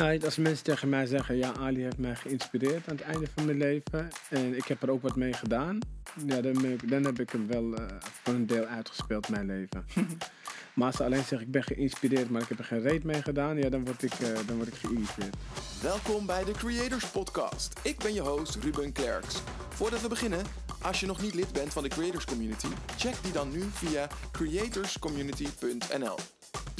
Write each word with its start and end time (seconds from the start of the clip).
Nou, 0.00 0.24
als 0.24 0.36
mensen 0.36 0.64
tegen 0.64 0.88
mij 0.88 1.06
zeggen, 1.06 1.36
ja, 1.36 1.52
Ali 1.58 1.82
heeft 1.82 1.98
mij 1.98 2.14
geïnspireerd 2.16 2.88
aan 2.88 2.96
het 2.96 3.04
einde 3.04 3.26
van 3.34 3.44
mijn 3.44 3.58
leven 3.58 4.08
en 4.28 4.56
ik 4.56 4.64
heb 4.64 4.82
er 4.82 4.90
ook 4.90 5.02
wat 5.02 5.16
mee 5.16 5.32
gedaan, 5.32 5.78
ja, 6.26 6.40
dan, 6.40 6.64
ik- 6.64 6.90
dan 6.90 7.04
heb 7.04 7.20
ik 7.20 7.30
hem 7.30 7.46
wel 7.46 7.74
eh, 7.74 7.84
voor 8.00 8.34
een 8.34 8.46
deel 8.46 8.64
uitgespeeld, 8.64 9.28
mijn 9.28 9.46
leven. 9.46 9.86
maar 10.74 10.86
als 10.86 10.96
ze 10.96 11.04
alleen 11.04 11.24
zeggen, 11.24 11.40
ik 11.40 11.50
ben 11.50 11.62
geïnspireerd, 11.62 12.30
maar 12.30 12.42
ik 12.42 12.48
heb 12.48 12.58
er 12.58 12.64
geen 12.64 12.80
reet 12.80 13.04
mee 13.04 13.22
gedaan, 13.22 13.56
ja, 13.56 13.68
dan 13.68 13.84
word 13.84 14.02
ik, 14.02 14.12
eh, 14.12 14.28
dan 14.46 14.56
word 14.56 14.68
ik 14.68 14.74
geïrriteerd. 14.74 15.36
Welkom 15.82 16.26
bij 16.26 16.44
de 16.44 16.52
Creators 16.52 17.06
Podcast. 17.06 17.80
Ik 17.82 17.98
ben 17.98 18.14
je 18.14 18.20
host 18.20 18.54
Ruben 18.54 18.92
Klerks. 18.92 19.42
Voordat 19.68 20.00
we 20.00 20.08
beginnen, 20.08 20.44
als 20.82 21.00
je 21.00 21.06
nog 21.06 21.22
niet 21.22 21.34
lid 21.34 21.52
bent 21.52 21.72
van 21.72 21.82
de 21.82 21.88
Creators 21.88 22.24
Community, 22.24 22.68
check 22.96 23.14
die 23.22 23.32
dan 23.32 23.50
nu 23.50 23.62
via 23.72 24.08
creatorscommunity.nl. 24.32 26.16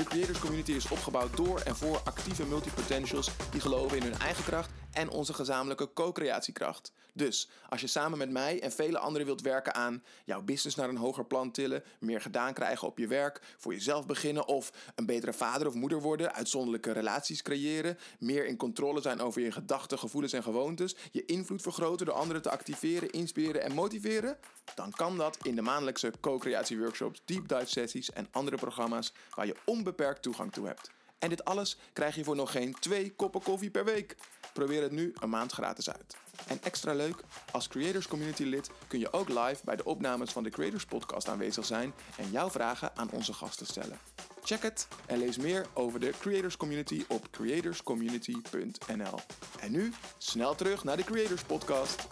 De 0.01 0.07
Creators 0.07 0.39
Community 0.39 0.73
is 0.73 0.89
opgebouwd 0.89 1.37
door 1.37 1.61
en 1.61 1.77
voor 1.77 2.01
actieve 2.05 2.47
multipotentials 2.47 3.31
die 3.51 3.61
geloven 3.61 3.97
in 3.97 4.03
hun 4.03 4.19
eigen 4.19 4.45
kracht 4.45 4.71
en 4.93 5.11
onze 5.11 5.35
gezamenlijke 5.35 5.93
co-creatiekracht. 5.93 6.93
Dus 7.13 7.49
als 7.69 7.81
je 7.81 7.87
samen 7.87 8.19
met 8.19 8.31
mij 8.31 8.61
en 8.61 8.73
vele 8.73 8.99
anderen 8.99 9.27
wilt 9.27 9.41
werken 9.41 9.75
aan 9.75 10.03
jouw 10.25 10.43
business 10.43 10.77
naar 10.77 10.89
een 10.89 10.97
hoger 10.97 11.25
plan 11.25 11.51
tillen, 11.51 11.85
meer 11.99 12.21
gedaan 12.21 12.55
krijgen 12.55 12.89
op 12.89 12.99
je 12.99 13.07
werk, 13.07 13.41
voor 13.59 13.73
jezelf 13.73 14.07
beginnen 14.07 14.47
of 14.47 14.73
een 14.95 15.07
betere 15.07 15.33
vader 15.33 15.67
of 15.67 15.75
moeder 15.75 16.01
worden, 16.01 16.35
uitzonderlijke 16.35 16.93
relaties 16.93 17.43
creëren, 17.43 17.99
meer 18.19 18.47
in 18.47 18.57
controle 18.57 19.01
zijn 19.01 19.21
over 19.21 19.41
je 19.41 19.53
gedachten, 19.53 19.99
gevoelens 19.99 20.33
en 20.33 20.43
gewoontes, 20.43 20.97
je 21.13 21.25
invloed 21.25 21.63
vergroten 21.63 22.07
door 22.07 22.15
anderen 22.15 22.43
te 22.43 22.51
activeren, 22.51 23.11
inspireren 23.11 23.63
en 23.63 23.73
motiveren, 23.73 24.39
dan 24.75 24.91
kan 24.91 25.17
dat 25.17 25.39
in 25.43 25.55
de 25.55 25.63
maandelijkse 25.63 26.13
co-creatieworkshops, 26.21 27.23
deep 27.25 27.49
dive 27.49 27.67
sessies 27.67 28.13
en 28.13 28.29
andere 28.31 28.57
programma's 28.57 29.13
waar 29.35 29.47
je 29.47 29.57
onbeperkt 29.65 30.23
toegang 30.23 30.53
toe 30.53 30.67
hebt. 30.67 30.91
En 31.19 31.29
dit 31.29 31.45
alles 31.45 31.77
krijg 31.93 32.15
je 32.15 32.25
voor 32.25 32.37
nog 32.37 32.51
geen 32.51 32.75
twee 32.75 33.13
koppen 33.13 33.43
koffie 33.43 33.71
per 33.71 33.85
week. 33.85 34.17
Probeer 34.53 34.83
het 34.83 34.93
nu 34.93 35.13
een 35.21 35.31
maand 35.31 35.53
gratis 35.53 35.91
uit. 35.91 36.17
En 36.47 36.59
extra 36.63 36.95
leuk, 36.95 37.17
als 37.53 37.69
Creators 37.69 38.09
Community 38.09 38.43
lid 38.43 38.71
kun 38.89 38.99
je 38.99 39.13
ook 39.13 39.29
live 39.29 39.65
bij 39.65 39.77
de 39.77 39.85
opnames 39.85 40.31
van 40.31 40.43
de 40.43 40.51
Creators 40.51 40.85
Podcast 40.85 41.29
aanwezig 41.29 41.65
zijn 41.65 41.93
en 42.17 42.31
jouw 42.31 42.51
vragen 42.51 42.97
aan 42.97 43.11
onze 43.11 43.33
gasten 43.33 43.67
stellen. 43.67 43.99
Check 44.43 44.63
het 44.63 44.89
en 45.07 45.19
lees 45.19 45.37
meer 45.37 45.67
over 45.75 46.01
de 46.01 46.13
Creators 46.21 46.57
Community 46.57 47.05
op 47.09 47.31
creatorscommunity.nl. 47.31 49.19
En 49.61 49.73
nu 49.73 49.93
snel 50.19 50.55
terug 50.55 50.85
naar 50.85 50.97
de 50.97 51.05
Creators 51.05 51.43
Podcast. 51.43 52.07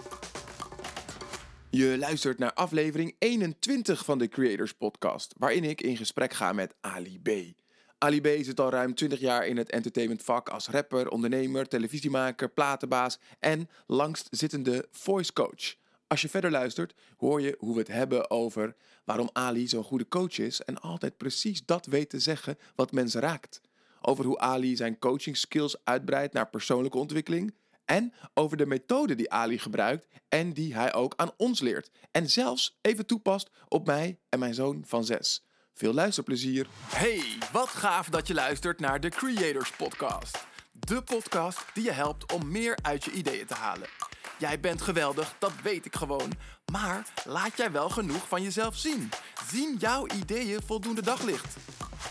Je 1.70 1.98
luistert 1.98 2.39
naar 2.39 2.52
aflevering 2.52 3.14
21 3.19 4.05
van 4.05 4.19
de 4.19 4.28
Creators 4.28 4.73
Podcast, 4.73 5.34
waarin 5.39 5.64
ik 5.64 5.80
in 5.80 5.97
gesprek 5.97 6.33
ga 6.33 6.52
met 6.52 6.75
Ali 6.80 7.20
B. 7.23 7.28
Ali 7.98 8.20
B 8.20 8.27
zit 8.44 8.60
al 8.60 8.70
ruim 8.70 8.94
20 8.94 9.20
jaar 9.20 9.46
in 9.46 9.56
het 9.56 9.70
entertainmentvak 9.70 10.48
als 10.48 10.68
rapper, 10.68 11.10
ondernemer, 11.10 11.68
televisiemaker, 11.68 12.50
platenbaas 12.50 13.18
en 13.38 13.68
langstzittende 13.86 14.86
voice 14.90 15.32
coach. 15.32 15.74
Als 16.06 16.22
je 16.22 16.28
verder 16.28 16.50
luistert, 16.50 16.94
hoor 17.16 17.40
je 17.40 17.56
hoe 17.58 17.72
we 17.72 17.78
het 17.78 17.88
hebben 17.88 18.30
over 18.30 18.77
waarom 19.05 19.30
Ali 19.32 19.68
zo'n 19.68 19.84
goede 19.84 20.08
coach 20.08 20.38
is 20.38 20.60
en 20.60 20.80
altijd 20.80 21.16
precies 21.16 21.64
dat 21.64 21.86
weet 21.86 22.10
te 22.10 22.20
zeggen 22.20 22.58
wat 22.74 22.92
mensen 22.92 23.20
raakt. 23.20 23.60
Over 24.00 24.24
hoe 24.24 24.38
Ali 24.38 24.77
zijn 24.77 24.98
coaching 24.98 25.36
skills 25.36 25.77
uitbreidt 25.84 26.33
naar 26.33 26.48
persoonlijke 26.48 26.98
ontwikkeling. 26.98 27.55
En 27.84 28.12
over 28.34 28.56
de 28.56 28.66
methode 28.66 29.14
die 29.14 29.30
Ali 29.30 29.58
gebruikt 29.58 30.06
en 30.28 30.52
die 30.52 30.74
hij 30.74 30.94
ook 30.94 31.12
aan 31.16 31.33
ons 31.36 31.60
leert. 31.60 31.90
En 32.10 32.30
zelfs 32.30 32.78
even 32.80 33.06
toepast 33.06 33.50
op 33.68 33.86
mij 33.86 34.18
en 34.28 34.38
mijn 34.38 34.55
zoon 34.55 34.83
van 34.86 35.05
zes. 35.05 35.47
Veel 35.78 35.94
luisterplezier. 35.94 36.66
Hey, 36.86 37.22
wat 37.52 37.68
gaaf 37.68 38.08
dat 38.08 38.26
je 38.26 38.34
luistert 38.34 38.80
naar 38.80 39.00
de 39.00 39.08
Creators 39.08 39.70
Podcast. 39.70 40.46
De 40.72 41.02
podcast 41.02 41.64
die 41.74 41.84
je 41.84 41.90
helpt 41.90 42.32
om 42.32 42.50
meer 42.50 42.78
uit 42.82 43.04
je 43.04 43.10
ideeën 43.10 43.46
te 43.46 43.54
halen. 43.54 43.88
Jij 44.38 44.60
bent 44.60 44.82
geweldig, 44.82 45.34
dat 45.38 45.52
weet 45.62 45.84
ik 45.84 45.94
gewoon. 45.96 46.32
Maar 46.72 47.12
laat 47.24 47.56
jij 47.56 47.72
wel 47.72 47.88
genoeg 47.88 48.28
van 48.28 48.42
jezelf 48.42 48.77
zien? 48.77 49.11
Zien 49.50 49.77
jouw 49.78 50.06
ideeën 50.06 50.61
voldoende 50.67 51.02
daglicht? 51.02 51.56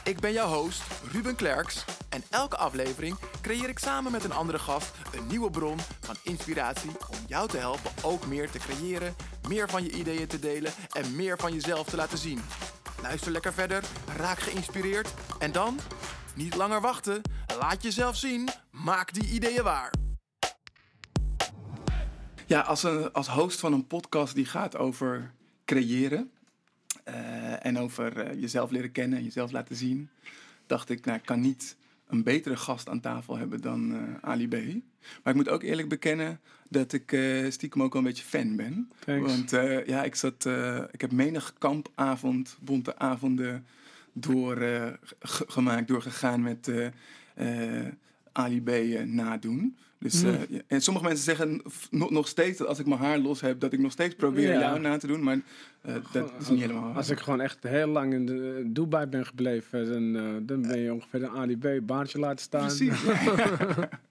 Ik 0.04 0.20
ben 0.20 0.34
jouw 0.34 0.54
host, 0.54 0.82
Ruben 1.12 1.36
Klerks. 1.36 1.86
En 2.10 2.24
elke 2.30 2.58
aflevering 2.58 3.18
creëer 3.42 3.70
ik 3.70 3.80
samen 3.80 4.12
met 4.12 4.24
een 4.24 4.32
andere 4.32 4.60
gast 4.60 4.92
een 5.14 5.28
nieuwe 5.28 5.50
bron 5.50 5.78
van 6.00 6.16
inspiratie 6.24 6.92
om 7.10 7.18
jou 7.28 7.50
te 7.50 7.58
helpen 7.58 7.92
ook 8.02 8.26
meer 8.26 8.50
te 8.50 8.60
creëren, 8.60 9.16
meer 9.48 9.70
van 9.70 9.84
je 9.84 9.92
ideeën 9.92 10.28
te 10.28 10.40
delen 10.40 10.72
en 10.92 11.16
meer 11.16 11.38
van 11.38 11.54
jezelf 11.54 11.88
te 11.88 11.96
laten 11.96 12.18
zien. 12.18 12.42
Luister 13.02 13.32
lekker 13.32 13.54
verder, 13.54 13.84
raak 14.16 14.40
geïnspireerd 14.40 15.14
en 15.40 15.52
dan, 15.52 15.80
niet 16.36 16.56
langer 16.56 16.82
wachten, 16.82 17.22
laat 17.60 17.84
jezelf 17.84 18.16
zien, 18.16 18.48
maak 18.72 19.14
die 19.14 19.30
ideeën 19.30 19.64
waar. 19.64 19.94
Ja, 22.46 22.62
als, 22.62 22.84
een, 22.84 23.12
als 23.14 23.28
host 23.28 23.60
van 23.60 23.74
een 23.74 23.88
podcast 23.88 24.36
die 24.36 24.46
gaat 24.46 24.78
over 24.78 25.32
creëren 25.66 26.32
eh, 27.04 27.66
en 27.66 27.80
over 27.80 28.18
eh, 28.18 28.42
jezelf 28.42 28.72
leren 28.72 28.92
kennen, 28.92 29.24
jezelf 29.24 29.52
laten 29.52 29.76
zien, 29.76 30.10
dacht 30.66 30.90
ik, 30.90 31.06
nou, 31.06 31.18
ik 31.18 31.26
kan 31.26 31.40
niet 31.40 31.78
een 32.08 32.24
betere 32.24 32.58
gast 32.58 32.90
aan 32.90 33.00
tafel 33.00 33.38
hebben 33.38 33.62
dan 33.62 33.94
eh, 33.94 34.30
Ali 34.30 34.48
B. 34.48 34.54
Maar 35.24 35.34
ik 35.34 35.36
moet 35.36 35.50
ook 35.50 35.64
eerlijk 35.64 35.90
bekennen 35.90 36.40
dat 36.70 36.94
ik 36.94 37.12
eh, 37.12 37.50
stiekem 37.50 37.84
ook 37.84 37.94
wel 37.94 38.02
een 38.02 38.08
beetje 38.08 38.24
fan 38.24 38.56
ben. 38.56 38.90
Thanks. 39.00 39.32
Want 39.32 39.54
eh, 39.54 39.86
ja, 39.86 40.04
ik, 40.04 40.16
zat, 40.16 40.46
eh, 40.46 40.84
ik 40.92 41.02
heb 41.02 41.12
menig 41.12 41.54
kampavond, 41.58 42.58
bonte 42.62 42.98
avonden 42.98 43.66
doorgemaakt, 44.14 45.88
doorgegaan 45.88 46.42
met 46.42 46.72
Ali 48.32 48.62
B 48.62 48.70
nadoen. 49.06 49.78
Dus, 50.00 50.24
Mm. 50.24 50.30
eh, 50.30 50.40
ja, 50.50 50.60
en 50.68 50.82
sommige 50.82 51.06
mensen 51.06 51.24
zeggen 51.24 51.62
nog, 51.92 52.10
nog 52.12 52.28
steeds 52.28 52.58
dat 52.58 52.68
als 52.68 52.80
ik 52.80 52.86
mijn 52.86 53.00
haar 53.00 53.18
los 53.18 53.42
heb, 53.42 53.60
dat 53.60 53.74
ik 53.74 53.80
nog 53.80 53.92
steeds 53.92 54.16
probeer 54.16 54.52
Ja. 54.54 54.60
jou 54.60 54.80
na 54.80 54.98
te 54.98 55.08
doen. 55.08 55.24
Maar 55.24 55.40
eh, 55.82 55.96
dat 56.12 56.32
is 56.40 56.50
niet 56.50 56.60
helemaal. 56.60 56.94
Als 56.94 57.10
ik 57.10 57.20
gewoon 57.20 57.42
echt 57.42 57.64
heel 57.64 57.88
lang 57.88 58.14
in 58.14 58.26
de, 58.26 58.64
Dubai 58.66 59.06
ben 59.06 59.26
gebleven, 59.26 59.90
dan, 59.90 60.16
eh, 60.26 60.36
dan 60.42 60.62
ben 60.62 60.80
je 60.80 60.94
ongeveer 60.94 61.24
een 61.24 61.30
Ali 61.30 61.58
B 61.58 61.68
baantje 61.86 62.20
laten 62.20 62.40
staan. 62.46 62.66
Precies. 62.66 63.02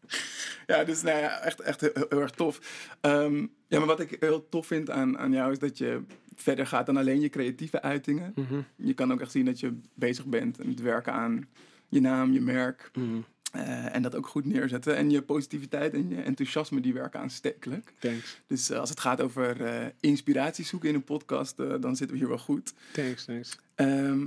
ja, 0.66 0.84
dus 0.84 1.02
nou 1.02 1.18
ja, 1.18 1.40
echt, 1.40 1.60
echt 1.60 1.80
heel, 1.80 1.90
heel 2.08 2.20
erg 2.20 2.30
tof. 2.30 2.60
Ehm, 3.00 3.46
ja, 3.66 3.78
maar 3.78 3.86
wat 3.86 4.00
ik 4.00 4.16
heel 4.20 4.48
tof 4.48 4.66
vind 4.66 4.90
aan, 4.90 5.18
aan 5.18 5.32
jou 5.32 5.52
is 5.52 5.58
dat 5.58 5.78
je 5.78 6.00
verder 6.34 6.66
gaat 6.66 6.86
dan 6.86 6.96
alleen 6.96 7.20
je 7.20 7.28
creatieve 7.28 7.82
uitingen. 7.82 8.32
Mhm. 8.34 8.60
Je 8.76 8.94
kan 8.94 9.12
ook 9.12 9.20
echt 9.20 9.30
zien 9.30 9.44
dat 9.44 9.60
je 9.60 9.78
bezig 9.94 10.26
bent 10.26 10.64
met 10.66 10.80
werken 10.80 11.12
aan 11.12 11.48
je 11.88 12.00
naam, 12.00 12.32
je 12.32 12.40
merk. 12.40 12.90
Mhm. 12.94 13.16
Eh, 13.56 13.94
en 13.94 14.02
dat 14.02 14.14
ook 14.14 14.26
goed 14.26 14.44
neerzetten. 14.44 14.96
En 14.96 15.10
je 15.10 15.22
positiviteit 15.22 15.92
en 15.94 16.08
je 16.08 16.22
enthousiasme, 16.22 16.80
die 16.80 16.92
werken 16.92 17.20
aanstekelijk. 17.20 17.92
Thanks, 17.98 18.40
Dus 18.46 18.70
eh, 18.70 18.78
als 18.78 18.90
het 18.90 19.00
gaat 19.00 19.20
over 19.20 19.64
eh, 19.64 19.86
inspiratie 20.00 20.64
zoeken 20.64 20.88
in 20.88 20.94
een 20.94 21.04
podcast, 21.04 21.56
dan 21.56 21.96
zitten 21.96 22.10
we 22.10 22.16
hier 22.16 22.28
wel 22.28 22.38
goed. 22.38 22.74
thanks, 22.92 23.24
thanks. 23.24 23.58
Ehm, 23.74 24.24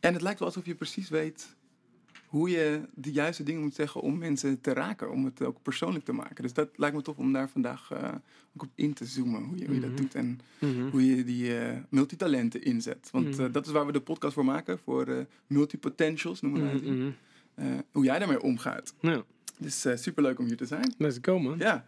en 0.00 0.12
het 0.12 0.22
lijkt 0.22 0.38
wel 0.38 0.48
alsof 0.48 0.66
je 0.66 0.74
precies 0.74 1.08
weet 1.08 1.54
hoe 2.26 2.50
je 2.50 2.80
de 2.94 3.12
juiste 3.12 3.42
dingen 3.42 3.60
moet 3.62 3.74
zeggen 3.74 4.00
om 4.00 4.18
mensen 4.18 4.60
te 4.60 4.72
raken, 4.72 5.10
om 5.10 5.24
het 5.24 5.42
ook 5.42 5.62
persoonlijk 5.62 6.04
te 6.04 6.12
maken. 6.12 6.42
Dus 6.42 6.52
dat 6.52 6.68
lijkt 6.76 6.96
me 6.96 7.02
tof 7.02 7.16
om 7.16 7.32
daar 7.32 7.48
vandaag 7.48 7.92
ook 8.56 8.62
op 8.62 8.68
in 8.74 8.92
te 8.94 9.04
zoomen, 9.04 9.42
hoe 9.42 9.58
je, 9.58 9.64
hoe 9.66 9.74
je 9.74 9.80
dat 9.80 9.90
Mhm. 9.90 10.00
doet 10.00 10.14
en 10.14 10.40
Mhm. 10.58 10.88
hoe 10.90 11.06
je 11.16 11.24
die 11.24 11.52
multitalenten 11.88 12.62
inzet. 12.62 13.08
Want 13.12 13.36
Mhm. 13.38 13.52
dat 13.52 13.66
is 13.66 13.72
waar 13.72 13.86
we 13.86 13.92
de 13.92 14.00
podcast 14.00 14.34
voor 14.34 14.44
maken, 14.44 14.78
voor 14.78 15.26
multipotentials 15.46 16.40
noemen. 16.40 16.76
Mhm, 16.76 16.94
mhm. 16.98 17.10
Eh, 17.54 17.66
hoe 17.92 18.04
jij 18.04 18.18
daarmee 18.18 18.42
omgaat. 18.42 18.94
Nou, 19.00 19.22
Dus 19.58 19.86
uh, 19.86 19.96
superleuk 19.96 20.38
om 20.38 20.46
hier 20.46 20.56
te 20.56 20.66
zijn. 20.66 20.94
let's 20.98 21.18
go 21.22 21.38
man. 21.38 21.58
Ja. 21.58 21.86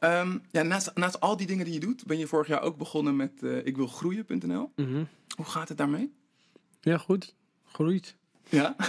Ehm, 0.00 0.38
ja 0.50 0.62
naast, 0.62 0.90
naast 0.94 1.20
al 1.20 1.36
die 1.36 1.46
dingen 1.46 1.64
die 1.64 1.74
je 1.74 1.80
doet, 1.80 2.06
ben 2.06 2.18
je 2.18 2.26
vorig 2.26 2.46
jaar 2.46 2.62
ook 2.62 2.76
begonnen 2.76 3.16
met 3.16 3.42
eh 3.42 3.66
ikwilgroeien.nl. 3.66 4.72
Mhm. 4.76 5.04
Hoe 5.36 5.44
gaat 5.44 5.68
het 5.68 5.78
daarmee? 5.78 6.12
Ja, 6.80 6.98
goed. 6.98 7.34
Groeit. 7.64 8.16
Ja. 8.48 8.74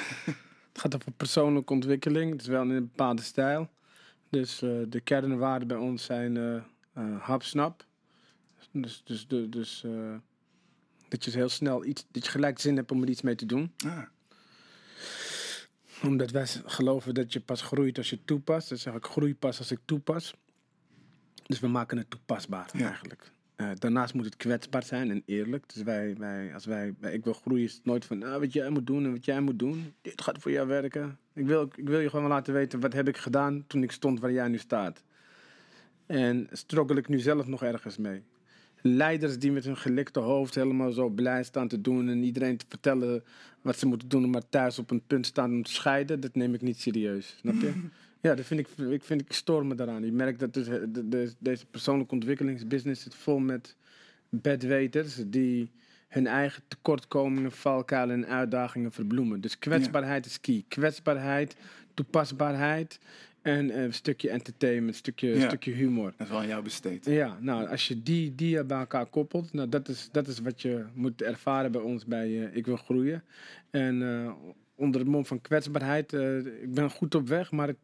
Het 0.76 0.84
gaat 0.84 0.96
over 0.96 1.12
persoonlijke 1.12 1.74
ontwikkeling. 1.74 2.32
Het 2.32 2.42
is 2.42 2.48
wel 2.48 2.62
in 2.62 2.70
een 2.70 2.88
bepaalde 2.88 3.22
stijl. 3.22 3.70
Dus 4.30 4.62
eh, 4.62 4.70
de 4.90 5.00
kernwaarden 5.02 5.68
bij 5.68 5.78
ons 5.78 6.04
zijn 6.04 6.38
eh 6.38 6.56
eh, 6.94 7.22
hap-snap. 7.22 7.86
Dus, 8.72 9.02
dus, 9.06 9.28
dus, 9.28 9.50
dus 9.50 9.84
eh, 9.84 10.16
dat 11.08 11.26
je 11.26 11.32
heel 11.32 11.50
snel 11.50 11.86
iets, 11.86 12.06
dat 12.12 12.26
je 12.26 12.32
gelijk 12.32 12.60
zin 12.60 12.76
hebt 12.76 12.92
om 12.92 13.02
er 13.02 13.10
iets 13.10 13.22
mee 13.22 13.36
te 13.36 13.46
doen. 13.46 13.74
Ah. 13.86 14.02
Omdat 16.04 16.32
wij 16.32 16.46
geloven 16.66 17.14
dat 17.14 17.34
je 17.34 17.40
pas 17.40 17.62
groeit 17.62 17.98
als 17.98 18.10
je 18.10 18.20
toepast. 18.26 18.70
Dus 18.70 18.82
zeg 18.82 18.94
ik 18.94 19.06
groei 19.06 19.36
pas 19.36 19.58
als 19.60 19.72
ik 19.72 19.80
toepas. 19.86 20.36
Dus 21.46 21.60
we 21.60 21.68
maken 21.68 21.98
het 21.98 22.10
toepasbaar 22.10 22.70
Ja. 22.74 22.88
eigenlijk. 22.88 23.32
Eh, 23.56 23.70
daarnaast 23.74 24.14
moet 24.14 24.26
het 24.26 24.36
kwetsbaar 24.38 24.84
zijn 24.84 25.12
en 25.12 25.24
eerlijk. 25.26 25.74
Dus 25.74 25.84
wij, 25.84 26.16
wij, 26.18 26.54
als 26.54 26.66
wij, 26.66 26.94
ik 27.02 27.24
wil 27.24 27.34
groeien, 27.34 27.64
is 27.64 27.74
het 27.74 27.86
nooit 27.86 28.06
van 28.06 28.24
ah, 28.24 28.40
wat 28.40 28.54
jij 28.54 28.70
moet 28.70 28.88
doen 28.88 29.06
en 29.06 29.12
wat 29.12 29.26
jij 29.26 29.42
moet 29.42 29.60
doen. 29.60 29.94
Dit 30.02 30.22
gaat 30.22 30.38
voor 30.42 30.52
jou 30.52 30.68
werken. 30.68 31.20
Ik 31.34 31.46
wil, 31.46 31.70
ik 31.76 31.88
wil 31.88 32.00
je 32.00 32.10
gewoon 32.10 32.28
laten 32.28 32.54
weten 32.54 32.80
wat 32.80 32.94
heb 32.94 33.08
ik 33.08 33.18
gedaan 33.18 33.64
toen 33.68 33.84
ik 33.84 33.92
stond 33.92 34.20
waar 34.20 34.32
jij 34.32 34.48
nu 34.48 34.58
staat. 34.58 35.04
En 36.06 36.48
struggle 36.52 36.98
ik 36.98 37.08
nu 37.08 37.20
zelf 37.20 37.48
nog 37.48 37.64
ergens 37.64 37.98
mee. 37.98 38.24
Leiders 38.88 39.40
die 39.40 39.52
met 39.52 39.64
hun 39.66 39.78
gelikte 39.78 40.20
hoofd 40.20 40.56
helemaal 40.56 40.92
zo 40.92 41.10
blij 41.10 41.44
staan 41.44 41.68
te 41.68 41.82
doen 41.82 42.10
en 42.10 42.24
iedereen 42.24 42.58
te 42.58 42.66
vertellen 42.70 43.24
wat 43.62 43.78
ze 43.80 43.86
moeten 43.86 44.08
doen, 44.08 44.30
maar 44.30 44.50
thuis 44.50 44.80
op 44.80 44.92
een 44.92 45.02
punt 45.08 45.26
staan 45.26 45.52
om 45.52 45.64
te 45.64 45.72
scheiden, 45.72 46.20
dat 46.20 46.36
neem 46.36 46.54
ik 46.54 46.62
niet 46.62 46.80
serieus. 46.80 47.36
Snap 47.40 47.56
je? 47.62 47.72
Ja, 48.22 48.36
dat 48.36 48.46
vind 48.46 48.60
ik, 48.60 48.68
ik, 48.90 49.04
vind, 49.04 49.22
ik 49.22 49.32
stoor 49.34 49.66
me 49.66 49.76
daaraan. 49.76 50.06
Je 50.06 50.12
merkt 50.12 50.40
dat 50.40 50.54
dus, 50.54 50.66
de, 50.66 51.10
de- 51.10 51.34
deze 51.40 51.66
persoonlijke 51.66 52.14
ontwikkelingsbusiness 52.14 53.04
zit 53.04 53.16
vol 53.16 53.40
met 53.40 53.76
bedweters 54.30 55.16
die 55.26 55.72
hun 56.08 56.28
eigen 56.28 56.64
tekortkomingen, 56.68 57.52
valkuilen 57.52 58.24
en 58.24 58.30
uitdagingen 58.30 58.92
verbloemen. 58.92 59.42
Dus 59.42 59.60
kwetsbaarheid 59.60 60.26
is 60.26 60.42
key. 60.42 60.64
Kwetsbaarheid, 60.68 61.56
toepasbaarheid 61.94 63.00
en 63.46 63.72
eh, 63.72 63.84
een 63.84 63.94
stukje 63.94 64.30
entertainment, 64.30 64.88
een 64.90 64.96
stukje, 64.96 65.28
Ja. 65.28 65.48
stukje 65.48 65.72
humor. 65.72 66.14
Dat 66.18 66.26
is 66.28 66.32
wel 66.34 66.42
aan 66.42 66.48
jou 66.48 66.64
besteed. 66.64 67.06
Ja, 67.06 67.38
nou, 67.42 67.68
als 67.68 67.88
je 67.88 68.04
die, 68.04 68.36
die 68.36 68.64
bij 68.64 68.78
elkaar 68.78 69.06
koppelt, 69.06 69.54
nou, 69.54 69.70
dat, 69.70 69.88
is, 69.90 70.10
dat 70.12 70.28
is 70.28 70.40
wat 70.40 70.62
je 70.62 70.86
moet 70.94 71.22
ervaren 71.22 71.72
bij 71.72 71.82
ons 71.82 72.06
bij 72.06 72.28
eh, 72.46 72.56
Ik 72.56 72.66
Wil 72.66 72.76
Groeien. 72.78 73.24
En 73.70 74.02
eh, 74.26 74.32
onder 74.76 75.00
het 75.02 75.10
mom 75.10 75.26
van 75.26 75.42
kwetsbaarheid, 75.42 76.14
eh, 76.14 76.38
ik 76.38 76.74
ben 76.74 76.90
goed 76.92 77.16
op 77.16 77.28
weg, 77.28 77.52
maar 77.52 77.70
ik, 77.70 77.78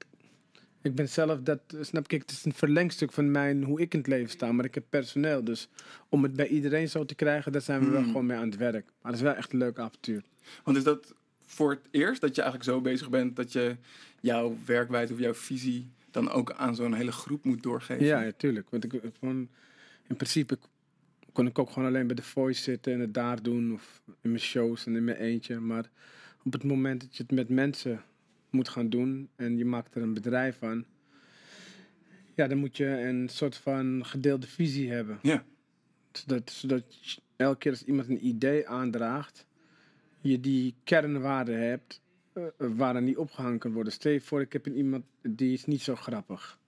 ik 0.81 0.95
ben 0.95 1.09
zelf, 1.09 1.39
dat 1.41 1.61
eh, 1.67 1.83
snap 1.83 2.11
ik, 2.11 2.21
het 2.21 2.31
is 2.31 2.45
een 2.45 2.53
verlengstuk 2.53 3.11
van 3.11 3.31
mijn, 3.31 3.63
hoe 3.63 3.81
ik 3.81 3.93
in 3.93 3.99
het 3.99 4.07
leven 4.07 4.29
sta. 4.29 4.51
Maar 4.51 4.65
ik 4.65 4.75
heb 4.75 4.83
personeel, 4.89 5.43
dus 5.43 5.69
om 6.09 6.23
het 6.23 6.33
bij 6.35 6.47
iedereen 6.47 6.89
zo 6.89 7.05
te 7.05 7.15
krijgen, 7.15 7.51
daar 7.51 7.61
zijn 7.61 7.79
we 7.79 7.89
wel 7.89 7.99
Hmm. 8.01 8.07
gewoon 8.11 8.25
mee 8.25 8.37
aan 8.37 8.45
het 8.49 8.57
werk. 8.57 8.85
Maar 9.01 9.11
het 9.11 9.21
is 9.21 9.27
wel 9.27 9.35
echt 9.35 9.51
een 9.53 9.59
leuk 9.59 9.79
avontuur. 9.79 10.23
Want 10.63 10.77
is 10.77 10.83
dat 10.83 11.13
voor 11.51 11.69
het 11.69 11.87
eerst 11.91 12.21
dat 12.21 12.35
je 12.35 12.41
eigenlijk 12.41 12.71
zo 12.71 12.81
bezig 12.81 13.09
bent 13.09 13.35
dat 13.35 13.51
je 13.51 13.75
jouw 14.19 14.57
werkwijze 14.65 15.13
of 15.13 15.19
jouw 15.19 15.33
visie 15.33 15.89
dan 16.11 16.29
ook 16.29 16.51
aan 16.51 16.75
zo'n 16.75 16.93
hele 16.93 17.11
groep 17.11 17.45
moet 17.45 17.63
doorgeven? 17.63 18.05
Ja, 18.05 18.21
natuurlijk. 18.21 18.69
Want 18.69 18.83
ik, 18.83 19.01
gewoon, 19.19 19.49
in 20.07 20.15
principe 20.15 20.57
kon 21.33 21.47
ik 21.47 21.59
ook 21.59 21.69
gewoon 21.69 21.87
alleen 21.87 22.07
bij 22.07 22.15
The 22.15 22.23
Voice 22.23 22.61
zitten 22.61 22.93
en 22.93 22.99
het 22.99 23.13
daar 23.13 23.41
doen. 23.43 23.73
Of 23.73 24.01
in 24.21 24.29
mijn 24.29 24.41
shows 24.41 24.85
en 24.85 24.95
in 24.95 25.03
mijn 25.03 25.17
eentje. 25.17 25.59
Maar 25.59 25.89
op 26.43 26.53
het 26.53 26.63
moment 26.63 27.01
dat 27.01 27.17
je 27.17 27.23
het 27.23 27.31
met 27.31 27.49
mensen 27.49 28.03
moet 28.49 28.69
gaan 28.69 28.89
doen 28.89 29.29
en 29.35 29.57
je 29.57 29.65
maakt 29.65 29.95
er 29.95 30.01
een 30.01 30.13
bedrijf 30.13 30.57
van. 30.57 30.85
Ja, 32.35 32.47
dan 32.47 32.57
moet 32.57 32.77
je 32.77 32.85
een 32.85 33.29
soort 33.29 33.55
van 33.55 34.05
gedeelde 34.05 34.47
visie 34.47 34.91
hebben. 34.91 35.19
Ja. 35.21 35.43
Zodat, 36.11 36.51
zodat 36.51 36.83
je- 37.13 37.21
elke 37.35 37.57
keer 37.57 37.71
als 37.71 37.83
iemand 37.83 38.09
een 38.09 38.25
idee 38.25 38.67
aandraagt, 38.67 39.45
je 40.21 40.39
die 40.39 40.75
kernwaarden 40.83 41.69
hebt 41.69 42.01
eh, 42.33 42.43
waaraan 42.57 43.05
die 43.05 43.19
opgehangen 43.19 43.59
kan 43.59 43.73
worden. 43.73 43.93
Stel 43.93 44.11
je 44.11 44.21
voor, 44.21 44.41
ik 44.41 44.53
heb 44.53 44.65
een 44.65 44.75
iemand 44.75 45.03
die 45.21 45.53
is 45.53 45.65
niet 45.65 45.81
zo 45.81 45.95
grappig, 45.95 46.59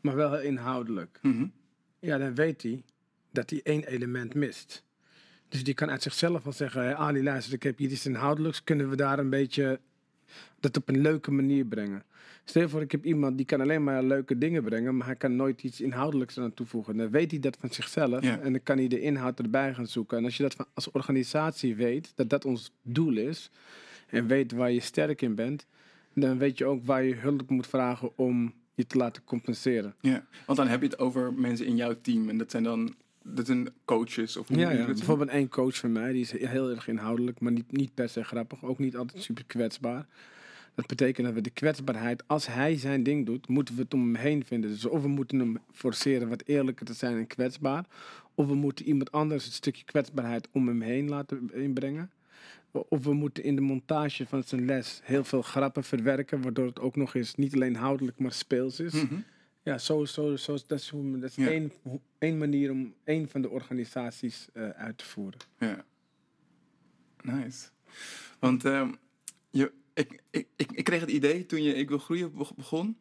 maar 0.00 0.14
wel 0.14 0.32
heel 0.32 0.42
inhoudelijk. 0.42 1.18
Mhm. 1.22 1.46
Ja, 1.98 2.18
dan 2.18 2.34
weet 2.34 2.62
hij 2.62 2.82
dat 3.30 3.50
hij 3.50 3.60
één 3.62 3.84
element 3.84 4.34
mist. 4.34 4.84
Dus 5.48 5.64
die 5.64 5.74
kan 5.74 5.90
uit 5.90 6.02
zichzelf 6.02 6.44
wel 6.44 6.52
zeggen, 6.52 6.82
hey, 6.82 6.94
Ali 6.94 7.22
luister, 7.22 7.54
ik 7.54 7.62
heb 7.62 7.78
hier 7.78 7.90
iets 7.90 8.06
inhoudelijks, 8.06 8.64
kunnen 8.64 8.90
we 8.90 8.96
daar 8.96 9.18
een 9.18 9.30
beetje 9.30 9.80
dat 10.60 10.76
op 10.76 10.88
een 10.88 11.00
leuke 11.00 11.30
manier 11.30 11.64
brengen. 11.64 12.02
Stel 12.44 12.62
je 12.62 12.68
voor, 12.68 12.80
ik 12.80 12.92
heb 12.92 13.04
iemand 13.04 13.36
die 13.36 13.46
kan 13.46 13.60
alleen 13.60 13.84
maar 13.84 14.02
leuke 14.02 14.38
dingen 14.38 14.62
brengen, 14.64 14.96
maar 14.96 15.06
hij 15.06 15.16
kan 15.16 15.36
nooit 15.36 15.62
iets 15.62 15.80
inhoudelijks 15.80 16.38
aan 16.38 16.54
toevoegen. 16.54 16.96
Dan 16.96 17.10
weet 17.10 17.30
hij 17.30 17.40
dat 17.40 17.56
van 17.60 17.70
zichzelf 17.70 18.22
Ja. 18.24 18.38
en 18.40 18.52
dan 18.52 18.62
kan 18.62 18.76
hij 18.78 18.88
de 18.88 19.00
inhoud 19.00 19.38
erbij 19.38 19.74
gaan 19.74 19.86
zoeken. 19.86 20.18
En 20.18 20.24
als 20.24 20.36
je 20.36 20.42
dat 20.42 20.54
van, 20.54 20.66
als 20.74 20.90
organisatie 20.90 21.76
weet, 21.76 22.12
dat 22.14 22.30
dat 22.30 22.44
ons 22.44 22.72
doel 22.82 23.16
is, 23.16 23.50
en 24.06 24.26
weet 24.26 24.52
waar 24.52 24.70
je 24.72 24.80
sterk 24.80 25.22
in 25.22 25.34
bent, 25.34 25.66
dan 26.14 26.38
weet 26.38 26.58
je 26.58 26.64
ook 26.64 26.84
waar 26.84 27.02
je 27.04 27.14
hulp 27.14 27.50
moet 27.50 27.66
vragen 27.66 28.18
om 28.18 28.54
je 28.74 28.86
te 28.86 28.96
laten 28.96 29.24
compenseren. 29.24 29.94
ja. 30.00 30.26
Want 30.46 30.58
dan 30.58 30.68
heb 30.68 30.80
je 30.80 30.86
het 30.86 30.98
over 30.98 31.32
mensen 31.34 31.66
in 31.66 31.76
jouw 31.76 31.94
team 32.00 32.28
en 32.28 32.38
dat 32.38 32.50
zijn 32.50 32.62
dan 32.62 32.94
dat 33.24 33.46
zijn 33.46 33.68
coaches 33.84 34.36
of 34.36 34.48
hoe 34.48 34.58
Ja, 34.58 34.70
ja. 34.70 34.84
bijvoorbeeld 34.86 35.30
één 35.30 35.48
coach 35.48 35.76
van 35.76 35.92
mij, 35.92 36.12
die 36.12 36.20
is 36.20 36.30
heel 36.30 36.70
erg 36.70 36.88
inhoudelijk, 36.88 37.40
maar 37.40 37.52
niet, 37.52 37.72
niet 37.72 37.94
per 37.94 38.08
se 38.08 38.24
grappig. 38.24 38.64
Ook 38.64 38.78
niet 38.78 38.96
altijd 38.96 39.22
super 39.22 39.44
kwetsbaar. 39.44 40.06
Dat 40.74 40.86
betekent 40.86 41.26
dat 41.26 41.34
we 41.34 41.40
de 41.40 41.50
kwetsbaarheid, 41.50 42.22
als 42.26 42.46
hij 42.46 42.76
zijn 42.76 43.02
ding 43.02 43.26
doet, 43.26 43.48
moeten 43.48 43.74
we 43.74 43.82
het 43.82 43.94
om 43.94 44.00
hem 44.00 44.14
heen 44.14 44.44
vinden. 44.44 44.70
Dus 44.70 44.84
of 44.84 45.02
we 45.02 45.08
moeten 45.08 45.38
hem 45.38 45.58
forceren 45.72 46.28
wat 46.28 46.42
eerlijker 46.46 46.86
te 46.86 46.94
zijn 46.94 47.16
en 47.16 47.26
kwetsbaar. 47.26 47.84
Of 48.34 48.46
we 48.46 48.54
moeten 48.54 48.86
iemand 48.86 49.12
anders 49.12 49.44
het 49.44 49.54
stukje 49.54 49.84
kwetsbaarheid 49.84 50.48
om 50.52 50.66
hem 50.68 50.80
heen 50.80 51.08
laten 51.08 51.50
inbrengen. 51.54 52.10
Of 52.70 53.04
we 53.04 53.12
moeten 53.12 53.44
in 53.44 53.54
de 53.54 53.60
montage 53.60 54.26
van 54.26 54.42
zijn 54.42 54.64
les 54.64 55.00
heel 55.04 55.24
veel 55.24 55.42
grappen 55.42 55.84
verwerken, 55.84 56.42
waardoor 56.42 56.66
het 56.66 56.80
ook 56.80 56.96
nog 56.96 57.14
eens 57.14 57.34
niet 57.34 57.54
alleen 57.54 57.76
houdelijk, 57.76 58.18
maar 58.18 58.32
speels 58.32 58.80
is. 58.80 58.92
Mhm. 58.92 59.14
Ja, 59.62 59.78
zo, 59.78 60.04
zo, 60.04 60.36
zo, 60.36 60.56
dat 60.66 60.78
is, 60.78 60.88
hoe, 60.88 61.18
dat 61.18 61.30
is 61.30 61.36
Ja. 61.36 61.46
één, 61.48 61.72
één 62.18 62.38
manier 62.38 62.70
om 62.70 62.94
één 63.04 63.28
van 63.28 63.42
de 63.42 63.48
organisaties 63.48 64.48
eh, 64.52 64.68
uit 64.68 64.98
te 64.98 65.04
voeren. 65.04 65.40
Ja. 65.58 65.84
Nice. 67.22 67.68
Want 68.38 68.64
ehm, 68.64 68.92
je, 69.50 69.72
ik, 69.94 70.22
ik, 70.30 70.46
ik, 70.56 70.72
ik 70.72 70.84
kreeg 70.84 71.00
het 71.00 71.10
idee 71.10 71.46
toen 71.46 71.62
je 71.62 71.74
Ik 71.74 71.88
Wil 71.88 71.98
Groeien 71.98 72.34
be- 72.36 72.52
begon, 72.56 72.96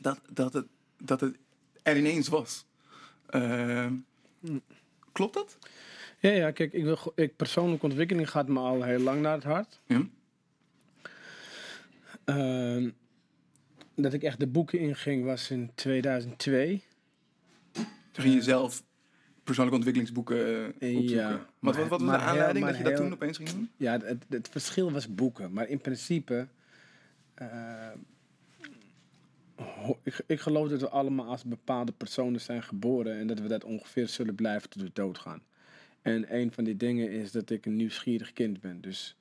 dat, 0.00 0.20
dat, 0.32 0.52
het, 0.52 0.66
dat 0.98 1.20
het 1.20 1.36
er 1.82 1.96
ineens 1.96 2.28
was. 2.28 2.66
Ehm, 3.26 3.94
klopt 5.12 5.34
dat? 5.34 5.58
Ja, 6.18 6.30
ja, 6.30 6.50
kijk, 6.50 6.72
ik 6.72 6.82
wil, 6.84 7.12
ik, 7.14 7.36
persoonlijke 7.36 7.84
ontwikkeling 7.86 8.30
gaat 8.30 8.48
me 8.48 8.58
al 8.58 8.82
heel 8.82 8.98
lang 9.00 9.20
naar 9.20 9.34
het 9.34 9.44
hart. 9.44 9.80
Ja. 9.86 10.06
Ehm, 12.24 12.90
dat 13.94 14.12
ik 14.12 14.22
echt 14.22 14.40
de 14.40 14.46
boeken 14.46 14.78
inging 14.78 15.24
was 15.24 15.50
in 15.50 15.70
2002. 15.74 16.82
Toen 17.72 17.84
ging 18.24 18.34
je 18.34 18.42
zelf 18.42 18.82
persoonlijke 19.44 19.78
ontwikkelingsboeken 19.78 20.46
eh, 20.80 20.96
opzoeken. 20.96 21.16
Ja, 21.16 21.28
maar- 21.28 21.74
wat, 21.74 21.76
wat 21.76 22.00
was 22.00 22.10
de 22.10 22.16
aanleiding 22.16 22.66
dat 22.66 22.76
je 22.76 22.84
dat 22.84 22.96
toen 22.96 23.12
opeens 23.12 23.36
ging 23.36 23.50
doen? 23.50 23.70
Ja, 23.76 23.98
het, 24.00 24.24
het, 24.28 24.48
verschil 24.48 24.92
was 24.92 25.14
boeken. 25.14 25.52
Maar 25.52 25.68
in 25.68 25.80
principe... 25.80 26.48
eh, 27.34 27.90
ik, 30.02 30.20
ik 30.26 30.40
geloof 30.40 30.68
dat 30.68 30.80
we 30.80 30.88
allemaal 30.88 31.26
als 31.26 31.44
bepaalde 31.44 31.92
personen 31.92 32.40
zijn 32.40 32.62
geboren... 32.62 33.18
en 33.18 33.26
dat 33.26 33.40
we 33.40 33.48
dat 33.48 33.64
ongeveer 33.64 34.08
zullen 34.08 34.34
blijven 34.34 34.70
tot 34.70 34.82
we 34.82 34.90
doodgaan. 34.92 35.42
En 36.02 36.36
een 36.36 36.52
van 36.52 36.64
die 36.64 36.76
dingen 36.76 37.10
is 37.10 37.32
dat 37.32 37.50
ik 37.50 37.66
een 37.66 37.76
nieuwsgierig 37.76 38.32
kind 38.32 38.60
ben. 38.60 38.80
Dus 38.80 39.16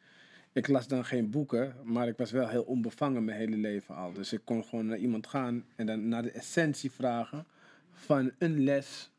ik 0.53 0.67
las 0.67 0.87
dan 0.87 1.05
geen 1.05 1.29
boeken, 1.29 1.75
maar 1.83 2.07
ik 2.07 2.17
was 2.17 2.31
wel 2.31 2.47
heel 2.47 2.63
onbevangen 2.63 3.23
mijn 3.23 3.37
hele 3.37 3.57
leven 3.57 3.95
al. 3.95 4.13
Dus 4.13 4.33
ik 4.33 4.41
kon 4.43 4.63
gewoon 4.63 4.85
naar 4.85 4.97
iemand 4.97 5.27
gaan 5.27 5.65
en 5.75 5.85
dan 5.85 6.07
naar 6.07 6.23
de 6.23 6.31
essentie 6.31 6.91
vragen 6.91 7.45
van 7.91 8.31
een 8.37 8.63
les 8.63 9.11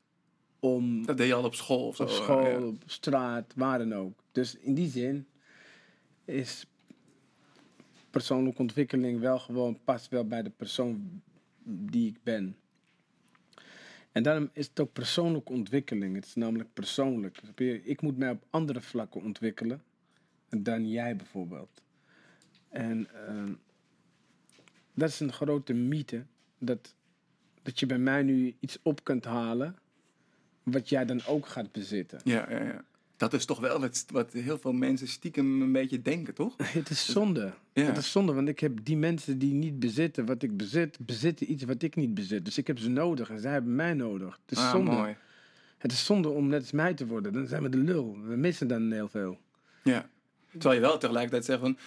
om 0.61 1.07
Dat 1.07 1.17
deed 1.17 1.27
je 1.27 1.35
al 1.35 1.45
op 1.45 1.55
school 1.55 1.87
of 1.87 1.97
zo. 1.97 2.03
op 2.03 2.09
eh, 2.09 2.15
school, 2.15 2.47
ja. 2.47 2.67
op 2.67 2.83
straat, 2.87 3.53
waar 3.57 3.79
dan 3.79 3.95
ook. 3.95 4.23
Dus 4.33 4.57
in 4.57 4.75
die 4.75 4.91
zin 4.91 5.27
is 6.25 6.67
persoonlijke 8.11 8.61
ontwikkeling 8.61 9.21
wel 9.21 9.39
gewoon 9.39 9.79
past 9.85 10.09
wel 10.09 10.27
bij 10.27 10.43
de 10.43 10.51
persoon 10.51 11.23
die 11.65 12.09
ik 12.09 12.19
ben. 12.23 12.57
En 14.13 14.23
daarom 14.23 14.51
is 14.53 14.67
het 14.67 14.81
ook 14.81 14.93
persoonlijke 14.93 15.53
ontwikkeling. 15.53 16.15
Het 16.15 16.25
is 16.25 16.35
namelijk 16.35 16.73
persoonlijk. 16.73 17.41
Ik 17.83 18.03
moet 18.03 18.19
mij 18.19 18.31
op 18.31 18.43
andere 18.51 18.81
vlakken 18.81 19.23
ontwikkelen 19.23 19.83
dan 20.57 20.89
jij 20.89 21.17
bijvoorbeeld. 21.17 21.83
En 22.69 23.09
ehm, 23.27 23.53
dat 24.95 25.09
is 25.09 25.21
een 25.21 25.33
grote 25.33 25.73
mythe. 25.73 26.25
Dat, 26.59 26.95
dat 27.63 27.81
je 27.81 27.87
bij 27.87 27.99
mij 27.99 28.23
nu 28.23 28.55
iets 28.61 28.79
op 28.83 29.05
kunt 29.05 29.25
halen 29.25 29.77
wat 30.63 30.89
jij 30.89 31.05
dan 31.05 31.25
ook 31.27 31.47
gaat 31.47 31.73
bezitten. 31.73 32.21
Ja, 32.25 32.51
ja, 32.51 32.65
ja. 32.65 32.85
Dat 33.17 33.33
is 33.33 33.45
toch 33.45 33.61
wel 33.61 33.81
wat, 33.81 34.05
wat 34.11 34.33
heel 34.33 34.59
veel 34.59 34.73
mensen 34.73 35.09
stiekem 35.09 35.63
een 35.63 35.73
beetje 35.73 36.03
denken, 36.03 36.35
toch? 36.35 36.55
Het 36.79 36.91
is 36.91 37.13
zonde. 37.13 37.53
Ja. 37.73 37.83
Het 37.83 37.97
is 37.97 38.13
zonde, 38.13 38.33
want 38.33 38.49
ik 38.49 38.61
heb 38.61 38.79
die 38.83 38.97
mensen 38.97 39.39
die 39.39 39.53
niet 39.53 39.79
bezitten 39.79 40.27
wat 40.27 40.43
ik 40.43 40.57
bezit, 40.57 40.99
bezitten 41.01 41.53
iets 41.53 41.65
wat 41.65 41.83
ik 41.83 41.97
niet 41.97 42.15
bezit. 42.15 42.45
Dus 42.45 42.59
ik 42.59 42.67
heb 42.67 42.79
ze 42.79 42.89
nodig 42.89 43.31
en 43.31 43.41
zij 43.41 43.53
hebben 43.53 43.75
mij 43.75 43.95
nodig. 43.95 44.39
Het 44.43 44.59
is 44.59 44.65
ah, 44.65 44.71
zonde. 44.71 44.91
mooi. 44.91 45.17
Het 45.79 45.93
is 45.93 46.05
zonde 46.05 46.29
om 46.29 46.47
net 46.47 46.61
als 46.61 46.73
mij 46.73 46.95
te 46.95 47.07
worden. 47.07 47.33
Dan 47.33 47.47
zijn 47.47 47.63
we 47.63 47.69
de 47.69 47.77
lul. 47.77 48.19
We 48.23 48.37
missen 48.37 48.69
dan 48.69 48.93
heel 48.93 49.09
veel. 49.09 49.39
Ja. 49.83 50.09
Terwijl 50.53 50.75
je 50.75 50.87
wel 50.87 50.99
tegelijkertijd 50.99 51.45
zegt 51.45 51.61
van, 51.61 51.79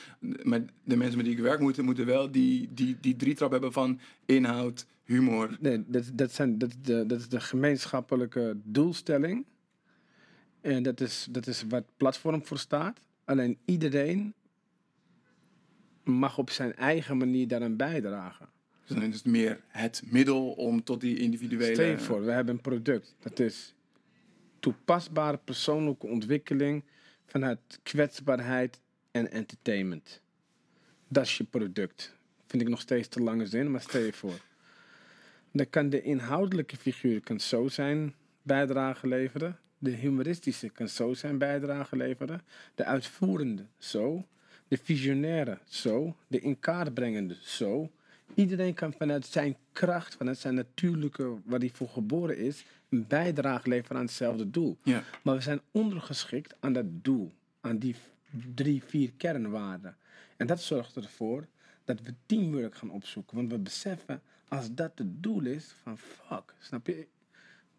maar 0.43 0.61
de 0.83 0.95
mensen 0.95 1.17
met 1.17 1.25
die 1.25 1.35
ik 1.35 1.41
werk 1.41 1.59
moeten, 1.59 1.85
moeten 1.85 2.05
wel 2.05 2.31
die, 2.31 2.69
die, 2.73 2.97
die 3.01 3.15
drietrap 3.15 3.51
hebben 3.51 3.71
van 3.71 3.99
inhoud, 4.25 4.85
humor. 5.03 5.57
Nee, 5.59 5.83
dat, 5.87 6.11
dat, 6.13 6.31
zijn, 6.31 6.57
dat, 6.57 6.69
is 6.69 6.75
de, 6.81 7.05
dat 7.05 7.19
is 7.19 7.29
de 7.29 7.39
gemeenschappelijke 7.39 8.57
doelstelling. 8.63 9.45
En 10.61 10.83
dat 10.83 11.01
is, 11.01 11.27
dat 11.31 11.47
is 11.47 11.63
wat 11.69 11.83
platform 11.97 12.45
voor 12.45 12.57
staat. 12.57 12.99
Alleen 13.25 13.57
iedereen 13.65 14.33
mag 16.03 16.37
op 16.37 16.49
zijn 16.49 16.75
eigen 16.75 17.17
manier 17.17 17.47
daaraan 17.47 17.75
bijdragen. 17.75 18.49
Dus 18.85 18.95
dan 18.97 19.09
is 19.09 19.15
het 19.15 19.25
meer 19.25 19.61
het 19.67 20.03
middel 20.05 20.51
om 20.51 20.83
tot 20.83 21.01
die 21.01 21.17
individuele... 21.17 21.73
Stel 21.73 21.97
voor, 21.97 22.25
we 22.25 22.31
hebben 22.31 22.55
een 22.55 22.61
product. 22.61 23.15
Dat 23.19 23.39
is 23.39 23.73
toepasbare 24.59 25.37
persoonlijke 25.37 26.07
ontwikkeling 26.07 26.83
vanuit 27.25 27.79
kwetsbaarheid 27.83 28.79
en 29.11 29.31
entertainment. 29.31 30.21
Dat 31.07 31.25
is 31.25 31.37
je 31.37 31.43
product. 31.43 32.15
Vind 32.47 32.61
ik 32.61 32.69
nog 32.69 32.81
steeds 32.81 33.07
te 33.07 33.21
lange 33.21 33.45
zin, 33.45 33.71
maar 33.71 33.81
stel 33.81 34.01
je 34.01 34.13
voor. 34.13 34.41
Dan 35.51 35.69
kan 35.69 35.89
de 35.89 36.01
inhoudelijke 36.01 36.77
figuur 36.77 37.21
kan 37.21 37.39
zo 37.39 37.67
zijn 37.67 38.13
bijdrage 38.41 39.07
leveren. 39.07 39.59
De 39.77 39.89
humoristische 39.89 40.69
kan 40.69 40.89
zo 40.89 41.13
zijn 41.13 41.37
bijdrage 41.37 41.95
leveren. 41.95 42.41
De 42.75 42.83
uitvoerende 42.83 43.65
zo. 43.77 44.25
De 44.67 44.77
visionaire 44.77 45.59
zo. 45.65 46.15
De 46.27 46.39
in 46.39 46.59
kaart 46.59 46.93
brengende 46.93 47.37
zo. 47.41 47.91
Iedereen 48.33 48.73
kan 48.73 48.93
vanuit 48.93 49.25
zijn 49.25 49.57
kracht, 49.71 50.15
vanuit 50.15 50.37
zijn 50.37 50.55
natuurlijke, 50.55 51.37
waar 51.45 51.59
hij 51.59 51.71
voor 51.73 51.89
geboren 51.89 52.37
is, 52.37 52.65
een 52.95 53.07
bijdrage 53.07 53.69
leveren 53.69 53.97
aan 53.97 54.05
hetzelfde 54.05 54.49
doel. 54.49 54.77
Ja. 54.83 55.03
Maar 55.23 55.35
we 55.35 55.41
zijn 55.41 55.61
ondergeschikt 55.71 56.55
aan 56.59 56.73
dat 56.73 56.85
doel, 56.87 57.33
aan 57.61 57.77
die 57.77 57.95
drie, 58.53 58.83
vier 58.83 59.11
kernwaarden. 59.17 59.97
En 60.37 60.47
dat 60.47 60.61
zorgt 60.61 60.95
ervoor 60.95 61.47
dat 61.83 62.01
we 62.01 62.13
teamwork 62.25 62.75
gaan 62.75 62.91
opzoeken. 62.91 63.35
Want 63.37 63.51
we 63.51 63.59
beseffen, 63.59 64.21
als 64.47 64.73
dat 64.73 64.91
het 64.95 65.23
doel 65.23 65.45
is, 65.45 65.75
van 65.81 65.97
fuck, 65.97 66.53
snap 66.59 66.87
je? 66.87 67.07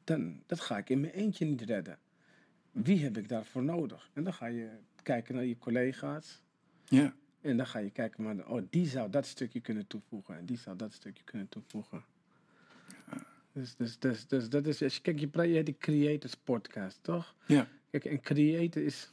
Dan 0.05 0.43
dat 0.47 0.61
ga 0.61 0.79
ik 0.79 0.91
in 0.91 1.01
mijn 1.01 1.13
eentje 1.13 1.45
niet 1.45 1.63
redden. 1.63 1.99
Wie 2.71 3.03
heb 3.03 3.19
ik 3.19 3.29
daarvoor 3.29 3.63
nodig? 3.63 4.11
En 4.13 4.25
dan 4.25 4.33
ga 4.33 4.47
je 4.47 4.69
kijken 5.03 5.35
naar 5.35 5.45
je 5.45 5.59
collega's. 5.59 6.41
Ja. 6.85 7.15
En 7.41 7.57
dan 7.57 7.67
ga 7.67 7.79
je 7.79 7.91
kijken, 7.91 8.25
maar 8.25 8.49
oh, 8.49 8.63
die 8.71 8.89
zou 8.89 9.11
dat 9.11 9.27
stukje 9.27 9.61
kunnen 9.61 9.87
toevoegen. 9.87 10.39
En 10.39 10.47
die 10.47 10.59
zou 10.59 10.77
dat 10.77 10.93
stukje 10.93 11.25
kunnen 11.25 11.49
toevoegen. 11.49 12.05
Dus, 13.57 13.75
dus, 13.77 13.99
dus, 13.99 14.27
dus 14.27 14.49
dat 14.49 14.67
is, 14.67 14.83
als 14.83 14.95
je 14.95 15.01
kijkt, 15.01 15.21
je 15.21 15.29
hebt 15.55 15.67
die 15.67 15.77
Creators 15.79 16.35
Podcast, 16.45 16.99
toch? 17.03 17.35
Ja. 17.47 17.69
Kijk, 17.91 18.05
en 18.05 18.21
creator 18.21 18.83
is. 18.83 19.13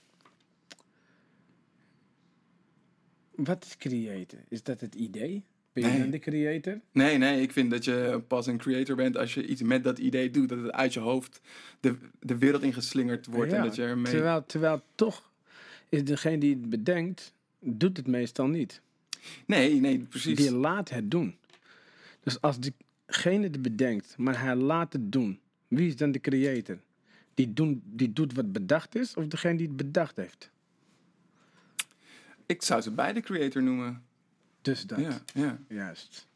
Wat 3.36 3.66
is 3.66 3.78
creator? 3.78 4.40
Is 4.48 4.64
dat 4.64 4.80
het 4.82 4.96
idee? 4.96 5.44
Ben 5.74 5.84
je 5.84 5.90
Nee. 5.90 6.00
dan 6.00 6.10
de 6.10 6.20
creator? 6.20 6.80
Nee, 6.92 7.18
nee, 7.18 7.42
ik 7.42 7.52
vind 7.52 7.72
dat 7.72 7.86
je 7.86 8.24
pas 8.28 8.48
een 8.48 8.58
creator 8.58 8.96
bent 8.96 9.18
als 9.18 9.34
je 9.34 9.48
iets 9.48 9.62
met 9.62 9.84
dat 9.84 10.00
idee 10.00 10.30
doet. 10.30 10.50
Dat 10.50 10.62
het 10.62 10.72
uit 10.72 10.94
je 10.94 11.00
hoofd 11.00 11.42
de, 11.80 11.98
de 12.20 12.38
wereld 12.38 12.64
ingeslingerd 12.64 13.26
wordt. 13.26 13.52
Ja, 13.52 13.58
en 13.58 13.64
dat 13.64 13.76
je 13.76 13.82
ermee... 13.82 14.14
Terwijl, 14.14 14.46
terwijl 14.46 14.82
toch 14.96 15.32
is 15.90 16.04
degene 16.04 16.38
die 16.38 16.56
het 16.56 16.70
bedenkt, 16.70 17.34
doet 17.60 17.98
het 17.98 18.08
meestal 18.08 18.48
niet. 18.48 18.82
Nee, 19.46 19.80
nee, 19.80 20.00
precies. 20.00 20.38
Die 20.38 20.54
laat 20.54 20.90
het 20.90 21.12
doen. 21.12 21.38
Dus 22.20 22.42
als 22.42 22.60
degene 23.06 23.44
het 23.44 23.62
bedenkt, 23.62 24.18
maar 24.18 24.42
hij 24.42 24.56
laat 24.56 24.94
het 24.94 25.12
doen, 25.12 25.40
wie 25.68 25.88
is 25.88 25.96
dan 25.96 26.12
de 26.12 26.20
creator? 26.20 26.80
Die, 27.34 27.54
doen, 27.54 27.82
die 27.86 28.14
doet 28.14 28.34
wat 28.34 28.52
bedacht 28.52 28.96
is, 28.96 29.16
of 29.16 29.28
degene 29.28 29.58
die 29.58 29.68
het 29.68 29.76
bedacht 29.76 30.18
heeft? 30.18 30.52
Ik 32.46 32.62
zou 32.62 32.82
ze 32.82 32.92
beide 32.92 33.22
creator 33.22 33.64
noemen. 33.64 34.04
Dus 34.62 34.86
dat. 34.86 35.00
Ja, 35.00 35.22
ja. 35.34 35.60
Juist. 35.68 36.28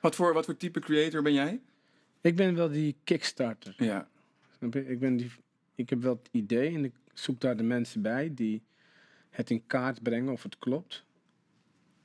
Wat, 0.00 0.14
voor, 0.14 0.32
wat 0.32 0.44
voor 0.44 0.56
type 0.56 0.80
creator 0.80 1.22
ben 1.22 1.32
jij? 1.32 1.60
Ik 2.20 2.36
ben 2.36 2.54
wel 2.54 2.68
die 2.68 2.96
kickstarter. 3.04 3.74
Ja. 3.76 4.08
Ik, 4.58 4.98
ben 4.98 5.16
die, 5.16 5.30
ik 5.74 5.90
heb 5.90 6.02
wel 6.02 6.20
het 6.22 6.28
idee 6.30 6.74
en 6.74 6.84
ik 6.84 6.92
zoek 7.12 7.40
daar 7.40 7.56
de 7.56 7.62
mensen 7.62 8.02
bij 8.02 8.34
die 8.34 8.62
het 9.30 9.50
in 9.50 9.66
kaart 9.66 10.02
brengen 10.02 10.32
of 10.32 10.42
het 10.42 10.58
klopt. 10.58 11.04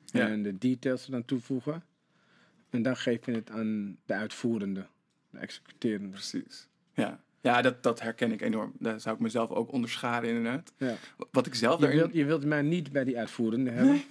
Ja. 0.06 0.30
En 0.30 0.44
de 0.44 0.58
details 0.58 1.06
er 1.06 1.12
dan 1.12 1.26
toevoegen. 1.26 1.84
En 2.70 2.82
dan 2.82 2.98
geef 2.98 3.26
je 3.26 3.32
het 3.32 3.50
aan 3.50 3.98
de 4.06 4.14
uitvoerende, 4.14 4.86
de 5.30 5.38
executerende. 5.38 6.10
Precies. 6.10 6.68
Ja, 6.94 7.24
ja 7.42 7.62
dat, 7.62 7.84
dat 7.84 8.02
herken 8.02 8.32
ik 8.32 8.42
enorm. 8.42 8.74
Daar 8.80 9.00
zou 9.00 9.16
ik 9.16 9.22
mezelf 9.22 9.50
ook 9.50 9.72
onderscharen 9.72 10.30
inderdaad. 10.30 10.74
Ja. 10.78 10.96
Wat 11.32 11.46
ik 11.46 11.56
zelf 11.56 11.76
Je, 11.76 11.82
daarin... 11.82 12.00
wilt, 12.00 12.14
je 12.14 12.26
wilt 12.26 12.46
mij 12.46 12.62
niet 12.62 12.92
bij 12.92 13.04
die 13.04 13.18
uitvoerende 13.18 13.70
hebben. 13.72 14.02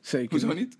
Zeker 0.00 0.30
Hoezo 0.30 0.46
niet. 0.46 0.56
niet? 0.56 0.76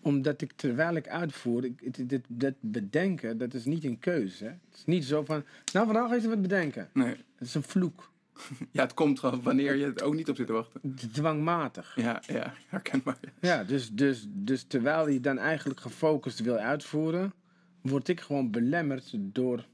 Omdat 0.00 0.40
ik 0.40 0.52
terwijl 0.52 0.94
ik 0.94 1.08
uitvoer, 1.08 1.64
ik, 1.64 1.94
dit, 1.94 2.08
dit, 2.08 2.24
dit 2.28 2.54
bedenken, 2.60 3.38
dat 3.38 3.54
is 3.54 3.64
niet 3.64 3.84
een 3.84 3.98
keuze. 3.98 4.44
Hè? 4.44 4.50
Het 4.50 4.74
is 4.74 4.84
niet 4.84 5.04
zo 5.04 5.24
van, 5.24 5.44
nou 5.72 5.86
vandaag 5.86 6.08
ga 6.08 6.14
je 6.14 6.28
wat 6.28 6.42
bedenken. 6.42 6.90
Nee. 6.92 7.08
Het 7.08 7.48
is 7.48 7.54
een 7.54 7.62
vloek. 7.62 8.10
Ja, 8.72 8.82
het 8.82 8.94
komt 8.94 9.18
gewoon 9.18 9.42
wanneer 9.42 9.74
je 9.76 9.84
het 9.84 10.02
ook 10.02 10.14
niet 10.14 10.28
op 10.28 10.36
zit 10.36 10.46
te 10.46 10.52
wachten. 10.52 10.80
Dwangmatig. 11.12 11.92
Ja, 11.96 12.22
ja, 12.26 12.54
herkenbaar. 12.66 13.18
Ja, 13.40 13.64
dus, 13.64 13.90
dus, 13.92 14.26
dus 14.28 14.62
terwijl 14.64 15.08
je 15.08 15.20
dan 15.20 15.38
eigenlijk 15.38 15.80
gefocust 15.80 16.40
wil 16.40 16.56
uitvoeren, 16.56 17.32
word 17.80 18.08
ik 18.08 18.20
gewoon 18.20 18.50
belemmerd 18.50 19.10
door 19.16 19.66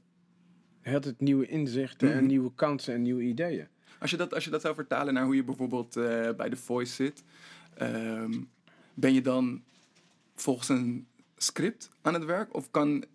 heel 0.81 0.99
het 1.01 1.19
nieuwe 1.21 1.47
inzichten 1.47 2.11
en 2.11 2.17
Mhm. 2.17 2.25
nieuwe 2.25 2.51
kansen 2.55 2.93
en 2.93 3.01
nieuwe 3.01 3.21
ideeën. 3.23 3.67
Als 3.99 4.11
je 4.11 4.17
dat, 4.17 4.33
als 4.33 4.43
je 4.43 4.49
dat 4.49 4.61
zou 4.61 4.75
vertalen 4.75 5.13
naar 5.13 5.25
hoe 5.25 5.35
je 5.35 5.43
bijvoorbeeld 5.43 5.95
eh, 5.95 6.03
bij 6.37 6.49
The 6.49 6.55
Voice 6.55 6.93
zit, 6.93 7.23
ehm, 7.77 8.33
ben 8.93 9.13
je 9.13 9.21
dan 9.21 9.63
volgens 10.35 10.69
een 10.69 11.07
script 11.37 11.89
aan 12.01 12.13
het 12.13 12.25
werk? 12.25 12.53
Of 12.55 12.71
kan, 12.71 13.05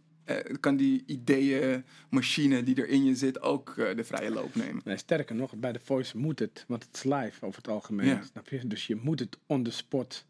kan 0.60 0.76
die 0.76 1.02
ideeënmachine 1.06 2.62
die 2.62 2.74
er 2.74 2.88
in 2.88 3.04
je 3.04 3.14
zit 3.14 3.40
ook 3.40 3.74
eh, 3.78 3.96
de 3.96 4.04
vrije 4.04 4.30
loop 4.30 4.54
nemen? 4.54 4.82
Nee, 4.84 4.96
sterker 4.96 5.34
nog, 5.34 5.56
bij 5.56 5.72
de 5.72 5.80
Voice 5.80 6.18
moet 6.18 6.38
het, 6.38 6.64
want 6.68 6.84
het 6.84 6.94
is 6.96 7.02
live 7.04 7.46
over 7.46 7.56
het 7.62 7.68
algemeen. 7.70 8.06
Ja. 8.06 8.22
Snap 8.22 8.48
je? 8.48 8.66
Dus 8.66 8.86
je 8.86 8.96
moet 8.96 9.18
het 9.20 9.38
on 9.46 9.62
the 9.62 9.70
spot. 9.70 10.26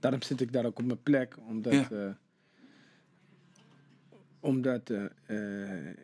Daarom 0.00 0.22
zit 0.22 0.40
ik 0.40 0.52
daar 0.52 0.64
ook 0.64 0.78
op 0.78 0.84
mijn 0.84 1.02
plek, 1.02 1.36
omdat, 1.48 1.72
Ja. 1.72 1.88
eh, 1.90 2.10
omdat 4.40 4.90
eh, 4.90 5.04
eh, 5.88 5.96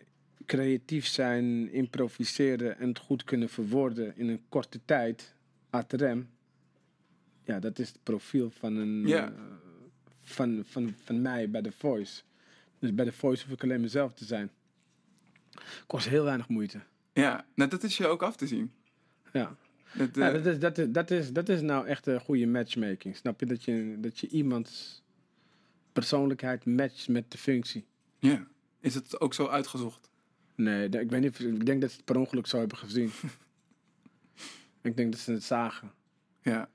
creatief 0.47 1.07
zijn, 1.07 1.73
improviseren 1.73 2.79
en 2.79 2.89
het 2.89 2.99
goed 2.99 3.25
kunnen 3.25 3.49
verwoorden 3.49 4.17
in 4.17 4.29
een 4.29 4.43
korte 4.49 4.81
tijd, 4.85 5.35
ad 5.71 5.93
rem, 5.93 6.29
ja, 7.45 7.59
dat 7.61 7.79
is 7.79 7.89
het 7.89 7.99
profiel 8.03 8.51
van, 8.51 8.77
een, 8.77 9.07
Ja. 9.07 9.29
eh, 9.29 9.35
van, 10.23 10.63
van, 10.67 10.95
van 11.05 11.23
mij 11.23 11.51
bij 11.51 11.61
de 11.63 11.73
Voice. 11.73 12.23
Dus 12.81 12.95
bij 12.95 13.05
de 13.05 13.13
Voice 13.13 13.45
hoef 13.45 13.55
ik 13.55 13.63
alleen 13.63 13.81
mezelf 13.81 14.15
te 14.15 14.25
zijn. 14.25 14.51
Kost 15.87 16.09
heel 16.09 16.25
weinig 16.25 16.49
moeite. 16.49 16.81
Ja, 17.13 17.47
nou, 17.55 17.71
dat 17.71 17.83
is 17.83 17.97
je 17.97 18.07
ook 18.07 18.23
af 18.23 18.37
te 18.37 18.47
zien. 18.47 18.73
Ja. 19.33 19.57
Dat, 19.95 20.15
Ja, 20.15 20.27
eh, 20.29 20.33
dat, 20.33 20.47
is, 20.47 20.59
dat, 20.59 20.79
is, 20.79 20.87
dat, 20.91 21.11
is, 21.11 21.33
dat 21.33 21.49
is 21.49 21.61
nou 21.61 21.87
echt 21.87 22.07
een 22.07 22.21
goede 22.21 22.47
matchmaking. 22.47 23.17
Snap 23.17 23.41
je? 23.41 23.47
Dat 23.47 23.65
je, 23.65 23.97
dat 23.99 24.19
je 24.19 24.29
iemands 24.29 25.03
persoonlijkheid 25.93 26.65
matcht 26.65 27.09
met 27.09 27.31
de 27.31 27.39
functie. 27.39 27.87
ja. 28.19 28.47
Is 28.81 28.95
het 28.95 29.21
ook 29.21 29.35
zo 29.35 29.47
uitgezocht? 29.47 30.11
Nee, 30.55 30.89
ik 30.89 31.11
weet 31.11 31.21
niet. 31.21 31.39
Ik 31.39 31.67
denk 31.67 31.81
dat 31.81 31.91
ze 31.91 31.97
het 31.97 32.05
per 32.05 32.19
ongeluk 32.19 32.47
zo 32.47 32.59
hebben 32.59 32.79
gezien. 32.79 33.11
ik 34.83 34.97
denk 34.97 35.13
dat 35.13 35.21
ze 35.21 35.33
het 35.33 35.43
zagen. 35.43 35.93
Ja. 36.43 36.69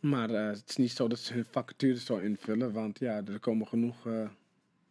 Maar 0.00 0.30
eh, 0.30 0.46
het 0.46 0.68
is 0.68 0.76
niet 0.76 0.90
zo 0.90 1.08
dat 1.08 1.18
ze 1.18 1.32
hun 1.32 1.44
vacatures 1.44 2.04
zo 2.04 2.16
invullen. 2.16 2.72
Want 2.72 2.98
ja, 2.98 3.22
er 3.24 3.40
komen 3.40 3.66
genoeg 3.66 4.06
eh, 4.06 4.28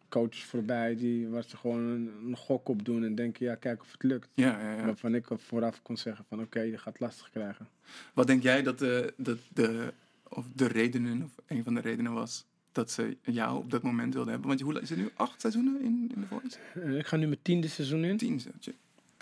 coaches 0.09 0.43
voorbij 0.43 0.95
die, 0.95 1.27
waar 1.27 1.43
ze 1.43 1.57
gewoon 1.57 1.81
een, 1.83 2.11
een 2.25 2.37
gok 2.37 2.69
op 2.69 2.85
doen 2.85 3.03
en 3.03 3.15
denken, 3.15 3.45
ja, 3.45 3.55
kijk 3.55 3.81
of 3.81 3.91
het 3.91 4.03
lukt. 4.03 4.29
Ja, 4.33 4.59
ja, 4.61 4.75
ja. 4.75 4.85
Waarvan 4.85 5.15
ik 5.15 5.25
vooraf 5.31 5.81
kon 5.81 5.97
zeggen 5.97 6.25
van 6.29 6.41
oké, 6.41 6.59
je 6.59 6.77
gaat 6.77 6.99
lastig 6.99 7.29
krijgen. 7.29 7.67
Wat 8.13 8.27
denk 8.27 8.43
jij 8.43 8.63
dat 8.63 8.79
de, 8.79 9.13
dat 9.17 9.37
de, 9.53 9.93
of 10.29 10.45
de 10.55 10.67
redenen, 10.67 11.23
of 11.23 11.31
een 11.47 11.63
van 11.63 11.73
de 11.73 11.81
redenen 11.81 12.13
was 12.13 12.45
dat 12.71 12.91
ze 12.91 13.17
jou 13.21 13.57
op 13.57 13.71
dat 13.71 13.81
moment 13.81 14.13
wilden 14.13 14.31
hebben? 14.31 14.49
Want 14.49 14.61
hoe 14.61 14.73
lang- 14.73 14.83
is 14.83 14.89
het 14.89 14.99
nu 14.99 15.09
acht 15.15 15.41
seizoenen 15.41 15.81
in, 15.81 16.11
in 16.15 16.21
The 16.21 16.27
Voice? 16.27 16.57
Eh, 16.73 16.97
ik 16.97 17.07
ga 17.07 17.15
nu 17.15 17.25
mijn 17.27 17.41
tiende 17.41 17.67
seizoen 17.67 18.03
in. 18.03 18.17
Tien, 18.17 18.39
zeg 18.39 18.53
je. 18.59 18.73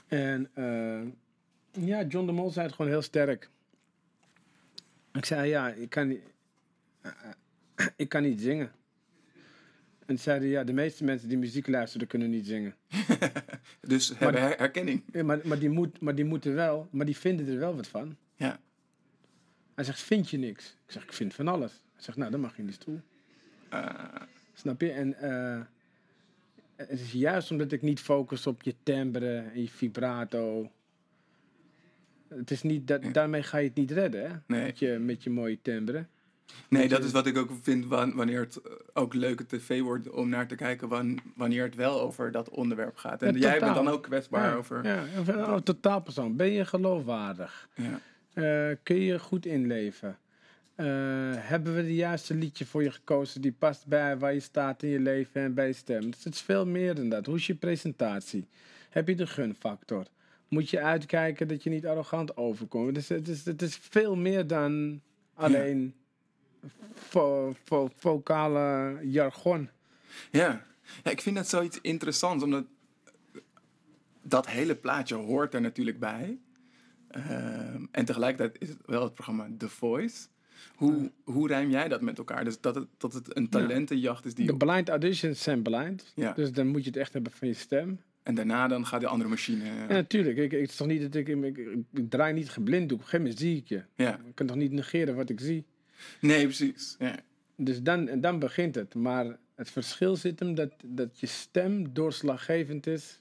En 0.08 0.50
eh, 0.54 1.02
ja, 1.86 2.04
John 2.04 2.26
de 2.26 2.32
Mol 2.32 2.50
zei 2.50 2.66
het 2.66 2.76
gewoon 2.76 2.92
heel 2.92 3.02
sterk. 3.02 3.50
Ik 5.14 5.26
zei, 5.26 5.50
ja, 5.50 5.70
ik 5.70 5.90
kan 5.90 6.08
niet, 6.08 6.22
eh, 7.02 7.12
eh, 7.76 7.88
ik 7.96 8.10
kan 8.10 8.22
niet 8.24 8.42
zingen. 8.42 8.72
En 10.06 10.16
toen 10.16 10.24
zei 10.24 10.40
hij, 10.40 10.48
ja, 10.50 10.64
de 10.64 10.74
meeste 10.74 11.04
mensen 11.04 11.28
die 11.28 11.38
muziek 11.38 11.68
luisteren 11.68 12.08
kunnen 12.08 12.30
niet 12.30 12.46
zingen. 12.48 12.76
Dus 13.82 14.14
hebben 14.18 14.42
her- 14.42 14.58
herkenning. 14.58 15.04
Ja, 15.12 15.24
maar, 15.24 15.40
maar, 15.44 15.60
die 15.60 15.70
moet, 15.70 16.00
maar 16.00 16.16
die 16.16 16.26
moeten 16.26 16.54
wel, 16.54 16.88
maar 16.92 17.06
die 17.06 17.18
vinden 17.18 17.48
er 17.48 17.60
wel 17.60 17.76
wat 17.76 17.88
van. 17.88 18.16
Ja. 18.36 18.60
Hij 19.76 19.84
zegt, 19.84 20.02
vind 20.02 20.30
je 20.30 20.38
niks? 20.38 20.78
Ik 20.86 20.92
zeg, 20.92 21.04
ik 21.04 21.14
vind 21.14 21.34
van 21.34 21.48
alles. 21.48 21.72
Hij 21.94 22.04
zegt, 22.04 22.18
nou, 22.18 22.32
dan 22.32 22.40
mag 22.40 22.52
je 22.56 22.60
in 22.60 22.66
die 22.66 22.76
stoel. 22.76 23.02
Eh, 23.70 23.94
Snap 24.54 24.82
je? 24.82 24.92
En 24.92 25.14
eh, 25.20 25.62
het 26.76 27.00
is 27.00 27.12
juist 27.12 27.52
omdat 27.52 27.72
ik 27.72 27.82
niet 27.82 28.00
focus 28.00 28.48
op 28.48 28.62
je 28.64 28.76
timbre 28.84 29.38
en 29.38 29.62
je 29.62 29.70
vibrato. 29.70 30.72
Het 32.28 32.52
is 32.52 32.62
niet 32.62 32.88
dat, 32.88 33.04
Ja. 33.04 33.12
Daarmee 33.12 33.44
ga 33.44 33.58
je 33.58 33.68
het 33.68 33.76
niet 33.78 33.92
redden, 33.92 34.22
hè? 34.30 34.36
Nee. 34.48 34.66
Met, 34.66 34.80
je, 34.80 34.98
met 35.00 35.24
je 35.24 35.30
mooie 35.30 35.58
timbre. 35.62 36.06
Nee, 36.70 36.88
dat 36.88 37.04
is 37.04 37.12
wat 37.12 37.26
ik 37.26 37.38
ook 37.38 37.50
vind 37.62 37.86
wan- 37.86 38.16
wanneer 38.16 38.40
het 38.40 38.62
eh, 38.62 38.72
ook 38.94 39.14
leuke 39.14 39.46
tv 39.46 39.82
wordt 39.82 40.10
om 40.10 40.30
naar 40.30 40.48
te 40.48 40.56
kijken 40.56 40.88
wan- 40.88 41.20
wanneer 41.36 41.64
het 41.64 41.76
wel 41.76 42.02
over 42.02 42.32
dat 42.32 42.50
onderwerp 42.50 42.96
gaat. 42.98 43.22
En 43.22 43.34
Ja, 43.34 43.40
jij 43.40 43.54
totaal. 43.54 43.74
bent 43.74 43.86
dan 43.86 43.94
ook 43.94 44.04
kwetsbaar 44.04 44.50
ja, 44.50 44.56
over. 44.56 44.84
Ja, 44.86 45.04
of- 45.20 45.28
oh, 45.30 45.56
totaal 45.58 46.02
persoon. 46.02 46.36
Ben 46.36 46.52
je 46.52 46.66
geloofwaardig? 46.66 47.70
Ja. 47.76 48.00
Eh, 48.34 48.76
kun 48.84 48.96
je 49.00 49.20
goed 49.20 49.46
inleven? 49.46 50.18
Eh, 50.76 50.86
hebben 51.36 51.76
we 51.76 51.82
de 51.82 51.96
juiste 51.96 52.34
liedje 52.36 52.66
voor 52.66 52.84
je 52.84 52.92
gekozen 52.92 53.42
die 53.42 53.52
past 53.60 53.88
bij 53.88 54.18
waar 54.18 54.34
je 54.34 54.40
staat 54.40 54.84
in 54.84 54.90
je 54.90 55.00
leven 55.00 55.42
en 55.42 55.54
bij 55.54 55.68
je 55.68 55.74
stem? 55.74 56.12
Dus 56.12 56.24
het 56.24 56.34
is 56.34 56.42
veel 56.42 56.66
meer 56.66 56.96
dan 56.96 57.10
dat. 57.10 57.26
Hoe 57.26 57.36
is 57.36 57.48
je 57.48 57.56
presentatie? 57.56 58.48
Heb 58.90 59.08
je 59.08 59.16
de 59.16 59.28
gunfactor? 59.28 60.06
Moet 60.48 60.70
je 60.70 60.80
uitkijken 60.82 61.48
dat 61.48 61.64
je 61.64 61.70
niet 61.70 61.86
arrogant 61.86 62.38
overkomt? 62.38 62.96
Dus 62.96 63.08
het, 63.10 63.28
is, 63.28 63.46
het 63.46 63.62
is 63.62 63.76
veel 63.90 64.16
meer 64.16 64.48
dan 64.48 65.02
alleen 65.34 65.94
vo, 66.94 67.56
vo- 67.64 67.90
vocale 67.96 68.98
jargon. 69.04 69.70
Ja. 70.32 70.66
ja, 71.04 71.12
ik 71.12 71.22
vind 71.22 71.36
dat 71.36 71.48
zoiets 71.48 71.80
interessants, 71.82 72.44
omdat 72.44 72.66
dat 74.22 74.48
hele 74.48 74.76
plaatje 74.76 75.16
hoort 75.16 75.54
er 75.54 75.62
natuurlijk 75.62 76.00
bij. 76.00 76.38
Ehm, 77.08 77.86
en 77.92 78.06
tegelijkertijd 78.06 78.62
is 78.62 78.70
het 78.70 78.78
wel 78.86 79.04
het 79.04 79.14
programma 79.14 79.48
The 79.58 79.70
Voice. 79.70 80.28
Hoe, 80.76 81.12
hoe 81.24 81.48
rijm 81.48 81.70
jij 81.70 81.88
dat 81.88 82.02
met 82.02 82.18
elkaar? 82.18 82.44
Dus 82.44 82.62
dat 82.62 82.76
het, 82.76 82.88
dat 82.98 83.14
het 83.14 83.38
een 83.38 83.50
talentenjacht 83.50 84.26
is 84.26 84.34
die... 84.34 84.46
De 84.46 84.56
blind 84.58 84.90
auditions 84.90 85.44
zijn 85.44 85.62
blind. 85.62 86.12
Ja. 86.16 86.32
Dus 86.34 86.52
dan 86.52 86.68
moet 86.68 86.82
je 86.84 86.90
het 86.90 86.98
echt 87.00 87.14
hebben 87.14 87.32
van 87.32 87.48
je 87.48 87.54
stem. 87.54 88.00
En 88.24 88.36
daarna 88.36 88.68
dan 88.68 88.86
gaat 88.86 89.02
de 89.02 89.08
andere 89.08 89.30
machine... 89.30 89.64
Ja, 89.66 89.86
natuurlijk. 89.88 90.38
Ik, 90.38 90.52
ik, 90.52 90.60
het 90.60 90.70
is 90.70 90.76
toch 90.76 90.88
niet 90.88 91.02
dat 91.02 91.16
ik, 91.16 91.28
ik, 91.28 91.58
ik, 91.58 91.78
ik 91.94 92.10
draai 92.10 92.34
niet 92.34 92.50
geblind. 92.50 92.92
Op 92.92 92.98
een 92.98 93.04
gegeven 93.04 93.20
moment 93.22 93.40
zie 93.40 93.58
ik 93.58 93.68
je. 93.68 93.84
ja. 93.96 94.20
Ik 94.28 94.36
kan 94.36 94.46
toch 94.48 94.56
niet 94.56 94.72
negeren 94.72 95.16
wat 95.16 95.30
ik 95.30 95.40
zie. 95.40 95.66
Nee, 96.22 96.44
precies. 96.44 96.96
Ja. 97.00 97.16
Dus 97.58 97.82
dan, 97.82 98.08
en 98.08 98.22
dan 98.22 98.40
begint 98.40 98.76
het. 98.76 98.96
Maar 98.96 99.38
het 99.56 99.70
verschil 99.70 100.16
zit 100.16 100.40
hem 100.40 100.56
dat, 100.56 100.72
dat 100.86 101.20
je 101.20 101.28
stem 101.28 101.94
doorslaggevend 101.94 102.88
is 102.88 103.20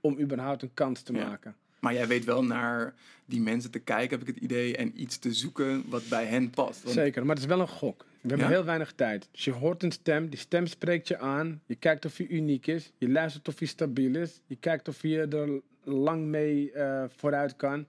om 0.00 0.20
überhaupt 0.20 0.62
een 0.62 0.74
kans 0.74 1.02
te 1.02 1.12
Ja. 1.12 1.26
maken. 1.28 1.56
Maar 1.80 1.92
jij 1.92 2.06
weet 2.06 2.24
wel 2.24 2.44
naar 2.44 2.94
die 3.24 3.40
mensen 3.40 3.70
te 3.70 3.78
kijken, 3.78 4.18
heb 4.18 4.28
ik 4.28 4.34
het 4.34 4.44
idee, 4.44 4.76
en 4.76 5.00
iets 5.02 5.18
te 5.18 5.32
zoeken 5.32 5.84
wat 5.88 6.02
bij 6.08 6.24
hen 6.26 6.50
past. 6.50 6.82
Want- 6.82 6.94
Zeker, 6.94 7.22
maar 7.26 7.34
het 7.34 7.44
is 7.44 7.50
wel 7.50 7.60
een 7.60 7.68
gok. 7.68 8.06
We 8.20 8.28
hebben 8.28 8.46
Ja? 8.46 8.52
heel 8.52 8.64
weinig 8.64 8.92
tijd. 8.92 9.28
Dus 9.30 9.44
je 9.44 9.50
hoort 9.52 9.82
een 9.82 9.92
stem, 9.92 10.28
die 10.28 10.38
stem 10.38 10.66
spreekt 10.66 11.08
je 11.08 11.18
aan. 11.18 11.60
Je 11.66 11.74
kijkt 11.74 12.04
of 12.04 12.16
hij 12.16 12.26
uniek 12.26 12.66
is. 12.66 12.92
Je 12.98 13.08
luistert 13.08 13.48
of 13.48 13.58
hij 13.58 13.68
stabiel 13.68 14.14
is. 14.14 14.40
Je 14.46 14.56
kijkt 14.56 14.88
of 14.88 15.02
je 15.02 15.20
er 15.20 15.60
lang 15.84 16.24
mee 16.26 16.72
eh, 16.72 17.04
vooruit 17.16 17.56
kan. 17.56 17.86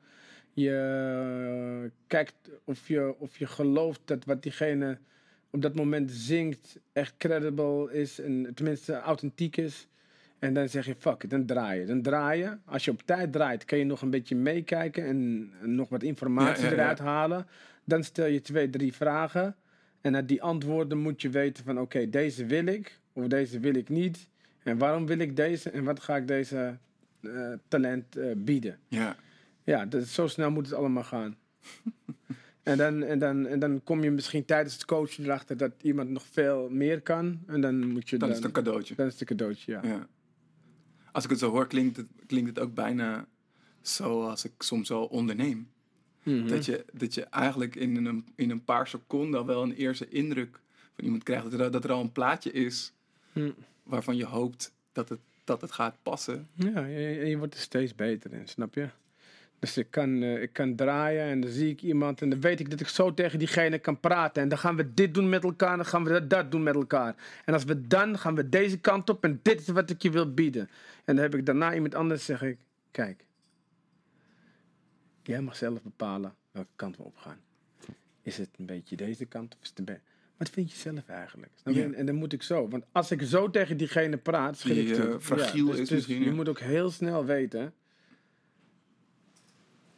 Je 0.60 1.82
eh, 1.84 1.92
kijkt 2.08 2.36
of 2.64 2.88
je, 2.88 3.16
of 3.18 3.38
je 3.38 3.48
gelooft 3.48 4.02
dat 4.06 4.26
wat 4.26 4.44
diegene 4.44 4.98
op 5.50 5.62
dat 5.62 5.76
moment 5.76 6.12
zingt 6.12 6.80
echt 6.94 7.14
credible 7.18 7.94
is. 7.94 8.20
En 8.20 8.52
tenminste 8.54 8.94
authentiek 8.94 9.58
is. 9.58 9.88
En 10.40 10.54
dan 10.54 10.70
zeg 10.70 10.86
je, 10.86 10.96
fuck 10.98 11.24
it, 11.24 11.30
dan 11.30 11.46
draai 11.46 11.80
je. 11.80 11.86
Dan 11.86 12.02
draai 12.02 12.40
je. 12.40 12.58
Als 12.66 12.86
je 12.86 12.92
op 12.92 13.02
tijd 13.02 13.32
draait, 13.32 13.66
kan 13.66 13.78
je 13.78 13.86
nog 13.86 14.02
een 14.02 14.10
beetje 14.10 14.36
meekijken 14.36 15.06
en, 15.06 15.52
nog 15.76 15.90
wat 15.90 16.04
informatie 16.04 16.64
Ja, 16.64 16.70
ja, 16.70 16.76
ja. 16.76 16.82
eruit 16.82 17.00
halen. 17.00 17.48
Dan 17.84 18.04
stel 18.04 18.26
je 18.26 18.42
twee, 18.42 18.70
drie 18.70 18.94
vragen. 18.94 19.56
En 20.02 20.16
uit 20.16 20.28
die 20.28 20.42
antwoorden 20.42 20.98
moet 20.98 21.22
je 21.22 21.30
weten 21.30 21.64
van, 21.64 21.80
oké, 21.80 22.10
deze 22.10 22.46
wil 22.46 22.66
ik 22.66 23.00
of 23.14 23.28
deze 23.28 23.60
wil 23.60 23.76
ik 23.76 23.90
niet. 23.90 24.28
En 24.64 24.78
waarom 24.78 25.06
wil 25.06 25.20
ik 25.20 25.36
deze 25.36 25.70
en 25.70 25.84
wat 25.84 26.00
ga 26.00 26.16
ik 26.16 26.28
deze 26.28 26.78
eh, 27.22 27.54
talent 27.68 28.18
eh, 28.18 28.32
bieden. 28.38 28.80
Ja. 28.88 29.16
Ja, 29.70 29.86
dat, 29.86 30.08
zo 30.08 30.28
snel 30.28 30.52
moet 30.52 30.66
het 30.66 30.76
allemaal 30.76 31.04
gaan. 31.04 31.38
en, 32.64 32.78
dan, 32.78 33.04
en, 33.04 33.20
dan, 33.20 33.46
en 33.46 33.60
dan 33.60 33.84
kom 33.84 34.04
je 34.04 34.12
misschien 34.12 34.46
tijdens 34.46 34.74
het 34.74 34.86
coachen 34.86 35.24
erachter 35.24 35.58
dat 35.58 35.72
iemand 35.82 36.10
nog 36.10 36.26
veel 36.32 36.70
meer 36.70 37.02
kan. 37.02 37.40
En 37.48 37.62
dan 37.62 37.88
moet 37.88 38.10
je 38.10 38.18
Dan 38.18 38.20
dan, 38.20 38.30
is 38.30 38.36
het 38.36 38.46
een 38.46 38.64
cadeautje. 38.64 38.96
dan 38.96 39.06
is 39.06 39.12
het 39.12 39.22
een 39.22 39.38
cadeautje, 39.38 39.72
ja. 39.72 39.82
Ja. 39.84 40.08
Als 41.12 41.24
ik 41.24 41.30
het 41.30 41.40
zo 41.40 41.50
hoor, 41.52 41.68
klinkt 41.68 41.98
het, 41.98 42.08
klinkt 42.26 42.50
het 42.50 42.60
ook 42.60 42.74
bijna 42.74 43.28
zoals 43.82 44.46
ik 44.46 44.52
soms 44.58 44.92
al 44.92 45.06
onderneem. 45.06 45.70
Mhm. 46.24 46.48
Dat, 46.48 46.66
je, 46.66 46.86
dat 46.94 47.14
je 47.14 47.24
eigenlijk 47.24 47.76
in 47.76 48.06
een, 48.06 48.26
in 48.36 48.50
een 48.50 48.64
paar 48.64 48.88
seconden 48.88 49.40
al 49.40 49.46
wel 49.46 49.64
een 49.64 49.74
eerste 49.74 50.08
indruk 50.10 50.60
van 50.96 51.04
iemand 51.04 51.24
krijgt. 51.24 51.52
Dat 51.52 51.60
er, 51.60 51.72
dat 51.72 51.84
er 51.84 51.92
al 51.92 52.02
een 52.02 52.12
plaatje 52.12 52.52
is 52.52 52.94
Hm. 53.34 53.52
waarvan 53.84 54.16
je 54.16 54.26
hoopt 54.26 54.74
dat 54.92 55.10
het, 55.10 55.20
dat 55.44 55.62
het 55.62 55.72
gaat 55.72 55.96
passen. 56.04 56.48
Ja, 56.54 56.86
je, 56.86 57.00
je 57.00 57.38
wordt 57.38 57.54
er 57.54 57.60
steeds 57.60 57.96
beter 57.96 58.34
in, 58.34 58.48
snap 58.48 58.74
je? 58.74 58.90
Dus 59.60 59.78
ik 59.78 59.88
kan, 59.90 60.24
eh, 60.24 60.42
ik 60.42 60.54
kan 60.54 60.76
draaien 60.76 61.24
en 61.24 61.42
dan 61.42 61.52
zie 61.52 61.70
ik 61.70 61.82
iemand 61.82 62.22
en 62.22 62.30
dan 62.30 62.42
weet 62.42 62.60
ik 62.60 62.70
dat 62.70 62.80
ik 62.80 62.88
zo 62.88 63.14
tegen 63.14 63.40
diegene 63.40 63.80
kan 63.80 64.00
praten. 64.00 64.44
En 64.44 64.50
dan 64.50 64.58
gaan 64.58 64.76
we 64.76 64.94
dit 64.94 65.14
doen 65.14 65.30
met 65.30 65.44
elkaar, 65.44 65.76
dan 65.76 65.86
gaan 65.86 66.04
we 66.04 66.10
dat, 66.10 66.30
dat 66.30 66.52
doen 66.52 66.64
met 66.64 66.76
elkaar. 66.76 67.16
En 67.46 67.54
als 67.54 67.64
we 67.64 67.88
dan, 67.88 68.18
gaan 68.18 68.36
we 68.36 68.50
deze 68.50 68.80
kant 68.80 69.10
op 69.10 69.24
en 69.24 69.40
dit 69.42 69.60
is 69.60 69.68
wat 69.68 69.90
ik 69.90 70.02
je 70.02 70.12
wil 70.12 70.34
bieden. 70.34 70.70
En 71.06 71.16
dan 71.16 71.24
heb 71.24 71.36
ik 71.36 71.46
daarna 71.46 71.74
iemand 71.74 71.96
anders, 71.96 72.26
zeg 72.26 72.42
ik, 72.42 72.58
kijk. 72.92 73.26
Jij 75.24 75.42
mag 75.42 75.56
zelf 75.56 75.82
bepalen 75.82 76.36
welke 76.52 76.70
kant 76.76 76.98
we 76.98 77.04
op 77.04 77.18
gaan. 77.18 77.38
Is 78.22 78.38
het 78.38 78.50
een 78.58 78.66
beetje 78.66 78.96
deze 78.96 79.26
kant 79.26 79.54
of 79.56 79.62
is 79.62 79.70
het 79.70 79.80
een 79.80 79.86
beetje... 79.86 80.02
Wat 80.38 80.50
vind 80.50 80.72
je 80.72 80.78
zelf 80.78 81.08
eigenlijk? 81.08 81.52
En, 81.64 81.94
en 81.94 82.06
dan 82.06 82.16
moet 82.16 82.34
ik 82.34 82.44
zo. 82.44 82.68
Want 82.70 82.84
als 82.92 83.12
ik 83.12 83.22
zo 83.22 83.50
tegen 83.50 83.78
diegene 83.78 84.18
praat, 84.18 84.58
schrik 84.58 84.76
Die, 84.76 84.96
ik 84.96 84.98
eh, 84.98 85.16
fragiel 85.20 85.66
dus- 85.66 85.80
is 85.80 85.88
dus 85.88 85.98
misschien, 85.98 86.20
Je 86.20 86.30
ja. 86.30 86.34
moet 86.34 86.50
ook 86.50 86.60
heel 86.60 86.90
snel 86.90 87.26
weten 87.26 87.74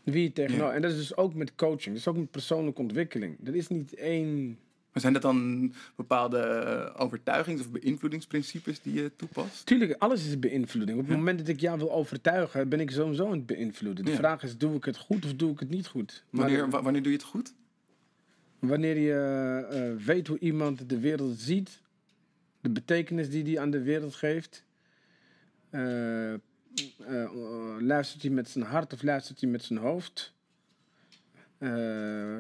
wie 0.03 0.23
je 0.23 0.33
tegenover... 0.33 0.67
Ja. 0.67 0.73
En 0.73 0.81
dat 0.81 0.91
is 0.91 0.97
dus 0.97 1.15
ook 1.15 1.33
met 1.33 1.55
coaching. 1.55 1.85
Dat 1.85 1.95
is 1.95 2.07
ook 2.07 2.17
met 2.17 2.31
persoonlijke 2.31 2.81
ontwikkeling. 2.81 3.35
Dat 3.39 3.53
is 3.53 3.67
niet 3.67 3.93
één... 3.95 4.57
Maar 4.91 5.01
zijn 5.01 5.13
dat 5.13 5.21
dan 5.21 5.73
bepaalde 5.95 6.37
eh, 6.39 7.01
overtuigings- 7.01 7.61
of 7.61 7.71
beïnvloedingsprincipes 7.71 8.81
die 8.81 8.93
je 8.93 9.11
toepast? 9.15 9.65
Tuurlijk, 9.65 9.95
alles 9.97 10.27
is 10.27 10.39
beïnvloeding. 10.39 10.97
Op 10.97 11.03
het 11.03 11.11
Ja. 11.13 11.17
moment 11.17 11.37
dat 11.39 11.47
ik 11.47 11.59
jou 11.59 11.77
wil 11.77 11.91
overtuigen, 11.91 12.69
ben 12.69 12.79
ik 12.79 12.91
sowieso 12.91 13.25
aan 13.25 13.31
het 13.31 13.45
beïnvloeden. 13.45 14.05
De 14.05 14.11
Ja. 14.11 14.17
vraag 14.17 14.43
is, 14.43 14.57
doe 14.57 14.75
ik 14.75 14.85
het 14.85 14.97
goed 14.97 15.25
of 15.25 15.33
doe 15.33 15.51
ik 15.51 15.59
het 15.59 15.69
niet 15.69 15.87
goed? 15.87 16.23
Maar 16.29 16.41
Wanneer, 16.45 16.69
wa- 16.69 16.81
wanneer 16.81 17.01
doe 17.03 17.11
je 17.11 17.17
het 17.17 17.27
goed? 17.27 17.53
wanneer 18.59 18.97
je 18.97 19.65
eh, 19.69 20.05
weet 20.05 20.27
hoe 20.27 20.39
iemand 20.39 20.89
de 20.89 20.99
wereld 20.99 21.39
ziet, 21.39 21.81
de 22.61 22.69
betekenis 22.69 23.29
die 23.29 23.43
hij 23.43 23.59
aan 23.59 23.71
de 23.71 23.81
wereld 23.81 24.15
geeft, 24.15 24.63
eh, 25.69 26.33
eh, 27.05 27.31
luistert 27.79 28.21
hij 28.21 28.31
met 28.31 28.49
zijn 28.49 28.65
hart 28.65 28.93
of 28.93 29.03
luistert 29.03 29.41
hij 29.41 29.49
met 29.49 29.63
zijn 29.63 29.79
hoofd? 29.79 30.33
Eh, 31.57 32.37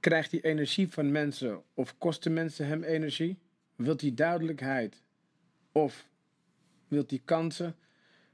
krijgt 0.00 0.30
hij 0.30 0.40
energie 0.40 0.88
van 0.88 1.12
mensen 1.12 1.62
of 1.74 1.98
kosten 1.98 2.32
mensen 2.32 2.66
hem 2.66 2.82
energie? 2.82 3.38
Wilt 3.76 4.00
hij 4.00 4.14
duidelijkheid 4.14 5.02
of 5.72 6.08
wilt 6.88 7.10
hij 7.10 7.20
kansen? 7.24 7.66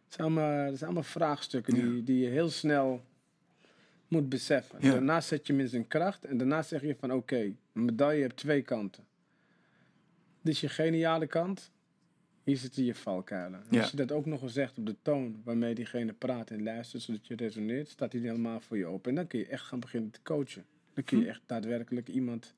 Het 0.04 0.14
zijn 0.20 0.26
allemaal, 0.26 0.64
dat 0.66 0.78
zijn 0.78 0.84
allemaal 0.90 1.10
vraagstukken 1.10 1.76
Ja. 1.76 1.82
die, 1.82 2.02
die 2.02 2.18
je 2.18 2.28
heel 2.28 2.50
snel 2.50 3.04
moet 4.08 4.28
beseffen. 4.28 4.78
Ja. 4.80 4.90
Daarna 4.90 5.20
zet 5.20 5.46
je 5.46 5.52
hem 5.52 5.62
in 5.62 5.68
zijn 5.68 5.86
kracht 5.86 6.24
en 6.24 6.36
daarna 6.36 6.62
zeg 6.62 6.82
je 6.82 6.96
van 6.98 7.12
oké, 7.12 7.36
een 7.72 7.84
medaille 7.84 8.22
heeft 8.22 8.36
twee 8.36 8.62
kanten. 8.62 9.04
Dit 10.40 10.54
is 10.54 10.60
je 10.60 10.68
geniale 10.68 11.26
kant, 11.26 11.70
hier 12.42 12.56
zitten 12.56 12.84
je 12.84 12.94
valkuilen. 12.94 13.62
Ja. 13.70 13.80
Als 13.80 13.90
je 13.90 13.96
dat 13.96 14.12
ook 14.12 14.26
nog 14.26 14.42
eens 14.42 14.52
zegt 14.52 14.78
op 14.78 14.86
de 14.86 14.96
toon 15.02 15.40
waarmee 15.44 15.74
diegene 15.74 16.12
praat 16.12 16.50
en 16.50 16.62
luistert, 16.62 17.02
zodat 17.02 17.26
je 17.26 17.36
resoneert, 17.36 17.88
staat 17.88 18.12
hij 18.12 18.20
helemaal 18.20 18.60
voor 18.60 18.76
je 18.76 18.86
open. 18.86 19.10
En 19.10 19.16
dan 19.16 19.26
kun 19.26 19.38
je 19.38 19.46
echt 19.46 19.64
gaan 19.64 19.80
beginnen 19.80 20.10
te 20.10 20.22
coachen. 20.22 20.64
Dan 20.94 21.04
kun 21.04 21.18
je 21.18 21.24
Hm. 21.24 21.30
echt 21.30 21.40
daadwerkelijk 21.46 22.08
iemand 22.08 22.54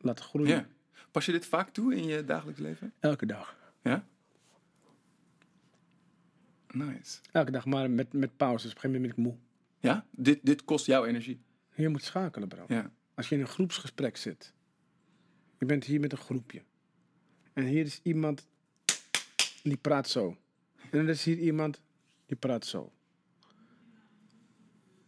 laten 0.00 0.24
groeien. 0.24 0.48
Ja. 0.56 0.66
Pas 1.10 1.26
je 1.26 1.32
dit 1.32 1.46
vaak 1.46 1.70
toe 1.70 1.94
in 1.94 2.04
je 2.04 2.24
dagelijks 2.24 2.60
leven? 2.60 2.92
Elke 3.00 3.26
dag. 3.26 3.72
Ja? 3.82 4.06
Nice. 6.70 7.18
Elke 7.32 7.50
dag, 7.50 7.64
maar 7.64 7.90
met, 7.90 8.12
met 8.12 8.36
pauzes. 8.36 8.70
Op 8.70 8.76
een 8.76 8.80
gegeven 8.82 9.00
moment 9.02 9.16
ben 9.16 9.24
ik 9.24 9.30
moe. 9.32 9.40
Ja? 9.90 10.06
Dit, 10.10 10.38
dit 10.42 10.64
kost 10.64 10.86
jouw 10.86 11.04
energie. 11.04 11.40
Je 11.74 11.88
moet 11.88 12.02
schakelen, 12.02 12.48
bro. 12.48 12.64
Ja. 12.68 12.90
Als 13.14 13.28
je 13.28 13.34
in 13.34 13.40
een 13.40 13.46
groepsgesprek 13.46 14.16
zit. 14.16 14.54
Je 15.58 15.66
bent 15.66 15.84
hier 15.84 16.00
met 16.00 16.12
een 16.12 16.18
groepje. 16.18 16.62
En 17.58 17.64
hier 17.64 17.84
is 17.84 18.00
iemand 18.02 18.46
die 19.62 19.76
praat 19.76 20.08
zo. 20.08 20.36
En 20.90 20.98
er 20.98 21.08
is 21.08 21.24
hier 21.24 21.38
iemand 21.38 21.80
die 22.26 22.36
praat 22.36 22.66
zo. 22.66 22.92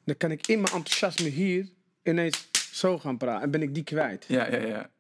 Dan 0.05 0.17
kan 0.17 0.31
ik 0.31 0.47
in 0.47 0.61
mijn 0.61 0.75
enthousiasme 0.75 1.29
hier 1.29 1.69
ineens 2.03 2.49
zo 2.73 2.99
gaan 2.99 3.17
praten. 3.17 3.43
En 3.43 3.51
ben 3.51 3.63
ik 3.63 3.75
die 3.75 3.85
kwijt. 3.85 4.25
Ja, 4.29 4.51
ja, 4.51 4.67
ja. 4.67 4.91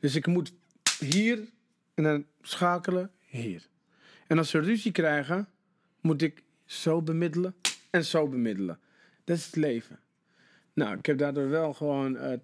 Dus 0.00 0.14
ik 0.14 0.26
moet 0.26 0.52
hier 0.98 1.48
en 1.94 2.02
dan 2.02 2.26
schakelen 2.42 3.10
hier. 3.18 3.68
En 4.26 4.38
als 4.38 4.50
ze 4.50 4.58
ruzie 4.58 4.92
krijgen, 4.92 5.48
moet 6.00 6.22
ik 6.22 6.42
zo 6.64 7.02
bemiddelen 7.02 7.54
en 7.90 8.04
zo 8.04 8.28
bemiddelen. 8.28 8.80
Dat 9.24 9.36
is 9.36 9.46
het 9.46 9.56
leven. 9.56 10.00
Nou, 10.72 10.98
ik 10.98 11.06
heb 11.06 11.18
daardoor 11.18 11.48
wel 11.48 11.74
gewoon 11.74 12.16
eh 12.16 12.38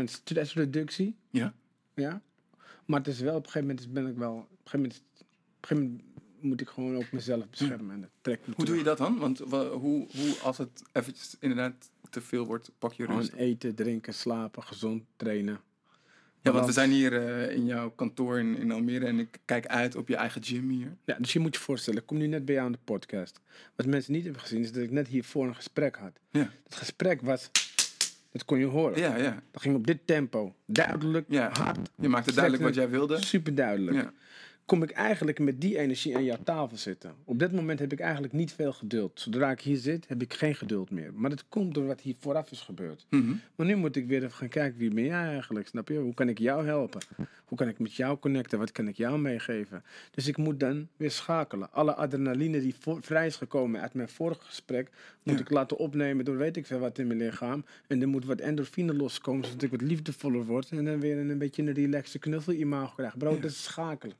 80% 0.00 0.04
stressreductie. 0.04 1.16
Ja? 1.30 1.54
Ja. 1.94 2.22
Maar 2.90 2.98
het 2.98 3.08
is 3.08 3.20
wel, 3.20 3.34
op 3.36 3.44
een 3.44 3.50
gegeven 3.50 3.68
moment 3.68 3.92
ben 3.92 4.06
ik 4.06 4.16
wel. 4.16 4.32
Op 4.34 4.40
een 4.50 4.56
gegeven 4.70 4.80
moment, 4.80 5.02
op 5.18 5.26
een 5.60 5.68
gegeven 5.68 5.86
moment 5.86 6.04
moet 6.40 6.60
ik 6.60 6.68
gewoon 6.68 6.96
ook 6.96 7.12
mezelf 7.12 7.48
beschermen. 7.50 7.94
En 7.94 8.00
dat 8.00 8.10
trekt 8.20 8.46
me 8.46 8.54
Hoe 8.56 8.64
doe 8.64 8.76
je 8.76 8.82
dat 8.82 8.98
dan? 8.98 9.18
Want 9.18 9.38
wa- 9.38 9.68
hoe, 9.68 10.06
hoe 10.16 10.34
als 10.42 10.58
het 10.58 10.82
eventjes 10.92 11.36
inderdaad 11.40 11.90
te 12.10 12.20
veel 12.20 12.46
wordt, 12.46 12.70
pak 12.78 12.92
je 12.92 13.06
rust? 13.06 13.30
Gewoon 13.30 13.44
eten, 13.44 13.74
drinken, 13.74 14.14
slapen, 14.14 14.62
gezond 14.62 15.02
trainen. 15.16 15.60
Ja, 16.42 16.52
want 16.52 16.66
we 16.66 16.72
zijn 16.72 16.90
hier 16.90 17.26
eh, 17.26 17.54
in 17.56 17.64
jouw 17.64 17.90
kantoor 17.90 18.38
in, 18.38 18.56
in 18.56 18.70
Almere 18.72 19.06
en 19.06 19.18
ik 19.18 19.38
kijk 19.44 19.66
uit 19.66 19.96
op 19.96 20.08
je 20.08 20.16
eigen 20.16 20.44
gym 20.44 20.68
hier. 20.68 20.96
Ja, 21.04 21.16
dus 21.18 21.32
je 21.32 21.38
moet 21.38 21.54
je 21.54 21.60
voorstellen, 21.60 22.00
ik 22.00 22.06
kom 22.06 22.18
nu 22.18 22.26
net 22.26 22.44
bij 22.44 22.54
jou 22.54 22.66
aan 22.66 22.72
de 22.72 22.78
podcast. 22.84 23.40
Wat 23.76 23.86
mensen 23.86 24.12
niet 24.12 24.24
hebben 24.24 24.40
gezien, 24.42 24.60
is 24.60 24.72
dat 24.72 24.82
ik 24.82 24.90
net 24.90 25.08
hiervoor 25.08 25.46
een 25.46 25.54
gesprek 25.54 25.96
had. 25.96 26.12
Ja. 26.30 26.50
Het 26.64 26.74
gesprek 26.74 27.20
was, 27.20 27.50
dat 28.30 28.44
kon 28.44 28.58
je 28.58 28.64
horen. 28.66 28.98
Ja, 28.98 29.16
ja. 29.16 29.42
Dat 29.50 29.62
ging 29.62 29.74
op 29.76 29.86
dit 29.86 30.06
tempo. 30.06 30.54
Duidelijk, 30.66 31.24
Ja. 31.28 31.50
hard, 31.52 31.78
Je 31.96 32.08
maakte 32.08 32.32
duidelijk 32.32 32.62
wat 32.62 32.74
jij 32.74 32.88
wilde. 32.88 33.22
super 33.24 33.54
duidelijk. 33.54 33.96
Ja. 33.96 34.12
Kom 34.70 34.82
ik 34.82 34.90
eigenlijk 34.90 35.38
met 35.38 35.60
die 35.60 35.78
energie 35.78 36.16
aan 36.16 36.24
jouw 36.24 36.38
tafel 36.44 36.76
zitten. 36.76 37.14
Op 37.24 37.38
dit 37.38 37.52
moment 37.52 37.78
heb 37.78 37.92
ik 37.92 38.00
eigenlijk 38.00 38.32
niet 38.32 38.52
veel 38.52 38.72
geduld. 38.72 39.20
Zodra 39.20 39.50
ik 39.50 39.60
hier 39.60 39.76
zit, 39.76 40.08
heb 40.08 40.22
ik 40.22 40.34
geen 40.34 40.54
geduld 40.54 40.90
meer. 40.90 41.12
Maar 41.14 41.30
dat 41.30 41.44
komt 41.48 41.74
door 41.74 41.86
wat 41.86 42.00
hier 42.00 42.14
vooraf 42.18 42.50
is 42.50 42.60
gebeurd. 42.60 43.06
Mhm. 43.08 43.32
Maar 43.56 43.66
nu 43.66 43.76
moet 43.76 43.96
ik 43.96 44.06
weer 44.06 44.22
even 44.24 44.36
gaan 44.36 44.48
kijken, 44.48 44.78
wie 44.78 44.94
ben 44.94 45.04
jij 45.04 45.26
eigenlijk? 45.26 45.66
Snap 45.68 45.88
je? 45.88 45.98
Hoe 45.98 46.14
kan 46.14 46.28
ik 46.28 46.38
jou 46.38 46.66
helpen? 46.66 47.00
Hoe 47.44 47.58
kan 47.58 47.68
ik 47.68 47.78
met 47.78 47.94
jou 47.94 48.18
connecten? 48.18 48.58
Wat 48.58 48.72
kan 48.72 48.88
ik 48.88 48.96
jou 48.96 49.18
meegeven? 49.18 49.82
Dus 50.10 50.26
ik 50.26 50.36
moet 50.36 50.60
dan 50.60 50.88
weer 50.96 51.10
schakelen. 51.10 51.72
Alle 51.72 51.94
adrenaline 51.94 52.60
die 52.60 52.74
vrij 53.00 53.26
is 53.26 53.36
gekomen 53.36 53.80
uit 53.80 53.94
mijn 53.94 54.08
vorige 54.08 54.44
gesprek, 54.44 54.90
moet 55.22 55.34
Ja. 55.34 55.40
ik 55.40 55.50
laten 55.50 55.76
opnemen 55.76 56.24
door 56.24 56.36
weet 56.36 56.56
ik 56.56 56.66
veel 56.66 56.78
wat 56.78 56.98
in 56.98 57.06
mijn 57.06 57.18
lichaam. 57.18 57.64
En 57.86 58.00
er 58.00 58.08
moet 58.08 58.24
wat 58.24 58.40
endorfine 58.40 58.94
loskomen, 58.94 59.44
zodat 59.46 59.62
ik 59.62 59.70
wat 59.70 59.80
liefdevoller 59.80 60.44
word. 60.44 60.70
En 60.70 60.84
dan 60.84 61.00
weer 61.00 61.18
een, 61.18 61.28
een 61.28 61.38
beetje 61.38 61.62
een 61.62 61.72
relaxe 61.72 62.18
knuffel-imago 62.18 62.94
krijg. 62.94 63.16
Bro, 63.16 63.40
dat 63.40 63.50
is 63.50 63.62
schakelen. 63.62 64.16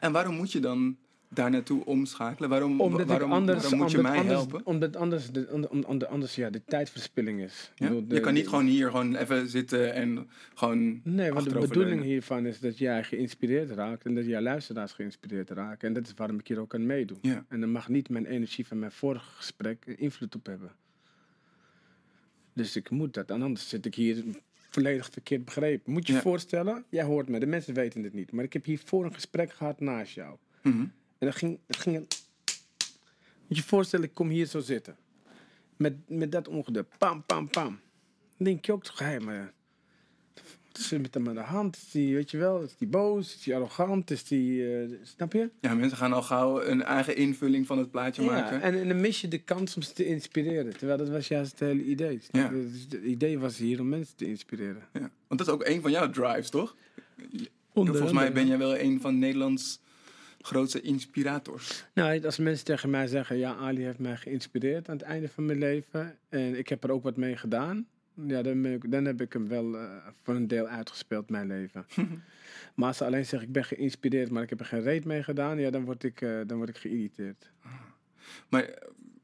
En 0.00 0.12
waarom 0.12 0.34
moet 0.34 0.52
je 0.52 0.60
dan 0.60 0.96
daar 1.28 1.50
naartoe 1.50 1.84
omschakelen? 1.84 2.48
Waarom, 2.50 2.80
Omdat 2.80 3.06
waarom, 3.06 3.32
anders, 3.32 3.60
waarom 3.62 3.78
moet 3.80 3.90
je 3.90 3.98
mij 3.98 4.18
anders, 4.18 4.38
helpen? 4.38 4.60
Omdat 4.66 4.96
anders, 4.96 5.30
de, 5.30 5.48
om- 5.50 5.64
om- 5.64 5.84
om- 5.84 6.02
anders 6.02 6.34
ja, 6.34 6.50
de 6.50 6.62
tijdverspilling 6.64 7.40
is. 7.40 7.70
Ik 7.74 7.78
Ja? 7.80 7.88
bedoel, 7.88 8.06
de- 8.08 8.14
je 8.14 8.20
kan 8.20 8.34
niet 8.34 8.48
gewoon 8.48 8.64
hier 8.66 8.90
gewoon 8.90 9.14
even 9.16 9.48
zitten 9.48 9.94
en 9.94 10.28
gewoon 10.54 11.00
Nee, 11.04 11.32
want 11.32 11.50
de 11.50 11.58
bedoeling 11.58 12.02
hiervan 12.02 12.46
is 12.46 12.60
dat 12.60 12.78
jij 12.78 13.04
geïnspireerd 13.04 13.70
raakt 13.70 14.04
en 14.04 14.14
dat 14.14 14.26
jij 14.26 14.40
luisteraars 14.42 14.92
geïnspireerd 14.92 15.50
raken. 15.50 15.88
En 15.88 15.94
dat 15.94 16.06
is 16.06 16.12
waarom 16.16 16.38
ik 16.38 16.46
hier 16.48 16.58
ook 16.60 16.74
aan 16.74 16.86
meedoe. 16.86 17.16
Ja. 17.20 17.44
En 17.48 17.60
dan 17.60 17.70
mag 17.70 17.88
niet 17.88 18.08
mijn 18.08 18.26
energie 18.26 18.66
van 18.66 18.78
mijn 18.78 18.92
vorige 18.92 19.30
gesprek 19.30 19.84
invloed 19.86 20.34
op 20.34 20.46
hebben. 20.46 20.70
Dus 22.52 22.76
ik 22.76 22.90
moet 22.90 23.14
dat, 23.14 23.30
en 23.30 23.42
anders 23.42 23.68
zit 23.68 23.86
ik 23.86 23.94
hier 23.94 24.24
volledig 24.76 25.08
verkeerd 25.12 25.44
begrepen. 25.44 25.92
Moet 25.92 26.06
je 26.06 26.12
je 26.12 26.18
Ja. 26.18 26.24
voorstellen, 26.24 26.84
jij 26.90 27.04
hoort 27.04 27.28
me, 27.28 27.38
de 27.38 27.46
mensen 27.46 27.74
weten 27.74 28.02
het 28.02 28.12
niet, 28.12 28.32
maar 28.32 28.44
ik 28.44 28.52
heb 28.52 28.64
hiervoor 28.64 29.04
een 29.04 29.14
gesprek 29.14 29.52
gehad 29.52 29.80
naast 29.80 30.14
jou. 30.14 30.36
Mhm. 30.62 30.80
En 31.18 31.26
dat 31.26 31.36
ging, 31.36 31.58
dat 31.66 31.76
ging 31.76 31.96
een- 31.96 32.06
Moet 33.48 33.56
je 33.56 33.62
je 33.62 33.68
voorstellen, 33.68 34.04
ik 34.06 34.14
kom 34.14 34.28
hier 34.28 34.46
zo 34.46 34.60
zitten. 34.60 34.96
Met, 35.76 35.94
met 36.08 36.32
dat 36.32 36.48
ongeduld. 36.48 36.86
Pam, 36.98 37.24
pam, 37.26 37.48
pam. 37.48 37.80
Dan 38.36 38.46
denk 38.46 38.64
je 38.64 38.72
ook 38.72 38.84
toch, 38.84 38.98
hé, 38.98 39.20
maar... 39.20 39.52
Er 40.90 41.00
met 41.00 41.14
hem 41.14 41.28
aan 41.28 41.34
de 41.34 41.40
hand? 41.40 41.76
Is 41.76 41.90
die, 41.90 42.14
weet 42.14 42.30
je 42.30 42.36
wel, 42.36 42.62
is 42.62 42.76
die 42.76 42.88
boos? 42.88 43.34
Is 43.34 43.42
die 43.42 43.54
arrogant? 43.54 44.10
Is 44.10 44.24
die... 44.24 44.76
eh, 44.76 44.88
snap 45.02 45.32
je? 45.32 45.50
Ja, 45.60 45.74
mensen 45.74 45.98
gaan 45.98 46.12
al 46.12 46.22
gauw 46.22 46.62
een 46.62 46.82
eigen 46.82 47.16
invulling 47.16 47.66
van 47.66 47.78
het 47.78 47.90
plaatje 47.90 48.22
maken. 48.22 48.56
Ja, 48.56 48.62
en, 48.62 48.80
en 48.80 48.88
dan 48.88 49.00
mis 49.00 49.20
je 49.20 49.28
de 49.28 49.38
kans 49.38 49.76
om 49.76 49.82
ze 49.82 49.92
te 49.92 50.06
inspireren. 50.06 50.76
Terwijl 50.76 50.98
dat 50.98 51.08
was 51.08 51.28
juist 51.28 51.50
het 51.50 51.60
hele 51.60 51.84
idee. 51.84 52.20
Ja. 52.30 52.48
Dus 52.48 52.82
het 52.90 53.02
idee 53.04 53.38
was 53.38 53.58
hier 53.58 53.80
om 53.80 53.88
mensen 53.88 54.16
te 54.16 54.26
inspireren. 54.26 54.82
Ja. 54.92 55.10
Want 55.26 55.40
dat 55.40 55.46
is 55.46 55.48
ook 55.48 55.66
een 55.66 55.80
van 55.80 55.90
jouw 55.90 56.10
drives, 56.10 56.50
toch? 56.50 56.76
Onder 57.72 57.94
Volgens 57.94 58.18
mij 58.18 58.32
ben 58.32 58.46
jij 58.46 58.58
wel 58.58 58.78
een 58.78 59.00
van 59.00 59.18
Nederlands 59.18 59.80
grootste 60.40 60.80
inspirators. 60.80 61.84
Nou, 61.94 62.24
als 62.24 62.38
mensen 62.38 62.64
tegen 62.64 62.90
mij 62.90 63.06
zeggen, 63.06 63.36
ja, 63.36 63.54
Ali 63.54 63.82
heeft 63.82 63.98
mij 63.98 64.16
geïnspireerd 64.16 64.88
aan 64.88 64.96
het 64.96 65.06
einde 65.06 65.28
van 65.28 65.46
mijn 65.46 65.58
leven. 65.58 66.18
En 66.28 66.58
ik 66.58 66.68
heb 66.68 66.84
er 66.84 66.90
ook 66.90 67.02
wat 67.02 67.16
mee 67.16 67.36
gedaan. 67.36 67.86
Ja, 68.26 68.42
dan, 68.42 68.62
ben 68.62 68.72
ik- 68.72 68.90
dan 68.90 69.04
heb 69.04 69.20
ik 69.20 69.32
hem 69.32 69.48
wel 69.48 69.76
eh, 69.78 69.90
voor 70.22 70.34
een 70.34 70.46
deel 70.48 70.66
uitgespeeld, 70.66 71.30
mijn 71.30 71.46
leven. 71.46 71.86
maar 72.74 72.88
als 72.88 72.96
ze 72.96 73.04
alleen 73.04 73.26
zeggen, 73.26 73.48
ik 73.48 73.54
ben 73.54 73.64
geïnspireerd, 73.64 74.30
maar 74.30 74.42
ik 74.42 74.50
heb 74.50 74.60
er 74.60 74.66
geen 74.66 74.82
reet 74.82 75.04
mee 75.04 75.22
gedaan. 75.22 75.58
Ja, 75.58 75.70
dan 75.70 75.84
word 75.84 76.04
ik, 76.04 76.20
eh, 76.20 76.40
dan 76.46 76.56
word 76.56 76.68
ik 76.68 76.76
geïrriteerd. 76.78 77.50
Maar 78.48 78.62
eh, 78.62 78.76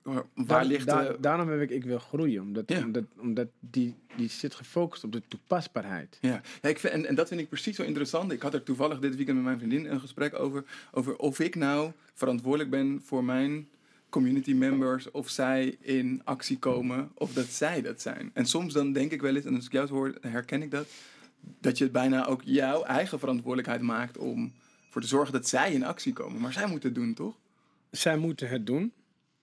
waar 0.02 0.24
Daar- 0.46 0.64
ligt 0.64 0.87
daar- 0.87 1.12
de... 1.12 1.20
daarom 1.20 1.48
heb 1.48 1.61
ik, 1.61 1.70
ik 1.70 1.85
wil 1.85 1.98
groeien. 1.98 2.42
Omdat, 2.42 2.70
Ja. 2.70 2.85
omdat, 2.85 3.05
omdat 3.18 3.48
die, 3.61 3.94
die 4.16 4.28
zit 4.28 4.55
gefocust 4.55 5.05
op 5.05 5.12
de 5.12 5.22
toepasbaarheid. 5.28 6.18
Ja, 6.20 6.40
ja 6.62 6.68
ik 6.68 6.78
vind, 6.78 6.92
en, 6.92 7.07
en 7.07 7.14
dat 7.14 7.28
vind 7.28 7.40
ik 7.40 7.48
precies 7.48 7.76
zo 7.76 7.83
interessant. 7.83 8.33
Ik 8.33 8.42
had 8.42 8.55
er 8.55 8.62
toevallig 8.62 8.98
dit 8.98 9.16
weekend 9.16 9.37
met 9.37 9.46
mijn 9.46 9.59
vriendin 9.59 9.85
een 9.90 10.00
gesprek 10.00 10.38
over. 10.38 10.64
Over 10.92 11.16
of 11.16 11.38
ik 11.40 11.55
nou 11.55 11.92
verantwoordelijk 12.14 12.70
ben 12.70 13.00
voor 13.05 13.24
mijn 13.24 13.68
community 14.12 14.53
members. 14.53 15.11
Of 15.11 15.29
zij 15.29 15.77
in 15.81 16.20
actie 16.25 16.59
komen. 16.59 17.11
Of 17.14 17.33
dat 17.33 17.46
zij 17.46 17.83
dat 17.83 18.01
zijn. 18.01 18.31
En 18.33 18.46
soms 18.46 18.72
dan 18.72 18.92
denk 18.92 19.12
ik 19.12 19.20
wel 19.20 19.37
eens, 19.37 19.44
en 19.44 19.55
als 19.55 19.66
ik 19.66 19.72
jou 19.72 19.88
hoor, 19.88 20.14
herken 20.20 20.62
ik 20.62 20.70
dat. 20.70 20.87
Dat 21.61 21.79
je 21.79 21.90
bijna 21.90 22.27
ook 22.27 22.42
jouw 22.44 22.83
eigen 22.83 23.18
verantwoordelijkheid 23.18 23.81
maakt 23.81 24.18
om 24.18 24.53
voor 24.90 25.01
te 25.01 25.09
zorgen 25.09 25.33
dat 25.33 25.48
zij 25.48 25.72
in 25.72 25.85
actie 25.85 26.12
komen. 26.12 26.40
Maar 26.40 26.53
zij 26.53 26.66
moeten 26.66 26.88
het 26.88 26.98
doen, 26.98 27.14
toch? 27.14 27.35
Zij 27.90 28.16
moeten 28.16 28.48
het 28.48 28.66
doen. 28.66 28.92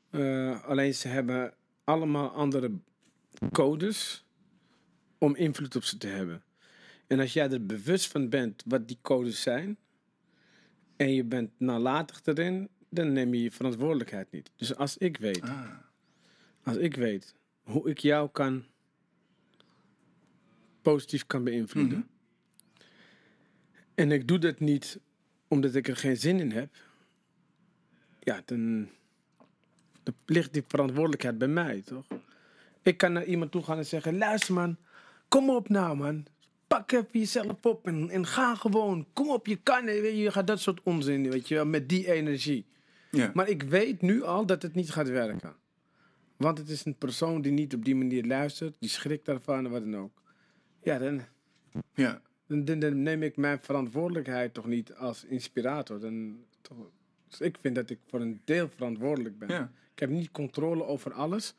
Eh, 0.10 0.64
alleen 0.64 0.94
ze 0.94 1.08
hebben 1.08 1.54
allemaal 1.84 2.30
andere 2.30 2.72
codes 3.52 4.26
om 5.18 5.36
invloed 5.36 5.76
op 5.76 5.84
ze 5.84 5.98
te 5.98 6.08
hebben. 6.08 6.44
En 7.08 7.20
als 7.20 7.34
jij 7.34 7.52
er 7.52 7.66
bewust 7.66 8.08
van 8.08 8.30
bent 8.30 8.64
wat 8.66 8.88
die 8.88 8.98
codes 9.02 9.42
zijn, 9.42 9.78
en 10.96 11.14
je 11.14 11.24
bent 11.24 11.52
nalatig 11.58 12.22
erin, 12.24 12.70
dan 12.90 13.14
neem 13.14 13.34
je 13.34 13.52
verantwoordelijkheid 13.52 14.32
niet. 14.32 14.52
Dus 14.56 14.76
als 14.76 14.98
ik 14.98 15.18
weet, 15.18 15.42
Ah. 15.42 15.70
als 16.64 16.78
ik 16.78 16.96
weet 16.96 17.36
hoe 17.64 17.90
ik 17.90 17.98
jou 18.00 18.30
kan 18.32 18.64
positief 20.82 21.28
kan 21.28 21.44
beïnvloeden, 21.44 21.98
Mhm. 21.98 22.08
en 23.96 24.12
ik 24.12 24.28
doe 24.28 24.38
dat 24.40 24.60
niet 24.60 25.00
omdat 25.48 25.76
ik 25.76 25.88
er 25.88 25.96
geen 25.98 26.18
zin 26.18 26.40
in 26.40 26.52
heb, 26.52 26.76
ja, 28.20 28.42
dan, 28.46 28.90
dan 30.04 30.14
ligt 30.26 30.54
die 30.54 30.64
verantwoordelijkheid 30.68 31.38
bij 31.38 31.48
mij, 31.48 31.82
toch? 31.82 32.06
Ik 32.82 32.98
kan 32.98 33.14
naar 33.14 33.26
iemand 33.26 33.52
toe 33.52 33.64
gaan 33.64 33.78
en 33.78 33.86
zeggen: 33.86 34.18
luister 34.18 34.54
man, 34.54 34.78
kom 35.28 35.50
op 35.50 35.70
nou 35.70 35.98
man. 35.98 36.26
Pak 36.68 36.92
even 36.92 37.08
jezelf 37.12 37.66
op 37.66 37.88
en, 37.88 38.10
en 38.10 38.26
ga 38.26 38.56
gewoon. 38.56 39.06
Kom 39.14 39.30
op, 39.30 39.46
je 39.48 39.56
kan. 39.56 39.86
Je 39.86 40.18
Je 40.18 40.32
gaat 40.32 40.48
dat 40.48 40.60
soort 40.60 40.80
onzin, 40.84 41.30
weet 41.32 41.48
je 41.48 41.56
wel, 41.56 41.66
met 41.66 41.90
die 41.90 42.12
energie. 42.12 42.66
Ja. 43.12 43.32
Maar 43.34 43.50
ik 43.50 43.64
weet 43.64 44.02
nu 44.02 44.24
al 44.24 44.46
dat 44.46 44.62
het 44.62 44.74
niet 44.76 44.92
gaat 44.92 45.10
werken. 45.10 45.56
Want 46.38 46.58
het 46.58 46.70
is 46.70 46.86
een 46.86 46.98
persoon 46.98 47.42
die 47.42 47.52
niet 47.52 47.74
op 47.74 47.86
die 47.86 47.96
manier 47.96 48.26
luistert, 48.26 48.76
die 48.80 48.90
schrikt 48.90 49.26
daarvan 49.26 49.66
en 49.66 49.72
wat 49.72 49.82
dan 49.82 49.98
ook. 49.98 50.22
Ja, 50.84 50.98
dan, 50.98 51.22
ja. 51.94 52.22
dan, 52.48 52.66
dan- 52.66 52.80
dan 52.80 53.02
neem 53.04 53.24
ik 53.24 53.38
mijn 53.38 53.60
verantwoordelijkheid 53.62 54.54
toch 54.54 54.66
niet 54.66 54.94
als 54.94 55.24
inspirator. 55.26 56.00
Dan, 56.00 56.38
toch, 56.62 56.78
dus 57.28 57.42
ik 57.42 57.58
vind 57.62 57.76
dat 57.76 57.90
ik 57.90 58.00
voor 58.08 58.22
een 58.22 58.42
deel 58.46 58.70
verantwoordelijk 58.70 59.40
ben. 59.40 59.50
Ja. 59.50 59.72
Ik 59.94 60.00
heb 60.00 60.10
niet 60.10 60.32
controle 60.32 60.84
over 60.86 61.14
alles. 61.14 61.56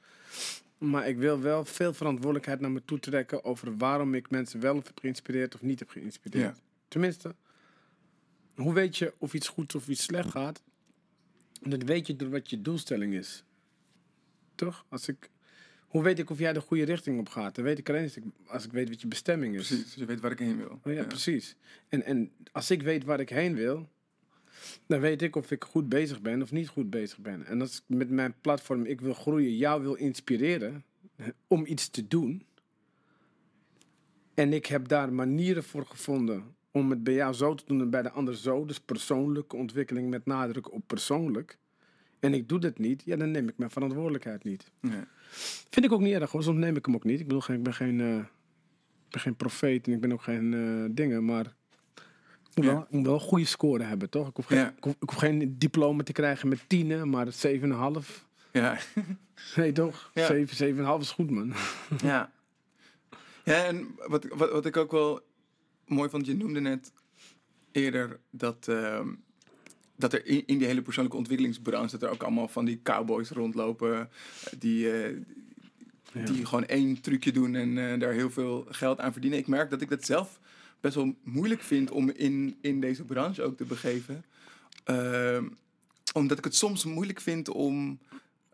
Maar 0.79 1.09
ik 1.09 1.17
wil 1.19 1.41
wel 1.41 1.65
veel 1.65 1.93
verantwoordelijkheid 1.95 2.61
naar 2.61 2.71
me 2.71 2.85
toe 2.85 2.99
trekken 2.99 3.45
over 3.45 3.77
waarom 3.77 4.15
ik 4.15 4.31
mensen 4.31 4.61
wel 4.61 4.75
heb 4.75 4.91
geïnspireerd 5.01 5.55
of 5.55 5.63
niet 5.63 5.79
heb 5.79 5.89
geïnspireerd. 5.91 6.57
Ja. 6.57 6.63
Tenminste, 6.89 7.35
hoe 8.55 8.75
weet 8.75 8.97
je 8.97 9.15
of 9.19 9.35
iets 9.35 9.49
goed 9.49 9.75
of 9.75 9.89
iets 9.89 10.03
slecht 10.03 10.31
gaat? 10.31 10.63
Dat 11.61 11.83
weet 11.83 12.07
je 12.07 12.17
door 12.17 12.31
wat 12.31 12.51
je 12.51 12.63
doelstelling 12.63 13.15
is. 13.15 13.45
Toch? 14.55 14.85
Als 14.89 15.09
ik, 15.09 15.31
hoe 15.81 16.03
weet 16.03 16.19
ik 16.19 16.31
of 16.31 16.39
jij 16.39 16.53
de 16.53 16.61
goede 16.61 16.85
richting 16.85 17.19
op 17.19 17.29
gaat? 17.29 17.55
Dan 17.55 17.65
weet 17.65 17.79
ik 17.79 17.89
alleen 17.89 18.03
als 18.03 18.17
ik, 18.17 18.25
als 18.47 18.65
ik 18.65 18.73
weet 18.73 18.89
wat 18.89 19.01
je 19.01 19.07
bestemming 19.07 19.57
is. 19.57 19.67
Precies, 19.67 19.85
dus 19.85 19.95
je 19.95 20.05
weet 20.05 20.21
waar 20.21 20.31
ik 20.31 20.39
heen 20.39 20.57
wil. 20.57 20.81
Oh 20.85 20.93
ja, 20.93 21.05
precies. 21.05 21.57
En, 21.89 22.03
en 22.03 22.33
als 22.53 22.71
ik 22.71 22.83
weet 22.83 23.05
waar 23.05 23.21
ik 23.21 23.29
heen 23.29 23.55
wil, 23.55 23.89
dan 24.87 25.01
weet 25.01 25.23
ik 25.23 25.37
of 25.37 25.51
ik 25.51 25.65
goed 25.65 25.89
bezig 25.89 26.21
ben 26.21 26.43
of 26.43 26.53
niet 26.53 26.69
goed 26.69 26.91
bezig 26.91 27.19
ben. 27.19 27.47
En 27.47 27.61
als 27.61 27.77
ik 27.77 27.97
met 27.97 28.11
mijn 28.11 28.35
platform 28.41 28.85
Ik 28.85 29.01
wil 29.01 29.15
groeien, 29.15 29.57
jou 29.57 29.83
wil 29.83 29.95
inspireren 29.95 30.85
om 31.47 31.67
iets 31.67 31.89
te 31.89 32.09
doen. 32.09 32.47
En 34.35 34.53
ik 34.53 34.67
heb 34.67 34.89
daar 34.89 35.13
manieren 35.13 35.65
voor 35.65 35.87
gevonden 35.87 36.55
om 36.71 36.91
het 36.91 37.05
bij 37.05 37.15
jou 37.15 37.33
zo 37.33 37.55
te 37.55 37.65
doen 37.67 37.81
en 37.81 37.91
bij 37.91 38.03
de 38.03 38.11
ander 38.11 38.37
zo. 38.37 38.65
Dus 38.65 38.81
persoonlijke 38.81 39.57
ontwikkeling 39.57 40.11
met 40.11 40.27
nadruk 40.27 40.73
op 40.73 40.83
persoonlijk. 40.87 41.59
En 42.21 42.35
ik 42.35 42.49
doe 42.49 42.59
dat 42.59 42.79
niet, 42.79 43.03
ja, 43.05 43.17
dan 43.17 43.31
neem 43.31 43.49
ik 43.49 43.59
mijn 43.59 43.71
verantwoordelijkheid 43.71 44.45
niet. 44.45 44.71
Vind 45.71 45.85
ik 45.87 45.93
ook 45.93 46.01
niet 46.01 46.15
erg 46.15 46.31
hoor, 46.31 46.43
soms 46.43 46.59
neem 46.59 46.77
ik 46.77 46.87
hem 46.87 46.95
ook 46.95 47.05
niet. 47.05 47.21
Ik 47.21 47.27
bedoel, 47.27 47.43
ik 47.57 47.63
ben 47.63 47.75
geen, 47.75 48.01
eh, 48.01 48.17
ik 48.17 49.11
ben 49.11 49.21
geen 49.21 49.37
profeet 49.37 49.87
en 49.87 49.93
ik 49.93 50.01
ben 50.01 50.13
ook 50.13 50.23
geen 50.23 50.55
eh, 50.55 50.95
dingen, 50.95 51.25
maar 51.25 51.45
ik 51.45 52.55
moet, 52.57 52.65
Ja. 52.65 52.73
wel, 52.73 52.83
ik 52.83 52.91
moet 52.91 53.05
wel 53.05 53.15
een 53.15 53.21
goede 53.21 53.45
score 53.45 53.83
hebben, 53.85 54.11
toch? 54.11 54.29
Ik 54.29 54.37
hoef, 54.37 54.47
geen, 54.47 54.59
Ja. 54.59 54.69
ik, 54.77 54.85
hoef, 54.85 54.93
ik 55.01 55.09
hoef 55.11 55.19
geen 55.19 55.55
diploma 55.59 56.03
te 56.03 56.13
krijgen 56.13 56.49
met 56.49 56.65
tienen, 56.67 57.09
maar 57.11 57.27
7,5. 57.33 58.27
Ja. 58.53 58.79
Nee, 59.57 59.73
toch? 59.73 60.11
Ja. 60.15 60.27
7, 60.27 60.57
7,5 60.77 61.01
is 61.01 61.11
goed, 61.11 61.31
man. 61.31 61.53
Ja. 62.03 62.33
Ja, 63.45 63.65
en 63.65 63.87
wat, 64.07 64.27
wat, 64.29 64.51
wat 64.51 64.67
ik 64.67 64.77
ook 64.77 64.91
wel 64.91 65.21
mooi 65.91 66.09
vond, 66.11 66.27
je 66.27 66.35
noemde 66.37 66.61
net 66.61 66.93
eerder 67.73 68.21
dat, 68.31 68.69
ehm, 68.69 69.09
dat 69.97 70.13
er 70.13 70.27
in, 70.27 70.43
in 70.47 70.59
die 70.59 70.67
hele 70.67 70.83
persoonlijke 70.83 71.19
ontwikkelingsbranche, 71.19 71.91
dat 71.99 72.03
er 72.09 72.15
ook 72.15 72.23
allemaal 72.23 72.49
van 72.49 72.65
die 72.65 72.81
cowboys 72.83 73.31
rondlopen, 73.31 74.01
eh, 74.01 74.07
die, 74.59 74.93
eh, 74.93 75.17
Ja. 76.13 76.25
die 76.25 76.47
gewoon 76.47 76.67
één 76.67 77.01
trucje 77.01 77.33
doen 77.33 77.55
en 77.55 77.79
eh, 77.93 78.01
daar 78.01 78.13
heel 78.13 78.31
veel 78.31 78.67
geld 78.69 79.01
aan 79.01 79.13
verdienen. 79.13 79.39
Ik 79.39 79.47
merk 79.47 79.71
dat 79.71 79.81
ik 79.81 79.89
dat 79.89 80.05
zelf 80.05 80.41
best 80.81 80.95
wel 80.95 81.15
moeilijk 81.23 81.63
vind 81.63 81.91
om 81.91 82.11
in, 82.11 82.57
in 82.61 82.81
deze 82.81 83.05
branche 83.05 83.43
ook 83.43 83.57
te 83.57 83.65
begeven. 83.65 84.25
Ehm, 84.85 85.45
omdat 86.13 86.39
ik 86.39 86.45
het 86.45 86.55
soms 86.55 86.85
moeilijk 86.85 87.21
vind 87.21 87.49
om 87.49 87.99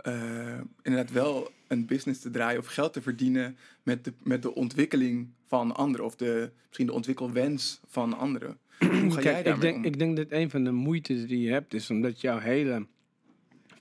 eh, 0.06 0.60
inderdaad 0.82 1.12
wel 1.12 1.50
een 1.66 1.86
business 1.86 2.20
te 2.20 2.30
draaien 2.30 2.60
of 2.60 2.66
geld 2.66 2.92
te 2.92 3.02
verdienen 3.02 3.56
met 3.82 4.04
de, 4.04 4.12
met 4.22 4.42
de 4.42 4.54
ontwikkeling 4.54 5.28
van 5.46 5.74
anderen 5.74 6.06
of 6.06 6.16
de, 6.16 6.50
misschien 6.66 6.86
de 6.86 6.92
ontwikkelwens 6.92 7.80
van 7.86 8.18
anderen. 8.18 8.58
Hoe 8.78 9.10
ga 9.10 9.20
jij 9.22 9.42
ik 9.42 9.60
denk, 9.60 9.76
om? 9.76 9.84
ik 9.84 9.98
denk 9.98 10.16
dat 10.16 10.26
een 10.30 10.50
van 10.50 10.64
de 10.64 10.72
moeites 10.72 11.26
die 11.26 11.40
je 11.40 11.50
hebt 11.50 11.74
is 11.74 11.90
omdat 11.90 12.20
jouw 12.20 12.38
hele 12.38 12.86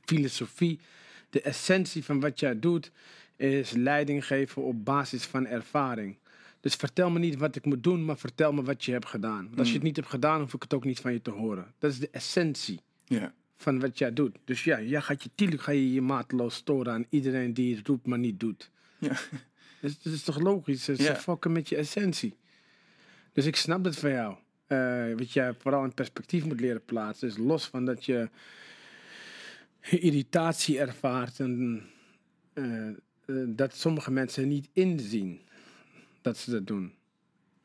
filosofie, 0.05 0.79
de 1.29 1.41
essentie 1.41 2.03
van 2.03 2.19
wat 2.19 2.39
jij 2.39 2.59
doet, 2.59 2.91
is 3.35 3.71
leiding 3.71 4.25
geven 4.25 4.63
op 4.63 4.85
basis 4.85 5.23
van 5.25 5.45
ervaring. 5.47 6.17
Dus 6.59 6.75
vertel 6.75 7.09
me 7.09 7.19
niet 7.19 7.35
wat 7.37 7.55
ik 7.55 7.65
moet 7.65 7.83
doen, 7.83 8.05
maar 8.05 8.17
vertel 8.17 8.53
me 8.53 8.63
wat 8.63 8.85
je 8.85 8.91
hebt 8.91 9.05
gedaan. 9.07 9.45
Want 9.45 9.57
als 9.59 9.67
je 9.67 9.73
Mm. 9.73 9.79
het 9.79 9.83
niet 9.87 9.95
hebt 9.95 10.09
gedaan, 10.09 10.41
hoef 10.41 10.53
ik 10.53 10.61
het 10.61 10.73
ook 10.73 10.83
niet 10.85 10.99
van 10.99 11.13
je 11.13 11.21
te 11.21 11.29
horen. 11.31 11.73
Dat 11.79 11.91
is 11.91 11.99
de 11.99 12.09
essentie 12.11 12.79
Ja, 13.05 13.33
van 13.57 13.79
wat 13.79 13.97
jij 13.97 14.13
doet. 14.13 14.37
Dus 14.45 14.63
ja, 14.63 14.81
jij 14.81 15.01
gaat 15.01 15.23
je, 15.23 15.29
tuurlijk 15.35 15.61
ga 15.61 15.71
je 15.71 15.93
je 15.93 16.01
mateloos 16.01 16.55
storen 16.55 16.93
aan 16.93 17.05
iedereen 17.09 17.53
die 17.53 17.75
het 17.75 17.87
roept, 17.87 18.05
maar 18.07 18.19
niet 18.19 18.39
doet. 18.39 18.71
ja. 18.99 19.15
Dus 19.81 19.99
dat 20.01 20.13
is 20.13 20.23
toch 20.23 20.39
logisch? 20.39 20.83
Ze, 20.83 20.93
Ja. 20.97 21.15
fokken 21.15 21.51
met 21.51 21.69
je 21.69 21.75
essentie. 21.75 22.35
Dus 23.33 23.45
ik 23.45 23.55
snap 23.55 23.83
het 23.83 23.97
van 23.97 24.09
jou. 24.11 24.35
Eh, 24.67 25.13
wat 25.17 25.31
jij 25.31 25.53
vooral 25.53 25.83
in 25.83 25.93
perspectief 25.93 26.45
moet 26.45 26.59
leren 26.59 26.85
plaatsen, 26.85 27.27
is 27.27 27.37
los 27.37 27.65
van 27.65 27.85
dat 27.85 28.05
je 28.05 28.29
irritatie 29.89 30.79
ervaart 30.79 31.39
en 31.39 31.83
eh, 32.53 32.87
eh, 32.87 32.93
dat 33.47 33.75
sommige 33.75 34.11
mensen 34.11 34.47
niet 34.47 34.69
inzien 34.73 35.39
dat 36.21 36.37
ze 36.37 36.51
dat 36.51 36.67
doen. 36.67 36.93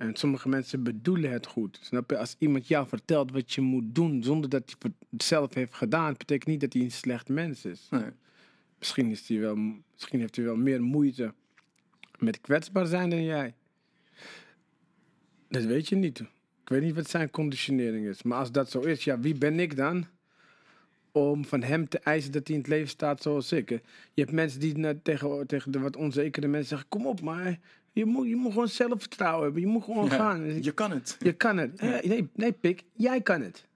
En 0.01 0.17
sommige 0.17 0.49
mensen 0.49 0.83
bedoelen 0.83 1.31
het 1.31 1.47
goed. 1.47 1.79
Snap 1.83 2.11
je? 2.11 2.19
Als 2.19 2.37
iemand 2.39 2.69
jou 2.69 2.89
vertelt 2.89 3.31
wat 3.31 3.53
je 3.53 3.61
moet 3.61 3.95
doen 3.95 4.23
zonder 4.23 4.51
dat 4.51 4.77
hij 4.79 4.93
het 5.11 5.23
zelf 5.23 5.55
heeft 5.55 5.75
gedaan, 5.75 6.15
betekent 6.17 6.49
niet 6.49 6.61
dat 6.61 6.73
hij 6.73 6.83
een 6.83 6.91
slecht 6.91 7.29
mens 7.29 7.65
is. 7.65 7.87
Nee. 7.91 8.11
Misschien, 8.79 9.11
is 9.11 9.29
hij 9.29 9.39
wel, 9.39 9.57
misschien 9.93 10.21
heeft 10.21 10.37
hij 10.37 10.45
wel 10.45 10.57
meer 10.57 10.83
moeite 10.83 11.35
met 12.19 12.41
kwetsbaar 12.41 12.87
zijn 12.87 13.11
dan 13.11 13.25
jij. 13.25 13.55
Dat 15.49 15.65
weet 15.65 15.89
je 15.89 15.97
niet. 15.97 16.21
Ik 16.63 16.69
weet 16.69 16.83
niet 16.83 16.95
wat 16.95 17.11
zijn 17.11 17.31
conditionering 17.31 18.07
is. 18.07 18.23
Maar 18.23 18.39
als 18.39 18.53
dat 18.53 18.71
zo 18.71 18.81
is, 18.81 19.05
ja, 19.05 19.21
wie 19.21 19.39
ben 19.39 19.61
ik 19.61 19.77
dan? 19.77 20.07
Om 21.13 21.45
van 21.45 21.63
hem 21.63 21.89
te 21.89 21.99
eisen 21.99 22.33
dat 22.33 22.47
hij 22.47 22.57
in 22.57 22.63
het 22.63 22.71
leven 22.71 22.89
staat 22.89 23.23
zoals 23.23 23.53
ik. 23.53 23.69
Je 23.69 23.81
hebt 24.15 24.33
mensen 24.33 24.61
die 24.61 25.03
tegen, 25.03 25.47
tegen 25.47 25.73
de 25.73 25.79
wat 25.79 25.97
onzekere 25.97 26.47
mensen 26.47 26.69
zeggen: 26.69 26.89
Kom 26.89 27.07
op, 27.07 27.21
maar 27.21 27.59
je 27.93 28.05
moet, 28.05 28.29
je 28.29 28.37
moet 28.37 28.53
gewoon 28.53 28.69
zelfvertrouwen 28.69 29.43
hebben. 29.45 29.61
Je 29.63 29.69
moet 29.69 29.85
gewoon 29.85 30.05
Ja, 30.05 30.11
gaan. 30.11 30.43
Dus 30.43 30.65
Je 30.65 30.73
kan 30.73 30.91
het. 30.91 31.17
je 31.19 31.33
kan 31.33 31.57
het. 31.57 31.81
Nee, 31.81 32.29
nee, 32.35 32.53
pik. 32.53 32.85
Jij 32.93 33.21
kan 33.21 33.41
het. 33.41 33.69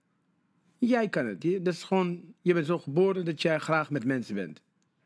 Jij 0.79 1.09
kan 1.09 1.27
het. 1.27 1.43
Je, 1.43 1.63
dat 1.63 1.75
is 1.75 1.83
gewoon, 1.83 2.23
je 2.41 2.55
bent 2.55 2.67
zo 2.67 2.79
geboren 2.79 3.25
dat 3.25 3.43
jij 3.43 3.59
graag 3.59 3.91
met 3.91 4.05
mensen 4.05 4.35
bent. 4.35 4.61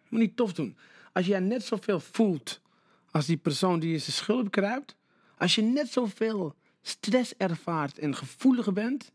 Moet 0.08 0.20
niet 0.20 0.36
tof 0.36 0.52
doen. 0.52 0.76
Als 1.12 1.26
jij 1.26 1.40
net 1.40 1.62
zoveel 1.62 2.00
voelt 2.00 2.60
als 3.10 3.26
die 3.26 3.36
persoon 3.36 3.80
die 3.80 3.92
in 3.92 4.00
zijn 4.00 4.16
schulp 4.16 4.50
kruipt. 4.50 4.96
Als 5.36 5.54
je 5.54 5.62
net 5.62 5.88
zoveel 5.88 6.54
stress 6.82 7.36
ervaart 7.36 7.98
en 7.98 8.14
gevoeliger 8.16 8.72
bent. 8.72 9.12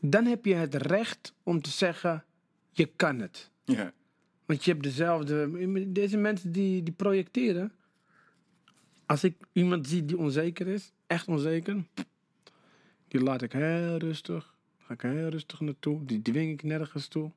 Dan 0.00 0.24
heb 0.24 0.44
je 0.44 0.54
het 0.54 0.74
recht 0.74 1.34
om 1.42 1.62
te 1.62 1.70
zeggen, 1.70 2.24
je 2.70 2.86
kan 2.96 3.18
het. 3.20 3.50
Ja. 3.64 3.92
Want 4.46 4.64
je 4.64 4.70
hebt 4.70 4.82
dezelfde. 4.82 5.92
Deze 5.92 6.16
mensen 6.16 6.52
die, 6.52 6.82
die 6.82 6.94
projecteren. 6.94 7.72
Als 9.12 9.24
ik 9.24 9.36
iemand 9.52 9.88
zie 9.88 10.04
die 10.04 10.18
onzeker 10.18 10.66
is, 10.66 10.92
echt 11.06 11.28
onzeker, 11.28 11.84
die 13.08 13.20
laat 13.20 13.42
ik 13.42 13.52
heel 13.52 13.96
rustig. 13.96 14.54
Ga 14.78 14.94
ik 14.94 15.00
heel 15.00 15.28
rustig 15.28 15.60
naartoe. 15.60 16.04
Die 16.04 16.22
dwing 16.22 16.52
ik 16.52 16.62
nergens 16.62 17.06
toe. 17.06 17.30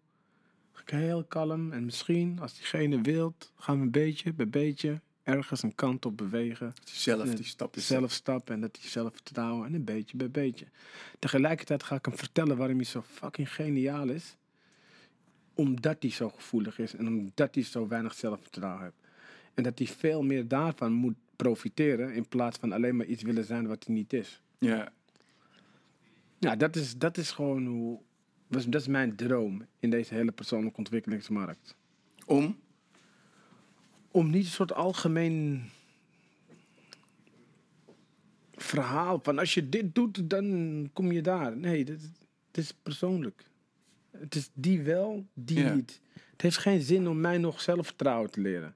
Ga 0.72 0.82
ik 0.82 0.90
heel 0.90 1.24
kalm. 1.24 1.72
En 1.72 1.86
misschien, 1.86 2.40
als 2.40 2.54
diegene 2.54 3.02
wilt, 3.02 3.52
gaan 3.56 3.78
we 3.78 3.84
een 3.84 3.92
beetje 3.92 4.34
bij 4.34 4.50
beetje 4.50 5.02
ergens 5.24 5.64
een 5.64 5.76
kant 5.76 6.06
op 6.06 6.18
bewegen. 6.18 6.74
Zelf 6.84 7.30
die 7.34 7.46
stapjes 7.46 7.88
Zelf 7.88 8.12
stappen 8.12 8.54
en 8.54 8.62
dat 8.62 8.78
hij 8.82 8.90
zelf 8.90 9.14
vertrouwen. 9.14 9.68
En 9.68 9.74
een 9.74 9.84
beetje 9.84 10.18
bij 10.18 10.32
beetje. 10.32 10.66
Tegelijkertijd 11.20 11.84
ga 11.84 11.96
ik 11.96 12.06
hem 12.06 12.18
vertellen 12.18 12.58
waarom 12.58 12.76
hij 12.76 12.86
zo 12.86 13.02
fucking 13.02 13.54
geniaal 13.54 14.10
is. 14.10 14.36
Omdat 15.54 15.96
hij 16.00 16.12
zo 16.12 16.30
gevoelig 16.30 16.80
is 16.80 16.96
en 16.96 17.08
omdat 17.08 17.56
hij 17.56 17.64
zo 17.64 17.88
weinig 17.88 18.14
zelfvertrouwen 18.14 18.84
heeft. 18.84 19.04
En 19.54 19.64
dat 19.64 19.78
hij 19.78 19.88
veel 19.88 20.24
meer 20.24 20.48
daarvan 20.48 20.92
moet 20.92 21.16
profiteren 21.36 22.13
in 22.13 22.28
plaats 22.28 22.58
van 22.58 22.71
alleen 22.71 22.95
maar 22.95 23.06
iets 23.06 23.24
willen 23.24 23.45
zijn 23.45 23.67
wat 23.67 23.86
hij 23.86 23.95
niet 23.95 24.13
is. 24.13 24.41
Ja. 24.60 24.91
Ja, 26.39 26.56
dat 26.56 26.76
is, 26.76 26.98
dat 26.98 27.17
is 27.17 27.32
gewoon 27.32 27.65
hoe. 27.65 28.00
Dat 28.48 28.82
is, 28.82 28.88
mijn 28.88 29.15
droom 29.15 29.65
in 29.80 29.89
deze 29.89 30.13
hele 30.13 30.32
persoonlijke 30.32 30.78
ontwikkelingsmarkt. 30.78 31.76
Om? 32.26 32.60
Om 34.12 34.30
niet 34.30 34.45
een 34.45 34.52
soort 34.52 34.74
algemeen 34.74 35.63
verhaal 38.56 39.19
van 39.24 39.39
als 39.39 39.54
je 39.54 39.69
dit 39.69 39.95
doet, 39.95 40.30
dan 40.30 40.89
kom 40.93 41.12
je 41.12 41.21
daar. 41.21 41.58
Nee, 41.58 41.86
dit, 41.86 42.02
dit 42.52 42.63
is 42.63 42.74
persoonlijk. 42.84 43.45
Het 44.12 44.36
is 44.36 44.50
die 44.54 44.82
wel, 44.82 45.26
die 45.34 45.60
Ja. 45.60 45.74
niet. 45.74 46.02
Het 46.32 46.41
heeft 46.41 46.58
geen 46.58 46.82
zin 46.82 47.08
om 47.08 47.19
mij 47.21 47.38
nog 47.38 47.62
zelfvertrouwen 47.62 48.32
te 48.32 48.41
leren. 48.41 48.76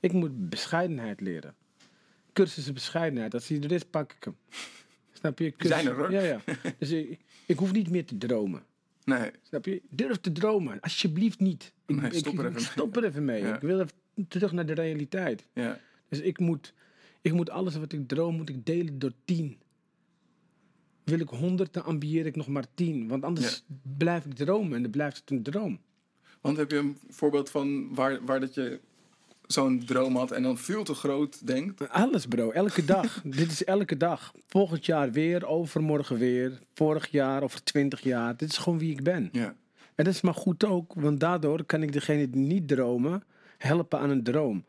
Ik 0.00 0.12
moet 0.12 0.48
bescheidenheid 0.48 1.20
leren. 1.20 1.54
Cursussen 2.40 2.74
bescheidenheid. 2.74 3.34
Als 3.34 3.46
die 3.46 3.60
er 3.62 3.72
is, 3.72 3.84
pak 3.84 4.12
ik 4.12 4.24
hem. 4.24 4.36
Snap 5.18 5.38
je? 5.38 5.54
Zijn 5.58 5.86
er, 5.86 5.94
hoor. 5.94 6.12
Ja, 6.12 6.20
ja. 6.20 6.40
Dus 6.78 6.90
ik, 6.90 7.20
ik 7.46 7.58
hoef 7.58 7.72
niet 7.72 7.90
meer 7.90 8.04
te 8.04 8.18
dromen. 8.18 8.62
Nee. 9.04 9.30
Snap 9.42 9.64
je? 9.64 9.82
Durf 9.90 10.16
te 10.20 10.32
dromen. 10.32 10.80
Alsjeblieft 10.80 11.40
niet. 11.40 11.72
Ik, 11.86 11.96
Nee, 12.00 12.10
ik- 12.10 12.18
stop 12.18 12.38
er 12.38 12.44
even 12.44 12.52
mee. 12.52 12.62
stop 12.62 12.96
er 12.96 13.04
even 13.04 13.24
mee. 13.24 13.40
Ja. 13.42 13.54
Ik 13.54 13.60
wil 13.60 13.80
even 13.80 13.94
terug 14.28 14.52
naar 14.52 14.66
de 14.66 14.72
realiteit. 14.72 15.46
Ja. 15.54 15.80
Dus 16.08 16.20
ik 16.20 16.38
moet, 16.38 16.72
ik 17.20 17.32
moet 17.32 17.50
alles 17.50 17.76
wat 17.76 17.92
ik 17.92 18.08
droom, 18.08 18.36
moet 18.36 18.48
ik 18.48 18.66
delen 18.66 18.98
door 18.98 19.12
tien. 19.24 19.58
Wil 21.04 21.20
ik 21.20 21.28
honderd, 21.28 21.72
dan 21.72 21.84
ambieer 21.84 22.26
ik 22.26 22.36
nog 22.36 22.46
maar 22.48 22.66
tien. 22.74 23.08
Want 23.08 23.24
anders 23.24 23.64
blijf 23.96 24.24
ik 24.24 24.34
dromen 24.34 24.76
en 24.76 24.82
dan 24.82 24.90
blijft 24.90 25.16
het 25.16 25.30
een 25.30 25.42
droom. 25.42 25.80
Want 26.40 26.56
heb 26.56 26.70
je 26.70 26.76
een 26.76 26.98
voorbeeld 27.08 27.50
van 27.50 27.94
waar, 27.94 28.24
waar 28.24 28.40
dat 28.40 28.54
je 28.54 28.80
zo'n 29.52 29.84
droom 29.84 30.16
had 30.16 30.30
en 30.30 30.42
dan 30.42 30.58
veel 30.58 30.84
te 30.84 30.94
groot 30.94 31.46
denkt? 31.46 31.88
Alles 31.88 32.26
bro, 32.26 32.50
elke 32.50 32.84
dag. 32.84 33.22
Dit 33.24 33.50
is 33.50 33.64
elke 33.64 33.96
dag. 33.96 34.32
Volgend 34.46 34.86
jaar 34.86 35.12
weer, 35.12 35.46
overmorgen 35.46 36.18
weer, 36.18 36.58
vorig 36.74 37.08
jaar, 37.10 37.42
over 37.42 37.62
twintig 37.62 38.00
jaar. 38.00 38.36
Dit 38.36 38.50
is 38.50 38.58
gewoon 38.58 38.78
wie 38.78 38.90
ik 38.90 39.02
ben. 39.02 39.28
Ja. 39.32 39.54
En 39.94 40.04
dat 40.04 40.14
is 40.14 40.20
maar 40.20 40.34
goed 40.34 40.64
ook, 40.64 40.94
want 40.94 41.20
daardoor 41.20 41.64
kan 41.64 41.82
ik 41.82 41.92
degene 41.92 42.30
die 42.30 42.42
niet 42.42 42.68
dromen 42.68 43.22
helpen 43.58 43.98
aan 43.98 44.10
een 44.10 44.22
droom. 44.22 44.64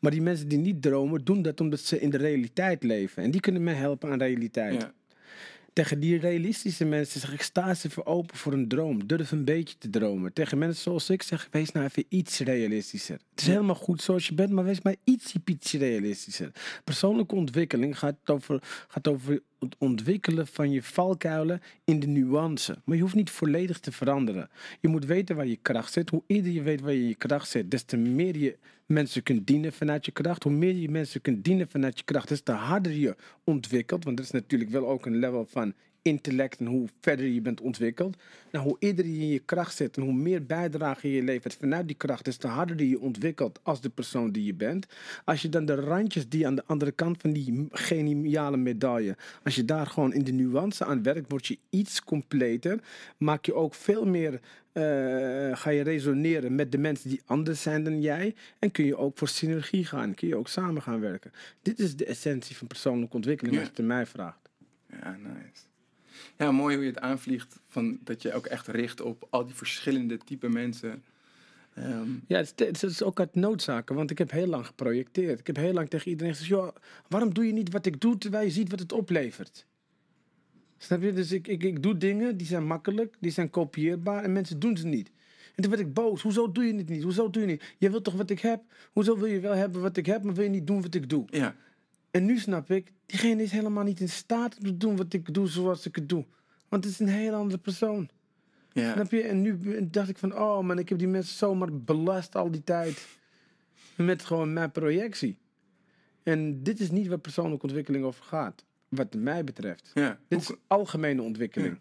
Maar 0.00 0.10
die 0.10 0.22
mensen 0.22 0.48
die 0.48 0.58
niet 0.58 0.82
dromen, 0.82 1.24
doen 1.24 1.42
dat 1.42 1.60
omdat 1.60 1.80
ze 1.80 2.00
in 2.00 2.10
de 2.10 2.16
realiteit 2.16 2.82
leven. 2.82 3.22
En 3.22 3.30
die 3.30 3.40
kunnen 3.40 3.62
mij 3.62 3.74
helpen 3.74 4.10
aan 4.10 4.18
realiteit. 4.18 4.82
Ja. 4.82 4.92
Tegen 5.74 6.00
die 6.00 6.18
realistische 6.18 6.84
mensen 6.84 7.20
zeg 7.20 7.32
ik, 7.32 7.42
sta 7.42 7.68
eens 7.68 7.84
even 7.84 8.06
open 8.06 8.36
voor 8.36 8.52
een 8.52 8.68
droom. 8.68 9.06
Durf 9.06 9.30
een 9.30 9.44
beetje 9.44 9.78
te 9.78 9.90
dromen. 9.90 10.32
Tegen 10.32 10.58
mensen 10.58 10.82
zoals 10.82 11.10
ik 11.10 11.22
zeg, 11.22 11.48
wees 11.50 11.72
nou 11.72 11.86
even 11.86 12.04
iets 12.08 12.38
realistischer. 12.38 13.18
Het 13.30 13.40
is 13.40 13.46
helemaal 13.46 13.74
goed 13.74 14.02
zoals 14.02 14.26
je 14.26 14.34
bent, 14.34 14.50
maar 14.50 14.64
wees 14.64 14.82
maar 14.82 14.96
ietsie 15.04 15.40
pietje 15.40 15.78
realistischer. 15.78 16.50
Persoonlijke 16.84 17.34
ontwikkeling 17.34 17.98
gaat 17.98 18.16
over, 18.24 18.62
gaat 18.88 19.08
over 19.08 19.42
het 19.64 19.76
ontwikkelen 19.78 20.46
van 20.46 20.70
je 20.70 20.82
valkuilen 20.82 21.60
in 21.84 22.00
de 22.00 22.06
nuance. 22.06 22.78
Maar 22.84 22.96
je 22.96 23.02
hoeft 23.02 23.14
niet 23.14 23.30
volledig 23.30 23.78
te 23.80 23.92
veranderen. 23.92 24.50
Je 24.80 24.88
moet 24.88 25.04
weten 25.04 25.36
waar 25.36 25.46
je 25.46 25.58
kracht 25.62 25.92
zit. 25.92 26.10
Hoe 26.10 26.22
eerder 26.26 26.52
je 26.52 26.62
weet 26.62 26.80
waar 26.80 26.92
je 26.92 27.08
je 27.08 27.14
kracht 27.14 27.48
zit, 27.48 27.70
des 27.70 27.82
te 27.82 27.96
meer 27.96 28.36
je 28.36 28.58
mensen 28.86 29.22
kunt 29.22 29.46
dienen 29.46 29.72
vanuit 29.72 30.04
je 30.04 30.12
kracht. 30.12 30.42
Hoe 30.42 30.52
meer 30.52 30.74
je 30.74 30.90
mensen 30.90 31.20
kunt 31.20 31.44
dienen 31.44 31.68
vanuit 31.68 31.98
je 31.98 32.04
kracht, 32.04 32.28
des 32.28 32.40
te 32.40 32.52
harder 32.52 32.92
je 32.92 33.16
ontwikkelt. 33.44 34.04
Want 34.04 34.16
dat 34.16 34.26
is 34.26 34.32
natuurlijk 34.32 34.70
wel 34.70 34.88
ook 34.88 35.06
een 35.06 35.16
level 35.16 35.46
van 35.46 35.74
intellect 36.04 36.58
en 36.58 36.66
hoe 36.66 36.88
verder 37.00 37.26
je 37.26 37.40
bent 37.40 37.60
ontwikkeld. 37.60 38.16
Nou, 38.52 38.64
hoe 38.64 38.76
eerder 38.78 39.06
je 39.06 39.18
in 39.18 39.28
je 39.28 39.38
kracht 39.38 39.76
zit 39.76 39.96
en 39.96 40.02
hoe 40.02 40.12
meer 40.12 40.46
bijdrage 40.46 41.12
je 41.12 41.22
levert 41.22 41.54
vanuit 41.54 41.86
die 41.86 41.96
kracht, 41.96 42.24
des 42.24 42.36
te 42.36 42.46
harder 42.46 42.82
je 42.82 43.00
ontwikkelt 43.00 43.60
als 43.62 43.80
de 43.80 43.88
persoon 43.88 44.30
die 44.30 44.44
je 44.44 44.54
bent. 44.54 44.86
Als 45.24 45.42
je 45.42 45.48
dan 45.48 45.64
de 45.64 45.74
randjes 45.74 46.28
die 46.28 46.46
aan 46.46 46.54
de 46.54 46.64
andere 46.66 46.92
kant 46.92 47.20
van 47.20 47.32
die 47.32 47.68
geniale 47.70 48.56
medaille, 48.56 49.16
als 49.42 49.54
je 49.54 49.64
daar 49.64 49.86
gewoon 49.86 50.12
in 50.12 50.24
de 50.24 50.32
nuance 50.32 50.84
aan 50.84 51.02
werkt, 51.02 51.30
word 51.30 51.46
je 51.46 51.58
iets 51.70 52.02
completer. 52.04 52.80
Maak 53.18 53.46
je 53.46 53.54
ook 53.54 53.74
veel 53.74 54.06
meer, 54.06 54.40
eh, 54.72 54.82
ga 55.56 55.70
je 55.70 55.82
resoneren 55.82 56.54
met 56.54 56.72
de 56.72 56.78
mensen 56.78 57.10
die 57.10 57.20
anders 57.26 57.62
zijn 57.62 57.84
dan 57.84 58.00
jij. 58.00 58.34
En 58.58 58.70
kun 58.70 58.84
je 58.84 58.96
ook 58.96 59.18
voor 59.18 59.28
synergie 59.28 59.84
gaan, 59.84 60.14
kun 60.14 60.28
je 60.28 60.36
ook 60.36 60.48
samen 60.48 60.82
gaan 60.82 61.00
werken. 61.00 61.32
Dit 61.62 61.78
is 61.78 61.96
de 61.96 62.04
essentie 62.04 62.56
van 62.56 62.66
persoonlijke 62.66 63.16
ontwikkeling, 63.16 63.56
als 63.56 63.66
je 63.66 63.72
het 63.76 63.86
mij 63.86 64.06
vraagt. 64.06 64.48
Ja, 65.02 65.16
nice. 65.22 65.73
Ja, 66.38 66.52
mooi 66.52 66.74
hoe 66.74 66.84
je 66.84 66.90
het 66.90 67.00
aanvliegt. 67.00 67.60
Van 67.66 67.98
dat 68.04 68.22
je 68.22 68.32
ook 68.34 68.46
echt 68.46 68.66
richt 68.66 69.00
op 69.00 69.26
al 69.30 69.44
die 69.46 69.54
verschillende 69.54 70.18
type 70.18 70.48
mensen. 70.48 71.02
Ehm, 71.74 72.08
Ja, 72.26 72.36
het 72.38 72.60
is, 72.60 72.80
het 72.80 72.90
is 72.90 73.02
ook 73.02 73.20
uit 73.20 73.34
noodzaken, 73.34 73.94
want 73.94 74.10
ik 74.10 74.18
heb 74.18 74.30
heel 74.30 74.46
lang 74.46 74.66
geprojecteerd. 74.66 75.40
Ik 75.40 75.46
heb 75.46 75.56
heel 75.56 75.72
lang 75.72 75.88
tegen 75.90 76.10
iedereen 76.10 76.32
gezegd, 76.32 76.50
joh, 76.50 76.68
waarom 77.08 77.34
doe 77.34 77.46
je 77.46 77.52
niet 77.52 77.72
wat 77.72 77.86
ik 77.86 78.00
doe 78.00 78.18
terwijl 78.18 78.44
je 78.44 78.50
ziet 78.50 78.70
wat 78.70 78.78
het 78.78 78.92
oplevert? 78.92 79.66
Snap 80.78 81.02
je? 81.02 81.12
Dus 81.12 81.32
ik, 81.32 81.48
ik, 81.48 81.62
ik 81.62 81.82
doe 81.82 81.96
dingen 81.96 82.36
die 82.36 82.46
zijn 82.46 82.66
makkelijk, 82.66 83.16
die 83.20 83.30
zijn 83.30 83.50
kopieerbaar 83.50 84.24
en 84.24 84.32
mensen 84.32 84.58
doen 84.58 84.76
ze 84.76 84.86
niet. 84.86 85.10
En 85.54 85.62
toen 85.62 85.70
werd 85.70 85.82
ik 85.82 85.94
boos. 85.94 86.22
Hoezo 86.22 86.52
doe 86.52 86.64
je 86.64 86.74
het 86.74 86.88
niet? 86.88 87.02
Hoezo 87.02 87.30
doe 87.30 87.42
je 87.42 87.48
niet? 87.48 87.74
Je 87.78 87.90
wilt 87.90 88.04
toch 88.04 88.14
wat 88.14 88.30
ik 88.30 88.40
heb? 88.40 88.62
Hoezo 88.92 89.16
wil 89.18 89.26
je 89.26 89.40
wel 89.40 89.54
hebben 89.54 89.80
wat 89.80 89.96
ik 89.96 90.06
heb, 90.06 90.22
maar 90.22 90.34
wil 90.34 90.44
je 90.44 90.50
niet 90.50 90.66
doen 90.66 90.82
wat 90.82 90.94
ik 90.94 91.08
doe? 91.08 91.24
Ja. 91.30 91.56
En 92.14 92.24
nu 92.24 92.38
snap 92.38 92.70
ik, 92.70 92.92
diegene 93.06 93.42
is 93.42 93.50
helemaal 93.50 93.84
niet 93.84 94.00
in 94.00 94.08
staat 94.08 94.56
om 94.56 94.64
te 94.64 94.76
doen 94.76 94.96
wat 94.96 95.12
ik 95.12 95.34
doe 95.34 95.48
zoals 95.48 95.86
ik 95.86 95.94
het 95.94 96.08
doe. 96.08 96.24
Want 96.68 96.84
het 96.84 96.92
is 96.92 96.98
een 96.98 97.08
heel 97.08 97.34
andere 97.34 97.58
persoon. 97.58 98.08
Ja. 98.72 98.92
Snap 98.92 99.10
je? 99.10 99.22
En 99.22 99.40
nu 99.40 99.58
dacht 99.90 100.08
ik 100.08 100.18
van, 100.18 100.38
oh 100.38 100.60
man, 100.60 100.78
ik 100.78 100.88
heb 100.88 100.98
die 100.98 101.08
mensen 101.08 101.36
zomaar 101.36 101.72
belast 101.72 102.36
al 102.36 102.50
die 102.50 102.64
tijd. 102.64 103.06
Met 103.96 104.24
gewoon 104.24 104.52
mijn 104.52 104.70
projectie. 104.70 105.38
En 106.22 106.62
dit 106.62 106.80
is 106.80 106.90
niet 106.90 107.06
waar 107.06 107.18
persoonlijke 107.18 107.66
ontwikkeling 107.66 108.04
over 108.04 108.24
gaat. 108.24 108.64
Wat 108.88 109.14
mij 109.14 109.44
betreft. 109.44 109.90
ja. 109.94 110.18
Dit 110.28 110.40
is 110.40 110.52
algemene 110.66 111.22
ontwikkeling. 111.22 111.78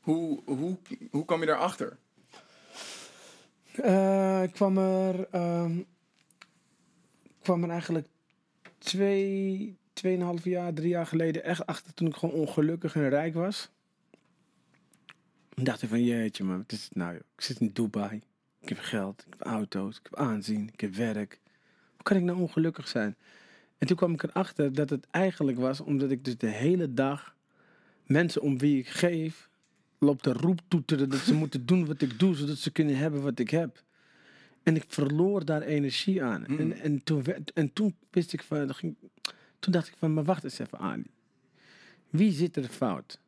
hoe, 0.00 0.42
hoe, 0.44 0.76
hoe 1.10 1.24
kwam 1.24 1.40
je 1.40 1.46
daarachter? 1.46 1.98
Eh, 3.72 4.42
ik 4.42 4.52
kwam 4.52 4.78
er, 4.78 5.20
ik 7.22 7.36
kwam 7.42 7.64
er 7.64 7.70
eigenlijk 7.70 8.06
twee, 8.78 9.76
tweeënhalf 9.92 10.44
jaar, 10.44 10.74
drie 10.74 10.88
jaar 10.88 11.06
geleden 11.06 11.44
echt 11.44 11.66
achter 11.66 11.94
toen 11.94 12.08
ik 12.08 12.16
gewoon 12.16 12.34
ongelukkig 12.34 12.94
en 12.94 13.08
rijk 13.08 13.34
was. 13.34 13.70
Dacht 15.54 15.82
ik 15.82 15.88
van 15.88 16.04
jeetje 16.04 16.44
man, 16.44 16.56
wat 16.56 16.72
is 16.72 16.84
het 16.84 16.94
nou? 16.94 17.14
Ik 17.14 17.42
zit 17.42 17.60
in 17.60 17.70
Dubai, 17.72 18.22
ik 18.60 18.68
heb 18.68 18.78
geld, 18.78 19.24
ik 19.26 19.32
heb 19.38 19.42
auto's, 19.42 19.96
ik 19.96 20.02
heb 20.02 20.18
aanzien, 20.18 20.70
ik 20.72 20.80
heb 20.80 20.94
werk. 20.94 21.40
Hoe 21.94 22.02
kan 22.02 22.16
ik 22.16 22.22
nou 22.22 22.38
ongelukkig 22.38 22.88
zijn? 22.88 23.16
En 23.78 23.86
toen 23.86 23.96
kwam 23.96 24.12
ik 24.12 24.22
erachter 24.22 24.72
dat 24.72 24.90
het 24.90 25.06
eigenlijk 25.10 25.58
was 25.58 25.80
omdat 25.80 26.10
ik 26.10 26.24
dus 26.24 26.38
de 26.38 26.46
hele 26.46 26.94
dag 26.94 27.36
mensen 28.06 28.42
om 28.42 28.58
wie 28.58 28.78
ik 28.78 28.88
geef, 28.88 29.48
loop 29.98 30.22
te 30.22 30.32
roeptoeteren 30.32 31.08
dat 31.08 31.20
ze 31.20 31.34
moeten 31.34 31.66
doen 31.66 31.86
wat 31.86 32.02
ik 32.02 32.18
doe, 32.18 32.34
zodat 32.34 32.56
ze 32.56 32.70
kunnen 32.70 32.96
hebben 32.96 33.22
wat 33.22 33.38
ik 33.38 33.50
heb. 33.50 33.82
En 34.68 34.76
ik 34.76 34.84
verloor 34.88 35.44
daar 35.44 35.62
energie 35.62 36.22
aan. 36.22 36.44
Mm. 36.46 36.58
En, 36.58 36.72
en, 36.72 37.04
toen, 37.04 37.24
en 37.54 37.72
toen 37.72 37.94
wist 38.10 38.32
ik 38.32 38.42
van, 38.42 38.72
toen 39.58 39.72
dacht 39.72 39.88
ik 39.88 39.94
van, 39.98 40.14
maar 40.14 40.24
wacht 40.24 40.44
eens 40.44 40.58
even 40.58 40.78
Ali. 40.78 41.10
Wie 42.10 42.32
zit 42.32 42.56
er 42.56 42.68
fout? 42.68 43.20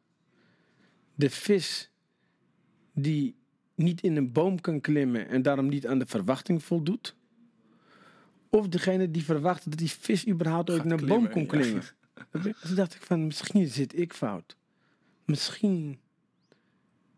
De 1.14 1.30
vis 1.30 1.90
die 2.92 3.34
niet 3.74 4.02
in 4.02 4.16
een 4.16 4.32
boom 4.32 4.60
kan 4.60 4.80
klimmen 4.80 5.28
en 5.28 5.42
daarom 5.42 5.68
niet 5.68 5.86
aan 5.86 5.98
de 5.98 6.06
verwachting 6.06 6.62
voldoet? 6.64 7.16
Of 8.48 8.68
degene 8.68 9.10
die 9.10 9.24
verwacht 9.24 9.70
dat 9.70 9.78
die 9.78 9.90
vis 9.90 10.28
überhaupt 10.28 10.70
ooit 10.70 10.84
naar 10.84 10.98
een 10.98 11.06
boom 11.06 11.30
kon 11.30 11.46
klimmen? 11.46 11.82
Toen 12.32 12.74
dacht 12.74 12.94
ik 12.94 13.02
van, 13.02 13.26
misschien 13.26 13.66
zit 13.66 13.98
ik 13.98 14.12
fout. 14.12 14.56
Misschien, 15.24 15.98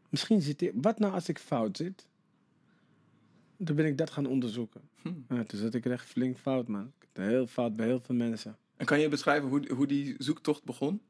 misschien 0.09 0.43
zit 0.43 0.63
ik... 0.63 0.73
Wat 0.75 0.99
nou 0.99 1.13
als 1.13 1.29
ik 1.29 1.39
fout 1.39 1.77
zit? 1.77 2.07
Toen 3.64 3.77
ben 3.77 3.87
ik 3.87 3.98
dat 3.98 4.11
gaan 4.11 4.27
onderzoeken. 4.27 4.81
Hm. 5.03 5.35
Ja, 5.35 5.42
toen 5.42 5.61
zat 5.61 5.75
ik 5.75 5.87
echt 5.87 6.07
flink 6.07 6.38
fout, 6.38 6.68
man. 6.68 6.92
Heel 7.12 7.46
fout 7.46 7.77
bij 7.77 7.87
heel 7.87 8.01
veel 8.01 8.14
mensen. 8.14 8.57
En 8.77 8.87
kan 8.87 9.01
je 9.01 9.09
beschrijven 9.09 9.48
hoe, 9.48 9.72
hoe 9.75 9.87
die 9.87 10.14
zoektocht 10.18 10.64
begon? 10.64 11.01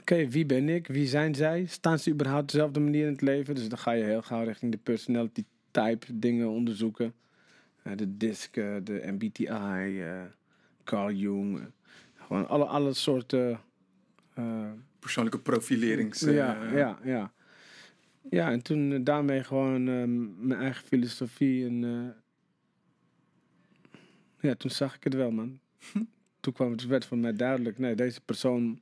Oké, 0.00 0.28
wie 0.28 0.46
ben 0.46 0.68
ik? 0.68 0.86
Wie 0.86 1.06
zijn 1.06 1.34
zij? 1.34 1.66
Staan 1.66 1.98
ze 1.98 2.10
überhaupt 2.10 2.52
dezelfde 2.52 2.80
manier 2.80 3.06
in 3.06 3.12
het 3.12 3.20
leven? 3.20 3.54
Dus 3.54 3.68
dan 3.68 3.78
ga 3.78 3.92
je 3.92 4.04
heel 4.04 4.22
gauw 4.22 4.44
richting 4.44 4.72
de 4.72 4.78
personality 4.78 5.44
type 5.70 6.18
dingen 6.18 6.48
onderzoeken. 6.48 7.14
De 7.96 8.16
DISC, 8.16 8.56
eh, 8.56 8.76
de 8.82 9.02
MBTI, 9.06 9.46
eh, 10.02 10.22
Carl 10.84 11.12
Jung. 11.12 11.58
eh, 11.58 11.64
gewoon 12.26 12.48
alle, 12.48 12.64
alle 12.64 12.94
soorten... 12.94 13.60
Persoonlijke 14.98 15.38
profilerings... 15.38 16.20
ja, 16.20 16.64
ja, 16.74 16.98
ja. 17.04 17.32
Ja, 18.30 18.50
en 18.50 18.62
toen 18.62 18.92
eh, 18.92 18.98
daarmee 19.02 19.44
gewoon 19.44 19.88
eh, 19.88 20.04
mijn 20.46 20.60
eigen 20.60 20.86
filosofie 20.86 21.66
en... 21.66 21.84
eh, 21.84 22.14
ja, 24.40 24.54
toen 24.54 24.70
zag 24.70 24.94
ik 24.96 25.04
het 25.04 25.14
wel, 25.14 25.30
man. 25.30 25.58
toen 26.40 26.52
kwam 26.52 26.70
het 26.70 26.86
werd 26.86 27.04
voor 27.04 27.18
mij 27.18 27.32
duidelijk, 27.36 27.78
nee, 27.78 27.94
deze 27.94 28.20
persoon... 28.20 28.80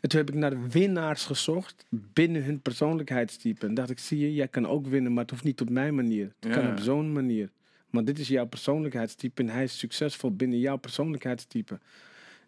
En 0.00 0.08
toen 0.10 0.18
heb 0.18 0.28
ik 0.28 0.34
naar 0.34 0.68
winnaars 0.68 1.24
gezocht 1.24 1.84
binnen 1.90 2.44
hun 2.44 2.60
persoonlijkheidstype. 2.60 3.66
En 3.66 3.74
dacht 3.74 3.90
ik, 3.90 3.98
zie 3.98 4.18
je, 4.18 4.34
jij 4.34 4.48
kan 4.48 4.66
ook 4.66 4.86
winnen, 4.86 5.12
maar 5.12 5.22
het 5.22 5.30
hoeft 5.30 5.44
niet 5.44 5.60
op 5.60 5.70
mijn 5.70 5.94
manier. 5.94 6.32
Het 6.40 6.52
kan 6.52 6.62
Ja. 6.62 6.70
op 6.70 6.78
zo'n 6.78 7.12
manier. 7.12 7.50
Maar 7.90 8.04
dit 8.04 8.18
is 8.18 8.28
jouw 8.28 8.46
persoonlijkheidstype 8.46 9.42
en 9.42 9.48
hij 9.48 9.62
is 9.64 9.78
succesvol 9.78 10.36
binnen 10.36 10.58
jouw 10.58 10.76
persoonlijkheidstype. 10.76 11.78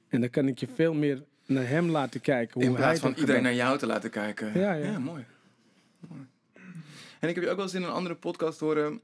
En 0.09 0.21
dan 0.21 0.31
kan 0.31 0.49
ik 0.49 0.59
je 0.59 0.69
veel 0.75 0.95
meer 0.95 1.23
naar 1.47 1.69
hem 1.69 1.91
laten 1.91 2.21
kijken. 2.21 2.55
Hoe 2.55 2.63
In 2.71 2.75
plaats 2.77 3.01
van 3.01 3.15
iedereen 3.17 3.43
naar 3.43 3.55
jou 3.55 3.79
te 3.79 3.87
laten 3.87 4.11
kijken. 4.11 4.59
Ja, 4.61 4.73
ja. 4.73 4.91
mooi. 4.91 4.99
mooi. 4.99 5.25
En 7.21 7.29
ik 7.29 7.35
heb 7.35 7.45
je 7.45 7.51
ook 7.51 7.57
wel 7.57 7.65
eens 7.65 7.75
in 7.75 7.83
een 7.83 7.91
andere 7.91 8.15
podcast 8.15 8.61
horen 8.61 9.01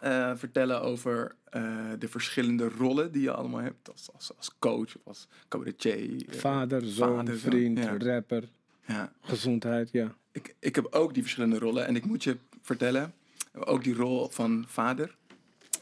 eh, 0.00 0.32
vertellen 0.36 0.82
over 0.82 1.34
eh, 1.44 1.74
de 1.98 2.08
verschillende 2.08 2.68
rollen 2.68 3.12
die 3.12 3.22
je 3.22 3.32
allemaal 3.32 3.60
hebt. 3.60 3.90
Als, 3.90 4.08
als, 4.12 4.32
als 4.36 4.50
coach 4.58 4.96
of 4.96 5.02
als 5.04 5.28
cabaretier. 5.48 6.28
eh, 6.28 6.38
Vader, 6.38 6.82
zoon, 6.84 7.16
vader, 7.16 7.38
vriend, 7.38 7.78
ja. 7.78 7.96
rapper, 7.98 8.48
Ja. 8.86 9.12
gezondheid, 9.20 9.90
ja. 9.92 10.14
Ik, 10.32 10.54
ik 10.58 10.74
heb 10.74 10.86
ook 10.90 11.14
die 11.14 11.22
verschillende 11.22 11.58
rollen. 11.58 11.86
En 11.86 11.96
ik 11.96 12.04
moet 12.04 12.24
je 12.24 12.36
vertellen, 12.62 13.12
ook 13.54 13.84
die 13.84 13.94
rol 13.94 14.28
van 14.28 14.64
vader. 14.68 15.16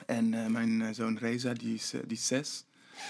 En 0.06 0.52
mijn 0.52 0.94
zoon 0.94 1.18
Reza, 1.18 1.52
die 1.52 1.74
is, 1.74 1.90
die 1.90 2.16
is 2.16 2.26
zes. 2.26 2.64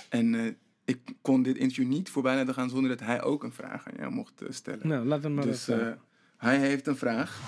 En 0.08 0.56
ik 0.84 0.98
kon 1.22 1.42
dit 1.42 1.56
interview 1.56 1.86
niet 1.88 2.10
voorbij 2.10 2.36
laten 2.36 2.54
gaan 2.54 2.70
zonder 2.70 2.88
dat 2.96 3.06
hij 3.06 3.22
ook 3.22 3.42
een 3.42 3.52
vraag 3.52 3.86
aan 3.88 3.94
jou 3.98 4.12
mocht 4.12 4.42
stellen. 4.48 4.88
Nou, 4.88 5.06
laat 5.06 5.22
hem 5.22 5.34
maar 5.34 5.44
dus 5.44 5.68
even... 5.68 5.98
hij 6.36 6.58
heeft 6.58 6.86
een 6.86 6.96
vraag. 6.96 7.40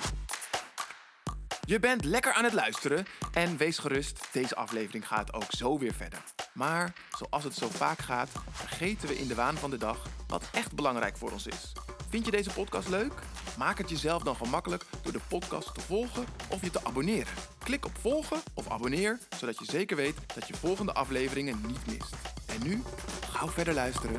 Je 1.67 1.81
bent 1.81 2.05
lekker 2.05 2.33
aan 2.33 2.45
het 2.45 2.53
luisteren 2.53 3.07
en 3.33 3.57
wees 3.57 3.79
gerust, 3.79 4.29
deze 4.33 4.57
aflevering 4.57 5.07
gaat 5.07 5.33
ook 5.33 5.51
zo 5.51 5.79
weer 5.79 5.95
verder. 5.95 6.23
Maar 6.55 6.93
zoals 7.19 7.45
het 7.45 7.55
zo 7.55 7.69
vaak 7.69 7.99
gaat, 7.99 8.31
vergeten 8.51 9.09
we 9.09 9.19
in 9.19 9.29
de 9.29 9.35
waan 9.35 9.57
van 9.57 9.71
de 9.71 9.79
dag 9.79 10.07
wat 10.29 10.49
echt 10.53 10.75
belangrijk 10.75 11.17
voor 11.17 11.33
ons 11.33 11.47
is. 11.47 11.73
Vind 12.09 12.25
je 12.25 12.31
deze 12.31 12.51
podcast 12.51 12.89
leuk? 12.89 13.13
Maak 13.59 13.79
het 13.79 13.91
jezelf 13.91 14.23
dan 14.23 14.37
gemakkelijk 14.37 14.85
door 15.03 15.13
de 15.13 15.21
podcast 15.29 15.75
te 15.75 15.81
volgen 15.81 16.25
of 16.51 16.63
je 16.63 16.71
te 16.71 16.85
abonneren. 16.85 17.33
Klik 17.59 17.87
op 17.87 17.99
volgen 18.01 18.41
of 18.55 18.71
abonneer, 18.71 19.19
zodat 19.39 19.59
je 19.59 19.65
zeker 19.65 19.97
weet 19.97 20.17
dat 20.35 20.49
je 20.49 20.55
volgende 20.55 20.93
afleveringen 20.93 21.61
niet 21.67 21.87
mist. 21.87 22.15
En 22.47 22.69
nu, 22.69 22.83
gauw 23.31 23.49
verder 23.49 23.75
luisteren. 23.75 24.17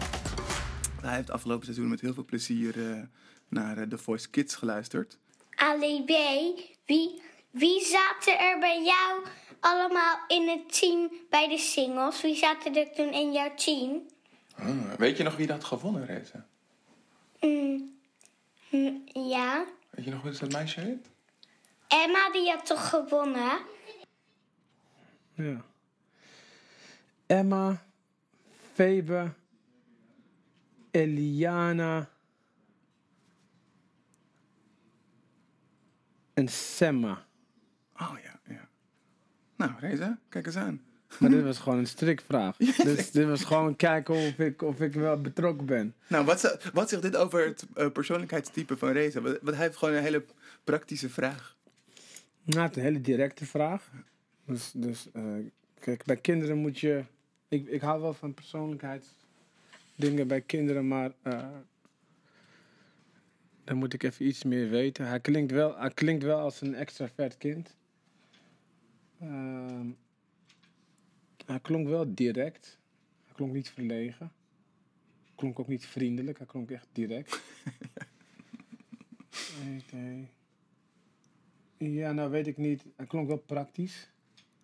Hij 1.01 1.15
heeft 1.15 1.31
afgelopen 1.31 1.65
seizoen 1.65 1.89
met 1.89 2.01
heel 2.01 2.13
veel 2.13 2.25
plezier 2.25 2.91
eh, 2.91 3.03
naar 3.49 3.77
eh, 3.77 3.87
The 3.87 3.97
Voice 3.97 4.29
Kids 4.29 4.55
geluisterd. 4.55 5.17
Ali 5.55 6.03
B, 6.03 6.11
wie, 6.85 7.21
wie 7.49 7.85
zaten 7.85 8.39
er 8.39 8.59
bij 8.59 8.83
jou 8.83 9.25
allemaal 9.59 10.19
in 10.27 10.49
het 10.49 10.79
team 10.79 11.11
bij 11.29 11.47
de 11.47 11.57
singles? 11.57 12.21
Wie 12.21 12.35
zaten 12.35 12.75
er 12.75 12.93
toen 12.93 13.13
in 13.13 13.31
jouw 13.31 13.53
team? 13.55 14.01
weet 14.97 15.17
je 15.17 15.23
nog 15.23 15.35
wie 15.35 15.47
dat 15.47 15.63
gewonnen 15.63 16.07
heeft? 16.07 16.31
Mm, 17.39 17.97
hm, 18.69 18.93
ja. 19.13 19.65
Weet 19.89 20.05
je 20.05 20.11
nog 20.11 20.21
hoe 20.21 20.31
dat 20.31 20.51
meisje 20.51 20.79
heet? 20.79 21.09
Emma 21.87 22.31
die 22.31 22.49
had 22.49 22.65
toch 22.65 22.89
gewonnen? 22.89 23.59
Ja. 25.33 25.65
Emma, 27.25 27.85
Febe, 28.73 29.33
Eliana 30.91 32.09
en 36.37 36.47
Semma. 36.47 37.25
Oh 37.99 38.15
ja, 38.23 38.39
ja. 38.53 38.69
Nou, 39.55 39.71
Reza, 39.79 40.19
kijk 40.29 40.45
eens 40.45 40.55
aan. 40.55 40.81
Maar 41.19 41.29
dit 41.29 41.43
was 41.43 41.57
gewoon 41.57 41.77
een 41.77 41.87
strikvraag. 41.87 42.57
Dus 42.83 43.11
dit 43.11 43.27
was 43.27 43.43
gewoon 43.43 43.75
kijken 43.75 44.15
of 44.15 44.39
ik, 44.39 44.61
of 44.61 44.81
ik 44.81 44.93
wel 44.93 45.21
betrokken 45.21 45.65
ben. 45.65 45.95
Nou, 46.07 46.25
wat, 46.25 46.69
wat 46.73 46.89
zegt 46.89 47.01
dit 47.01 47.15
over 47.15 47.45
het 47.45 47.65
eh, 47.75 47.91
persoonlijkheidstype 47.91 48.77
van 48.77 48.91
Reza? 48.91 49.21
Want 49.21 49.37
want 49.41 49.55
hij 49.55 49.65
heeft 49.65 49.77
gewoon 49.77 49.93
een 49.95 50.03
hele 50.03 50.25
praktische 50.63 51.09
vraag. 51.09 51.55
Nou, 52.43 52.61
het 52.61 52.71
is 52.71 52.77
een 52.77 52.83
hele 52.87 53.01
directe 53.01 53.45
vraag. 53.45 53.91
Dus, 54.45 54.71
dus 54.75 55.07
eh, 55.13 55.23
kijk, 55.79 56.05
bij 56.05 56.17
kinderen 56.17 56.57
moet 56.57 56.79
je... 56.79 57.03
Ik, 57.47 57.67
ik 57.67 57.81
hou 57.81 58.01
wel 58.01 58.13
van 58.13 58.33
persoonlijkheidsdingen 58.33 60.27
bij 60.27 60.41
kinderen, 60.41 60.87
maar... 60.87 61.11
eh, 61.21 61.45
dan 63.67 63.77
moet 63.77 63.93
ik 63.93 64.03
even 64.03 64.25
iets 64.27 64.43
meer 64.43 64.69
weten. 64.69 65.07
Hij 65.07 65.19
klinkt 65.19 65.51
wel, 65.51 65.77
hij 65.77 65.91
klinkt 65.91 66.23
wel 66.23 66.39
als 66.39 66.61
een 66.61 66.75
extravert 66.75 67.37
kind. 67.37 67.75
Ehm, 69.19 69.89
hij 71.45 71.59
klonk 71.59 71.87
wel 71.87 72.13
direct. 72.15 72.79
Hij 73.25 73.33
klonk 73.33 73.53
niet 73.53 73.69
verlegen. 73.69 74.31
Klonk 75.35 75.59
ook 75.59 75.67
niet 75.67 75.85
vriendelijk. 75.85 76.37
Hij 76.37 76.47
klonk 76.47 76.71
echt 76.71 76.87
direct. 76.91 77.41
Oké. 79.77 80.27
Ja, 81.77 82.11
nou 82.11 82.31
weet 82.31 82.47
ik 82.47 82.57
niet. 82.57 82.83
Hij 82.95 83.05
klonk 83.05 83.27
wel 83.27 83.37
praktisch. 83.37 84.09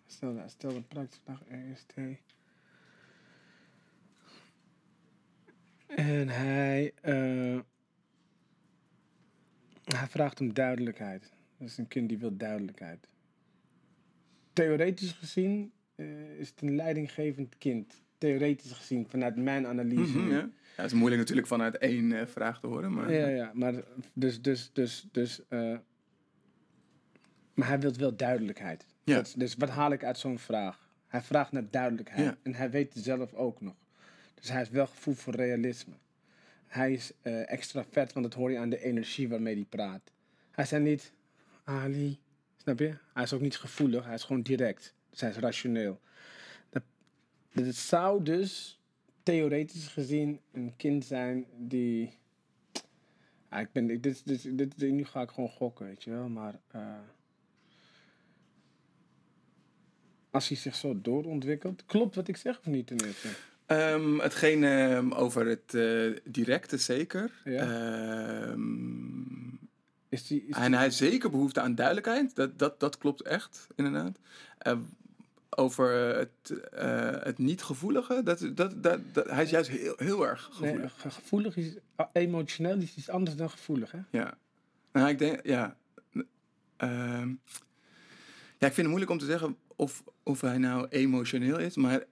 Stel, 0.06 0.36
hij 0.36 0.48
stelde 0.48 0.76
een 0.76 0.88
praktische 0.88 1.22
vraag. 1.24 1.42
EST. 1.44 1.94
En 5.86 6.28
hij, 6.28 6.92
eh, 7.00 7.58
hij 9.84 10.06
vraagt 10.08 10.40
om 10.40 10.54
duidelijkheid. 10.54 11.32
Dat 11.58 11.68
is 11.68 11.78
een 11.78 11.88
kind 11.88 12.08
die 12.08 12.18
wil 12.18 12.36
duidelijkheid. 12.36 13.08
theoretisch 14.52 15.12
gezien 15.12 15.72
eh, 15.94 16.38
is 16.38 16.48
het 16.48 16.62
een 16.62 16.76
leidinggevend 16.76 17.58
kind. 17.58 18.02
Theoretisch 18.18 18.72
gezien, 18.72 19.06
vanuit 19.08 19.36
mijn 19.36 19.66
analyse. 19.66 20.18
Mhm, 20.18 20.30
ja. 20.30 20.36
ja, 20.36 20.50
het 20.76 20.86
is 20.86 20.92
moeilijk 20.92 21.20
natuurlijk 21.20 21.46
vanuit 21.46 21.78
één 21.78 22.12
eh, 22.12 22.26
vraag 22.26 22.60
te 22.60 22.66
horen, 22.66 22.92
maar... 22.92 23.12
Ja, 23.12 23.26
ja, 23.26 23.50
maar 23.54 23.74
dus, 24.12 24.42
dus, 24.42 24.70
dus, 24.72 25.08
dus, 25.12 25.48
eh, 25.48 25.76
maar 27.54 27.68
hij 27.68 27.80
wil 27.80 27.92
wel 27.96 28.16
duidelijkheid. 28.16 28.86
Ja. 29.04 29.14
Dat 29.14 29.34
dus 29.36 29.54
wat 29.54 29.68
haal 29.68 29.92
ik 29.92 30.04
uit 30.04 30.18
zo'n 30.18 30.38
vraag? 30.38 30.88
Hij 31.06 31.22
vraagt 31.22 31.52
naar 31.52 31.70
duidelijkheid. 31.70 32.24
Ja. 32.24 32.36
En 32.42 32.54
hij 32.54 32.70
weet 32.70 32.94
het 32.94 33.04
zelf 33.04 33.34
ook 33.34 33.60
nog. 33.60 33.74
Dus 34.34 34.48
hij 34.48 34.58
heeft 34.58 34.70
wel 34.70 34.86
gevoel 34.86 35.14
voor 35.14 35.34
realisme. 35.34 35.94
Hij 36.74 36.92
is 36.92 37.12
eh 37.22 37.52
extravert, 37.52 38.12
want 38.12 38.26
dat 38.26 38.34
hoor 38.34 38.50
je 38.50 38.58
aan 38.58 38.68
de 38.70 38.82
energie 38.82 39.28
waarmee 39.28 39.54
hij 39.54 39.64
praat. 39.64 40.12
Hij 40.50 40.64
zei 40.64 40.82
niet, 40.82 41.12
Ali, 41.64 42.18
snap 42.56 42.78
je? 42.78 42.96
Hij 43.12 43.22
is 43.22 43.32
ook 43.32 43.40
niet 43.40 43.56
gevoelig, 43.56 44.04
hij 44.04 44.14
is 44.14 44.22
gewoon 44.22 44.42
direct. 44.42 44.94
Dus 45.10 45.20
hij 45.20 45.30
is 45.30 45.36
rationeel. 45.36 46.00
Dat, 46.70 46.82
zou 47.74 48.22
dus 48.22 48.80
theoretisch 49.22 49.86
gezien 49.86 50.40
een 50.52 50.76
kind 50.76 51.04
zijn 51.04 51.46
die. 51.56 52.18
Ik 53.50 53.72
ben, 53.72 53.86
dit, 54.00 54.26
dit, 54.26 54.58
dit, 54.58 54.78
nu 54.78 55.04
ga 55.04 55.22
ik 55.22 55.30
gewoon 55.30 55.50
gokken, 55.50 55.86
weet 55.86 56.02
je 56.02 56.10
wel, 56.10 56.28
maar. 56.28 56.60
eh, 56.70 56.98
als 60.34 60.48
hij 60.48 60.56
zich 60.56 60.74
zo 60.74 61.00
doorontwikkelt, 61.00 61.84
klopt 61.84 62.14
wat 62.14 62.28
ik 62.28 62.36
zeg 62.36 62.58
of 62.58 62.66
niet 62.66 62.86
ten? 62.86 62.98
Ehm, 63.66 64.18
hetgeen 64.18 64.64
ehm, 64.64 65.12
over 65.12 65.46
het 65.46 65.74
eh, 65.74 66.16
directe 66.24 66.76
zeker. 66.78 67.30
Ja. 67.44 67.60
Ehm, 68.50 69.22
Is 70.08 70.26
die, 70.26 70.44
is 70.46 70.56
en 70.56 70.72
hij 70.72 70.82
heeft 70.82 70.96
zeker 70.96 71.30
behoefte 71.30 71.60
aan 71.60 71.74
duidelijkheid. 71.74 72.34
Dat, 72.36 72.58
dat, 72.58 72.80
dat 72.80 72.98
klopt 72.98 73.22
echt, 73.22 73.66
inderdaad. 73.76 74.18
Over 75.56 76.10
eh, 76.10 76.16
het, 76.18 76.60
eh, 76.68 77.10
het 77.22 77.38
niet-gevoelige, 77.38 78.22
dat, 78.22 78.38
dat, 78.54 78.82
dat, 78.82 79.00
dat, 79.12 79.30
hij 79.30 79.42
is 79.42 79.50
juist 79.50 79.70
heel, 79.70 79.94
heel 79.96 80.26
erg 80.26 80.42
gevoelig. 80.52 80.94
ge- 81.00 81.10
gevoelig 81.10 81.56
is, 81.56 81.74
ah, 81.96 82.08
emotioneel 82.12 82.76
is 82.76 82.94
iets 82.96 83.08
anders 83.10 83.36
dan 83.36 83.50
gevoelig, 83.50 83.90
hè? 83.92 83.98
Ja. 84.10 84.34
Nou, 84.92 85.08
ik 85.08 85.18
denk, 85.18 85.46
ja. 85.46 85.76
Ja, 88.58 88.66
ik 88.70 88.74
vind 88.74 88.76
het 88.76 88.86
moeilijk 88.86 89.10
om 89.10 89.18
te 89.18 89.24
zeggen 89.26 89.56
of, 89.76 90.04
of 90.22 90.40
hij 90.40 90.58
nou 90.58 90.86
emotioneel 90.88 91.58
is, 91.58 91.76
maar 91.76 92.04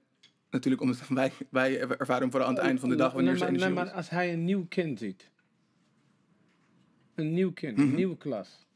natuurlijk 0.52 0.82
omdat 0.82 1.08
wij, 1.20 1.32
wij 1.50 1.80
ervaren 1.80 2.22
hem 2.22 2.30
vooral 2.30 2.48
aan 2.48 2.54
het 2.54 2.64
eind 2.64 2.80
van 2.80 2.88
de 2.88 2.94
dag 2.94 3.12
wanneer 3.12 3.30
nee, 3.32 3.38
ze 3.40 3.50
maar, 3.50 3.60
nee, 3.60 3.70
maar 3.70 3.90
als 3.90 4.10
hij 4.10 4.32
een 4.32 4.44
nieuw 4.44 4.66
kind 4.68 4.98
ziet, 4.98 5.30
een 7.14 7.32
nieuw 7.32 7.52
kind, 7.52 7.76
Mhm. 7.76 7.88
een 7.88 7.94
nieuwe 7.94 8.16
klas, 8.16 8.66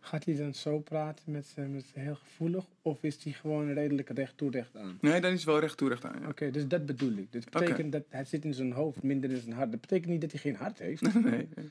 gaat 0.00 0.24
hij 0.24 0.36
dan 0.36 0.54
zo 0.54 0.78
praten 0.80 1.32
met 1.32 1.46
ze, 1.46 1.60
met 1.60 1.84
heel 1.94 2.14
gevoelig 2.14 2.64
of 2.82 3.02
is 3.02 3.24
hij 3.24 3.32
gewoon 3.32 3.72
redelijk 3.72 4.08
recht 4.08 4.36
toe 4.36 4.50
recht 4.50 4.76
aan? 4.76 4.98
Nee, 5.00 5.20
dan 5.20 5.30
is 5.30 5.36
het 5.36 5.46
wel 5.48 5.60
recht 5.60 5.76
toe 5.76 5.88
recht 5.88 6.04
aan. 6.04 6.20
Ja. 6.20 6.28
Oké, 6.28 6.50
dus 6.50 6.68
dat 6.68 6.86
bedoel 6.86 7.12
ik. 7.12 7.32
Dus 7.32 7.44
dat 7.44 7.54
Oké. 7.54 7.64
betekent 7.64 7.92
dat 7.92 8.04
hij 8.08 8.24
zit 8.24 8.44
in 8.44 8.54
zijn 8.54 8.72
hoofd, 8.72 9.02
minder 9.02 9.30
in 9.30 9.40
zijn 9.40 9.54
hart. 9.54 9.70
Dat 9.70 9.80
betekent 9.80 10.10
niet 10.10 10.20
dat 10.20 10.30
hij 10.30 10.40
geen 10.40 10.54
hart 10.56 10.78
heeft. 10.78 11.02
Nee, 11.24 11.48
nee. 11.54 11.70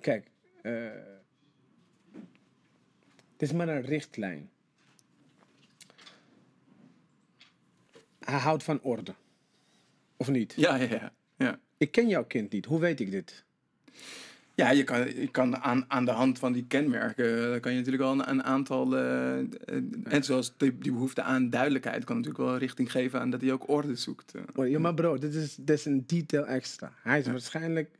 Kijk, 0.00 0.26
eh, 0.62 0.88
het 3.32 3.42
is 3.42 3.52
maar 3.52 3.68
een 3.68 3.82
richtlijn. 3.82 4.50
Hij 8.24 8.38
houdt 8.38 8.62
van 8.62 8.80
orde. 8.82 9.14
Of 10.16 10.28
niet? 10.28 10.52
Ja, 10.56 10.74
ja, 10.76 10.88
ja. 10.90 11.12
ja. 11.36 11.58
Ik 11.76 11.92
ken 11.92 12.08
jouw 12.08 12.24
kind 12.24 12.52
niet. 12.52 12.64
Hoe 12.64 12.80
weet 12.80 13.00
ik 13.00 13.10
dit? 13.10 13.44
Ja, 14.54 14.70
je 14.70 14.84
kan, 14.84 14.98
je 15.20 15.28
kan 15.30 15.56
aan, 15.56 15.84
aan 15.88 16.04
de 16.04 16.10
hand 16.10 16.38
van 16.38 16.52
die 16.52 16.64
kenmerken, 16.66 17.54
eh, 17.54 17.60
kan 17.60 17.72
je 17.72 17.78
natuurlijk 17.78 18.02
wel 18.02 18.12
een, 18.12 18.28
een 18.28 18.42
aantal, 18.42 18.96
eh, 18.96 19.38
eh, 19.38 19.44
en 20.04 20.24
zoals 20.24 20.54
die, 20.56 20.78
die 20.78 20.92
behoefte 20.92 21.22
aan 21.22 21.50
duidelijkheid, 21.50 22.04
kan 22.04 22.16
natuurlijk 22.16 22.44
wel 22.44 22.56
richting 22.56 22.90
geven 22.90 23.20
aan 23.20 23.30
dat 23.30 23.40
hij 23.40 23.52
ook 23.52 23.68
orde 23.68 23.94
zoekt. 23.96 24.34
eh. 24.34 24.42
Oh, 24.54 24.68
ja, 24.68 24.78
maar 24.78 24.94
bro, 24.94 25.18
dit 25.18 25.34
is, 25.34 25.54
dit 25.54 25.78
is 25.78 25.84
een 25.84 26.04
detail 26.06 26.46
extra. 26.46 26.92
Hij 27.02 27.18
is 27.18 27.26
waarschijnlijk 27.26 27.90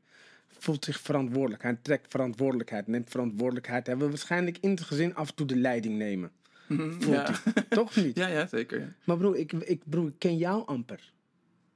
voelt 0.58 0.84
zich 0.84 1.00
verantwoordelijk. 1.00 1.62
Hij 1.62 1.78
trekt 1.82 2.10
verantwoordelijkheid, 2.10 2.86
neemt 2.86 3.10
verantwoordelijkheid. 3.10 3.86
Hij 3.86 3.96
wil 3.96 4.08
waarschijnlijk 4.08 4.58
in 4.60 4.70
het 4.70 4.80
gezin 4.80 5.14
af 5.14 5.28
en 5.28 5.34
toe 5.34 5.46
de 5.46 5.56
leiding 5.56 5.96
nemen. 5.98 6.30
Voelt 6.68 7.04
Ja. 7.04 7.30
hij. 7.32 7.62
Toch 7.68 7.96
niet? 7.96 8.16
ja, 8.22 8.26
ja, 8.26 8.46
zeker. 8.46 8.80
Ja. 8.80 8.92
Maar 9.04 9.16
bro 9.16 9.32
ik, 9.32 9.52
ik, 9.52 9.82
bro, 9.84 10.06
ik 10.06 10.18
ken 10.18 10.36
jou 10.36 10.66
amper. 10.66 11.12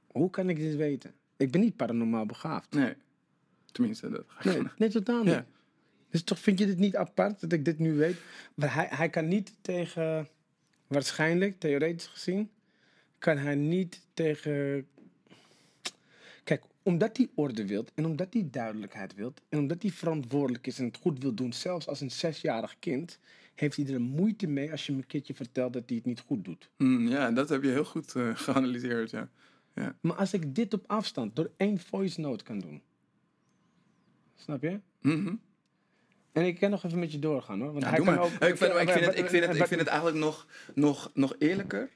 Hoe 0.07 0.29
kan 0.29 0.49
ik 0.49 0.57
dit 0.57 0.75
weten? 0.75 1.13
Ik 1.37 1.51
ben 1.51 1.61
niet 1.61 1.75
paranormaal 1.75 2.25
begaafd. 2.25 2.73
Nee, 2.73 2.93
tenminste, 3.71 4.09
dat 4.09 4.23
ga 4.27 4.49
ik 4.49 4.61
Nee, 4.61 4.71
nee 4.77 4.89
totaal 4.89 5.23
niet. 5.23 5.33
Ja. 5.33 5.45
Dus 6.09 6.23
toch 6.23 6.39
vind 6.39 6.59
je 6.59 6.65
dit 6.65 6.77
niet 6.77 6.95
apart 6.95 7.39
dat 7.41 7.51
ik 7.51 7.65
dit 7.65 7.79
nu 7.79 7.93
weet? 7.93 8.17
Maar 8.53 8.73
hij, 8.73 8.87
hij 8.89 9.09
kan 9.09 9.27
niet 9.27 9.53
tegen, 9.61 10.27
waarschijnlijk, 10.87 11.59
theoretisch 11.59 12.07
gezien, 12.07 12.49
kan 13.17 13.37
hij 13.37 13.55
niet 13.55 14.01
tegen. 14.13 14.87
Kijk, 16.43 16.63
omdat 16.83 17.17
hij 17.17 17.29
orde 17.35 17.65
wilt 17.67 17.91
en 17.95 18.05
omdat 18.05 18.33
hij 18.33 18.47
duidelijkheid 18.51 19.15
wilt 19.15 19.41
en 19.49 19.59
omdat 19.59 19.81
hij 19.81 19.91
verantwoordelijk 19.91 20.67
is 20.67 20.79
en 20.79 20.85
het 20.85 20.97
goed 20.97 21.21
wil 21.21 21.33
doen, 21.33 21.53
zelfs 21.53 21.87
als 21.87 22.01
een 22.01 22.11
zesjarig 22.11 22.75
kind, 22.79 23.19
heeft 23.59 23.75
hij 23.75 23.93
er 23.93 24.01
moeite 24.01 24.47
mee 24.47 24.71
als 24.71 24.85
je 24.85 24.91
hem 24.91 25.01
een 25.01 25.07
keertje 25.07 25.33
vertelt 25.33 25.73
dat 25.73 25.83
hij 25.85 25.95
het 25.97 26.05
niet 26.05 26.19
goed 26.19 26.45
doet. 26.45 26.69
Mm, 26.77 27.07
ja, 27.07 27.31
dat 27.31 27.49
heb 27.49 27.63
je 27.63 27.69
heel 27.69 27.85
goed 27.85 28.15
eh, 28.15 28.29
geanalyseerd, 28.35 29.09
ja. 29.11 29.29
Maar 30.01 30.15
als 30.15 30.33
ik 30.33 30.55
dit 30.55 30.73
op 30.73 30.83
afstand 30.87 31.35
door 31.35 31.51
één 31.57 31.79
voice 31.79 32.21
note 32.21 32.43
kan 32.43 32.59
doen, 32.59 32.81
snap 34.35 34.61
je? 34.61 34.79
Mhm. 35.01 35.33
En 36.31 36.45
ik 36.45 36.59
kan 36.59 36.69
nog 36.69 36.83
even 36.83 36.99
met 36.99 37.11
je 37.11 37.19
doorgaan 37.19 37.59
hoor. 37.61 37.71
Want 37.71 37.83
Ja, 37.83 37.89
hij 37.89 37.97
doe 37.97 38.05
kan 38.05 38.15
maar. 38.15 38.23
ook- 38.23 38.31
ik, 38.31 38.39
vind, 38.57 38.73
ik, 38.73 38.89
vind 38.89 39.05
het, 39.05 39.17
ik, 39.17 39.29
vind 39.29 39.45
het, 39.45 39.55
ik 39.55 39.65
vind 39.67 39.79
het 39.79 39.89
eigenlijk 39.89 40.17
nog, 40.19 40.47
nog, 40.75 41.11
nog 41.13 41.35
eerlijker, 41.37 41.89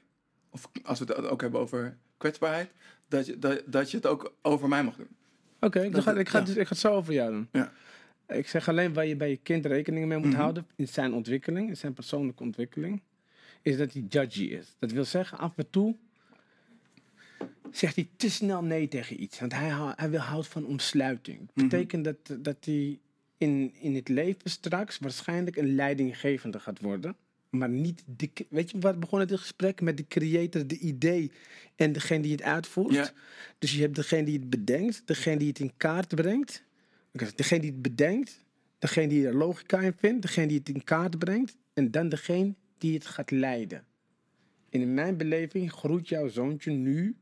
of 0.50 0.70
als 0.82 0.98
we 0.98 1.04
het 1.04 1.26
ook 1.26 1.40
hebben 1.40 1.60
over 1.60 1.98
kwetsbaarheid, 2.16 2.70
dat 3.08 3.26
je, 3.26 3.38
dat, 3.38 3.62
dat 3.66 3.90
je 3.90 3.96
het 3.96 4.06
ook 4.06 4.34
over 4.42 4.68
mij 4.68 4.84
mag 4.84 4.96
doen. 4.96 5.08
Oké, 5.60 5.90
Dat- 5.90 6.02
ga, 6.02 6.12
ik, 6.12 6.28
ga, 6.28 6.38
ja. 6.38 6.44
dus- 6.44 6.54
ik 6.56 6.62
ga 6.62 6.68
het 6.68 6.78
zo 6.78 6.92
over 6.94 7.12
jou 7.12 7.30
doen. 7.32 7.48
Ja. 7.52 7.72
Ik 8.28 8.48
zeg 8.48 8.68
alleen 8.68 8.92
waar 8.92 9.06
je 9.06 9.16
bij 9.16 9.30
je 9.30 9.36
kind 9.36 9.66
rekening 9.66 10.06
mee 10.06 10.18
moet 10.18 10.26
Mhm. 10.30 10.36
houden 10.36 10.66
in 10.76 10.88
zijn 10.88 11.12
ontwikkeling, 11.12 11.68
in 11.68 11.76
zijn 11.76 11.92
persoonlijke 11.92 12.42
ontwikkeling, 12.42 13.02
is 13.62 13.76
dat 13.76 13.92
hij 13.92 14.04
judgy 14.08 14.42
is. 14.44 14.76
Dat 14.78 14.92
wil 14.92 15.04
zeggen, 15.04 15.38
af 15.38 15.52
en 15.56 15.70
toe 15.70 15.96
zegt 17.72 17.94
hij 17.96 18.08
te 18.16 18.30
snel 18.30 18.62
nee 18.64 18.88
tegen 18.88 19.22
iets. 19.22 19.40
Want 19.40 19.52
hij, 19.52 19.70
hij 19.96 20.10
wil, 20.10 20.20
houdt 20.20 20.48
van 20.48 20.66
omsluiting. 20.66 21.38
Dat 21.38 21.54
Mhm. 21.56 21.68
betekent 21.68 22.04
dat, 22.04 22.16
dat 22.44 22.56
hij 22.64 22.98
in, 23.38 23.72
in 23.80 23.94
het 23.94 24.08
leven 24.08 24.50
straks 24.50 24.98
waarschijnlijk 24.98 25.56
een 25.56 25.74
leidinggevende 25.74 26.58
gaat 26.60 26.80
worden. 26.80 27.16
Maar 27.50 27.68
niet 27.68 28.02
de... 28.16 28.30
Weet 28.48 28.70
je 28.70 28.78
waar 28.78 28.98
begon 28.98 29.20
het 29.20 29.30
gesprek? 29.30 29.80
Met 29.80 29.96
de 29.96 30.06
creator, 30.08 30.66
de 30.66 30.78
idee 30.78 31.30
en 31.76 31.92
degene 31.92 32.22
die 32.22 32.32
het 32.32 32.42
uitvoert. 32.42 32.94
Ja. 32.94 33.10
Dus 33.58 33.74
je 33.74 33.80
hebt 33.80 33.94
degene 33.94 34.24
die 34.24 34.38
het 34.38 34.50
bedenkt, 34.50 35.02
degene 35.04 35.36
die 35.36 35.48
het 35.48 35.58
in 35.58 35.72
kaart 35.76 36.14
brengt. 36.14 36.62
Degene 37.14 37.60
die 37.60 37.70
het 37.70 37.82
bedenkt, 37.82 38.44
degene 38.78 39.08
die 39.08 39.26
er 39.26 39.34
logica 39.34 39.80
in 39.80 39.94
vindt, 39.96 40.22
degene 40.22 40.46
die 40.46 40.58
het 40.58 40.68
in 40.68 40.84
kaart 40.84 41.18
brengt. 41.18 41.56
En 41.72 41.90
dan 41.90 42.08
degene 42.08 42.54
die 42.78 42.94
het 42.94 43.06
gaat 43.06 43.30
leiden. 43.30 43.84
En 44.70 44.80
in 44.80 44.94
mijn 44.94 45.16
beleving 45.16 45.72
groeit 45.72 46.08
jouw 46.08 46.28
zoontje 46.28 46.70
nu, 46.70 47.16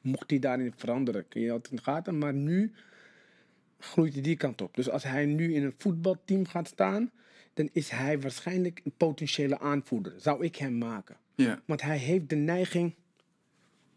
mocht 0.00 0.30
hij 0.30 0.38
daarin 0.38 0.72
veranderen, 0.76 1.28
kun 1.28 1.40
je 1.40 1.50
altijd 1.50 1.70
in 1.70 1.76
de 1.76 1.82
gaten, 1.82 2.18
maar 2.18 2.34
nu 2.34 2.72
groeit 3.78 4.12
hij 4.12 4.22
die 4.22 4.36
kant 4.36 4.60
op. 4.62 4.74
Dus 4.74 4.90
als 4.90 5.02
hij 5.02 5.26
nu 5.26 5.54
in 5.54 5.64
een 5.64 5.74
voetbalteam 5.78 6.46
gaat 6.46 6.68
staan, 6.68 7.10
dan 7.54 7.68
is 7.72 7.90
hij 7.90 8.20
waarschijnlijk 8.20 8.80
een 8.84 8.92
potentiële 8.96 9.58
aanvoerder. 9.58 10.14
Zou 10.16 10.44
ik 10.44 10.56
hem 10.56 10.78
maken. 10.78 11.16
Ja. 11.34 11.62
Want 11.66 11.82
hij 11.82 11.98
heeft 11.98 12.28
de 12.28 12.36
neiging 12.36 12.94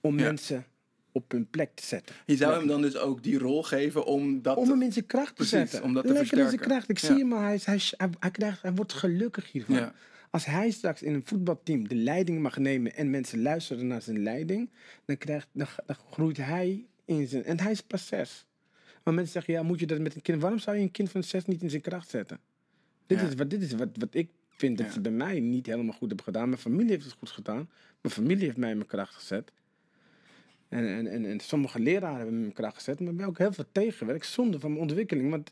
om 0.01 0.19
Ja. 0.19 0.23
mensen 0.25 0.65
op 1.11 1.31
hun 1.31 1.47
plek 1.49 1.69
te 1.75 1.85
zetten. 1.85 2.15
Je 2.25 2.35
zou 2.35 2.53
hem 2.57 2.67
dan 2.67 2.81
dus 2.81 2.97
ook 2.97 3.23
die 3.23 3.37
rol 3.37 3.63
geven 3.63 4.05
om 4.05 4.41
dat... 4.41 4.57
Om 4.57 4.69
hem 4.69 4.81
in 4.81 4.91
zijn 4.93 5.05
kracht 5.05 5.27
te 5.27 5.33
Precies, 5.33 5.51
zetten. 5.51 5.83
om 5.83 5.93
dat 5.93 6.03
te 6.05 6.13
Lekker 6.13 6.21
in 6.31 6.37
zijn 6.37 6.49
versterken. 6.49 6.67
kracht. 6.85 6.89
Ik 6.89 6.97
Ja. 6.97 7.07
zie 7.07 7.17
hem, 7.17 7.27
maar 7.27 7.43
hij, 7.43 7.59
hij, 7.63 7.79
hij, 8.19 8.31
krijgt, 8.31 8.61
hij 8.61 8.73
wordt 8.73 8.93
gelukkig 8.93 9.51
hiervan. 9.51 9.75
Ja. 9.75 9.93
Als 10.29 10.45
hij 10.45 10.71
straks 10.71 11.01
in 11.01 11.13
een 11.13 11.25
voetbalteam 11.25 11.87
de 11.87 11.95
leiding 11.95 12.41
mag 12.41 12.57
nemen 12.57 12.95
en 12.95 13.09
mensen 13.09 13.41
luisteren 13.41 13.87
naar 13.87 14.01
zijn 14.01 14.23
leiding, 14.23 14.69
dan, 15.05 15.17
krijgt, 15.17 15.47
dan, 15.51 15.67
dan 15.85 15.95
groeit 16.11 16.37
hij 16.37 16.85
in 17.05 17.27
zijn. 17.27 17.43
En 17.43 17.59
hij 17.59 17.71
is 17.71 17.81
pas 17.81 18.07
zes. 18.07 18.45
Maar 19.03 19.13
mensen 19.13 19.33
zeggen, 19.33 19.53
ja, 19.53 19.63
moet 19.63 19.79
je 19.79 19.87
dat 19.87 19.99
met 19.99 20.15
een 20.15 20.21
kind. 20.21 20.41
Waarom 20.41 20.59
zou 20.59 20.75
je 20.77 20.81
een 20.83 20.91
kind 20.91 21.09
van 21.11 21.23
zes 21.23 21.45
niet 21.45 21.61
in 21.61 21.69
zijn 21.69 21.81
kracht 21.81 22.09
zetten? 22.09 22.39
Dit 23.07 23.19
Ja. 23.19 23.27
is, 23.27 23.33
wat, 23.35 23.49
dit 23.49 23.61
is 23.61 23.71
wat, 23.73 23.89
wat 23.93 24.13
ik 24.15 24.29
vind 24.49 24.77
dat 24.77 24.91
ze 24.93 25.01
bij 25.01 25.11
mij 25.11 25.39
niet 25.39 25.65
helemaal 25.65 25.93
goed 25.93 26.07
hebben 26.07 26.25
gedaan. 26.25 26.49
Mijn 26.49 26.61
familie 26.61 26.89
heeft 26.91 27.03
het 27.05 27.13
goed 27.13 27.29
gedaan. 27.29 27.69
Mijn 28.01 28.13
familie 28.13 28.43
heeft 28.45 28.57
mij 28.57 28.69
in 28.69 28.75
mijn 28.77 28.89
kracht 28.89 29.13
gezet. 29.15 29.51
En, 30.71 30.87
en, 30.87 31.07
en, 31.07 31.25
en 31.25 31.39
sommige 31.39 31.79
leraren 31.79 32.15
hebben 32.15 32.29
me 32.33 32.35
in 32.35 32.41
mijn 32.41 32.53
kracht 32.53 32.75
gezet. 32.75 32.99
Maar 32.99 33.11
ik 33.11 33.17
ben 33.17 33.25
ook 33.27 33.37
heel 33.37 33.53
veel 33.53 33.65
tegengewerkt. 33.71 34.25
Zonde 34.25 34.59
van 34.59 34.69
mijn 34.69 34.81
ontwikkeling. 34.81 35.29
Want 35.29 35.51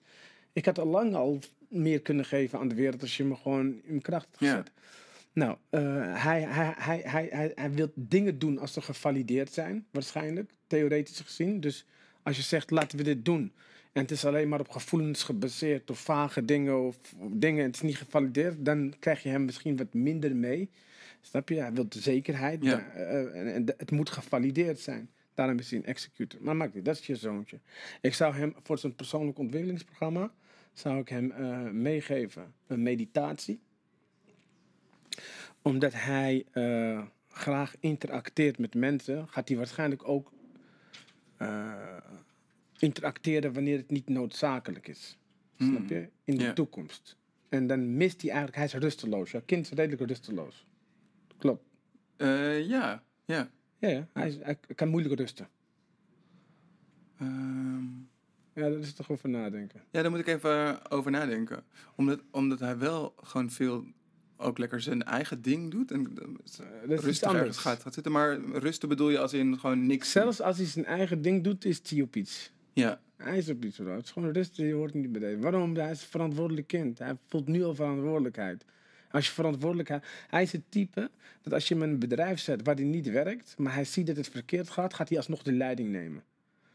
ik 0.53 0.65
had 0.65 0.79
al 0.79 0.85
lang 0.85 1.15
al 1.15 1.39
meer 1.67 2.01
kunnen 2.01 2.25
geven 2.25 2.59
aan 2.59 2.67
de 2.67 2.75
wereld 2.75 3.01
als 3.01 3.17
je 3.17 3.23
me 3.23 3.35
gewoon 3.35 3.81
in 3.83 4.01
kracht 4.01 4.27
had 4.31 4.39
Ja. 4.39 4.49
gezet. 4.49 4.71
Nou, 5.33 5.57
eh, 5.69 5.81
hij, 6.23 6.41
hij, 6.41 6.73
hij, 6.77 7.01
hij, 7.03 7.27
hij, 7.31 7.51
hij 7.55 7.71
wil 7.71 7.91
dingen 7.95 8.39
doen 8.39 8.59
als 8.59 8.73
ze 8.73 8.81
gevalideerd 8.81 9.53
zijn, 9.53 9.85
waarschijnlijk, 9.91 10.51
theoretisch 10.67 11.19
gezien. 11.19 11.59
Dus 11.59 11.85
als 12.23 12.35
je 12.37 12.41
zegt, 12.43 12.71
laten 12.71 12.97
we 12.97 13.03
dit 13.03 13.25
doen. 13.25 13.51
en 13.91 14.01
het 14.01 14.11
is 14.11 14.25
alleen 14.25 14.49
maar 14.49 14.59
op 14.59 14.69
gevoelens 14.69 15.23
gebaseerd 15.23 15.89
of 15.89 15.99
vage 15.99 16.45
dingen 16.45 16.85
of 16.87 16.95
dingen 17.31 17.59
en 17.59 17.65
het 17.65 17.75
is 17.75 17.81
niet 17.81 17.97
gevalideerd, 17.97 18.65
dan 18.65 18.93
krijg 18.99 19.23
je 19.23 19.29
hem 19.29 19.45
misschien 19.45 19.77
wat 19.77 19.93
minder 19.93 20.35
mee. 20.35 20.69
Snap 21.21 21.49
je? 21.49 21.59
Hij 21.59 21.73
wil 21.73 21.89
de 21.89 21.99
zekerheid 21.99 22.63
Ja. 22.63 22.75
maar, 22.75 22.95
eh, 22.95 23.55
en, 23.55 23.65
het 23.77 23.91
moet 23.91 24.09
gevalideerd 24.09 24.79
zijn. 24.79 25.09
Daarom 25.33 25.59
is 25.59 25.69
hij 25.69 25.79
een 25.79 25.85
executor. 25.85 26.43
Maar 26.43 26.55
maakt 26.55 26.73
niet, 26.73 26.85
dat 26.85 26.99
is 26.99 27.05
je 27.05 27.15
zoontje. 27.15 27.59
Ik 28.01 28.13
zou 28.13 28.33
hem 28.33 28.55
voor 28.63 28.77
zijn 28.77 28.95
persoonlijk 28.95 29.37
ontwikkelingsprogramma 29.37 30.31
zou 30.79 30.99
ik 30.99 31.09
hem 31.09 31.31
eh, 31.31 31.69
meegeven 31.69 32.53
een 32.67 32.83
meditatie. 32.83 33.59
Omdat 35.61 35.93
hij 35.93 36.45
eh, 36.51 37.01
graag 37.27 37.75
interacteert 37.79 38.57
met 38.57 38.75
mensen, 38.75 39.27
gaat 39.27 39.47
hij 39.47 39.57
waarschijnlijk 39.57 40.07
ook 40.07 40.31
eh, 41.37 41.97
interacteren 42.79 43.53
wanneer 43.53 43.77
het 43.77 43.91
niet 43.91 44.09
noodzakelijk 44.09 44.87
is. 44.87 45.17
Snap 45.57 45.89
je? 45.89 46.09
In 46.23 46.37
de 46.37 46.53
toekomst. 46.53 47.17
En 47.49 47.67
dan 47.67 47.97
mist 47.97 48.21
hij 48.21 48.29
eigenlijk, 48.29 48.57
hij 48.57 48.65
is 48.65 48.73
rusteloos. 48.73 49.31
Ja, 49.31 49.41
kind 49.45 49.65
is 49.65 49.71
redelijk 49.71 50.09
rusteloos. 50.09 50.65
Klopt. 51.39 51.63
Eh, 52.17 52.67
ja, 52.67 53.03
ja. 53.25 53.49
Ja, 53.79 53.89
ja. 53.89 54.07
Hij, 54.13 54.27
is, 54.27 54.37
hij 54.41 54.57
kan 54.75 54.87
moeilijk 54.87 55.19
rusten. 55.19 55.47
Ehm, 57.19 57.83
Ja, 58.53 58.69
daar 58.69 58.79
is 58.79 58.93
toch 58.93 59.09
over 59.11 59.29
nadenken. 59.29 59.81
ja, 59.91 60.01
daar 60.01 60.11
moet 60.11 60.19
ik 60.19 60.27
even 60.27 60.91
over 60.91 61.11
nadenken. 61.11 61.63
Omdat, 61.95 62.21
omdat 62.31 62.59
hij 62.59 62.77
wel 62.77 63.13
gewoon 63.23 63.49
veel 63.51 63.85
ook 64.37 64.57
lekker 64.57 64.81
zijn 64.81 65.03
eigen 65.03 65.41
ding 65.41 65.71
doet. 65.71 65.91
En 65.91 65.99
eh, 65.99 66.15
dat 66.45 66.89
is 66.89 66.95
iets 66.95 67.03
rustig 67.03 67.33
ergens 67.33 67.57
gaat, 67.57 67.81
gaat 67.81 67.93
zitten. 67.93 68.11
Maar 68.11 68.39
rusten 68.39 68.89
bedoel 68.89 69.09
je 69.09 69.19
als 69.19 69.33
in 69.33 69.59
gewoon 69.59 69.85
niks. 69.87 70.11
Zelfs 70.11 70.41
als 70.41 70.57
hij 70.57 70.65
zijn 70.65 70.85
eigen 70.85 71.21
ding 71.21 71.43
doet, 71.43 71.65
is 71.65 71.81
hij 71.89 72.01
op 72.01 72.15
iets. 72.15 72.51
Ja, 72.73 73.01
Hij 73.15 73.37
is 73.37 73.49
op 73.49 73.63
iets. 73.65 73.77
hoor. 73.77 73.87
Het 73.89 74.03
is 74.05 74.11
gewoon 74.11 74.31
rustig, 74.31 74.65
je 74.67 74.73
hoort 74.73 74.93
niet 74.93 75.11
bij 75.11 75.21
deze. 75.21 75.39
Waarom? 75.39 75.75
Hij 75.75 75.91
is 75.91 76.01
een 76.01 76.07
verantwoordelijk 76.07 76.67
kind. 76.67 76.99
Hij 76.99 77.17
voelt 77.27 77.47
nu 77.47 77.63
al 77.63 77.75
verantwoordelijkheid. 77.75 78.65
Als 79.11 79.25
je 79.27 79.31
verantwoordelijkheid... 79.31 80.03
Hij 80.27 80.41
is 80.41 80.51
het 80.51 80.61
type 80.69 81.09
dat 81.41 81.53
als 81.53 81.67
je 81.67 81.73
hem 81.73 81.83
in 81.83 81.89
een 81.89 81.99
bedrijf 81.99 82.39
zet 82.39 82.63
waar 82.63 82.75
hij 82.75 82.83
niet 82.83 83.09
werkt, 83.09 83.57
maar 83.57 83.73
hij 83.73 83.85
ziet 83.85 84.07
dat 84.07 84.15
het 84.15 84.29
verkeerd 84.29 84.69
gaat, 84.69 84.93
gaat 84.93 85.09
hij 85.09 85.17
alsnog 85.17 85.43
de 85.43 85.51
leiding 85.51 85.89
nemen. 85.89 86.23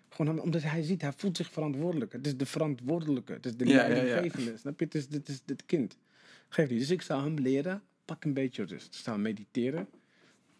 Gewoon 0.08 0.40
omdat 0.40 0.62
hij 0.62 0.82
ziet, 0.82 1.02
hij 1.02 1.12
voelt 1.16 1.36
zich 1.36 1.50
verantwoordelijk. 1.50 2.12
Het 2.12 2.26
is 2.26 2.36
de 2.36 2.46
verantwoordelijke. 2.46 3.32
Het 3.32 3.46
is 3.46 3.56
de 3.56 3.66
Ja, 3.66 3.88
leidinggevende. 3.88 4.56
Snap 4.56 4.78
je? 4.78 4.84
Het 4.84 4.94
is, 4.94 5.06
het 5.10 5.28
is 5.28 5.42
het 5.46 5.66
kind. 5.66 5.96
Geef 6.48 6.68
niet. 6.68 6.78
Dus 6.78 6.90
ik 6.90 7.02
zou 7.02 7.22
hem 7.24 7.38
leren, 7.38 7.82
pak 8.04 8.24
een 8.24 8.32
beetje 8.32 8.64
rust. 8.64 9.02
Hem 9.04 9.22
mediteren. 9.22 9.88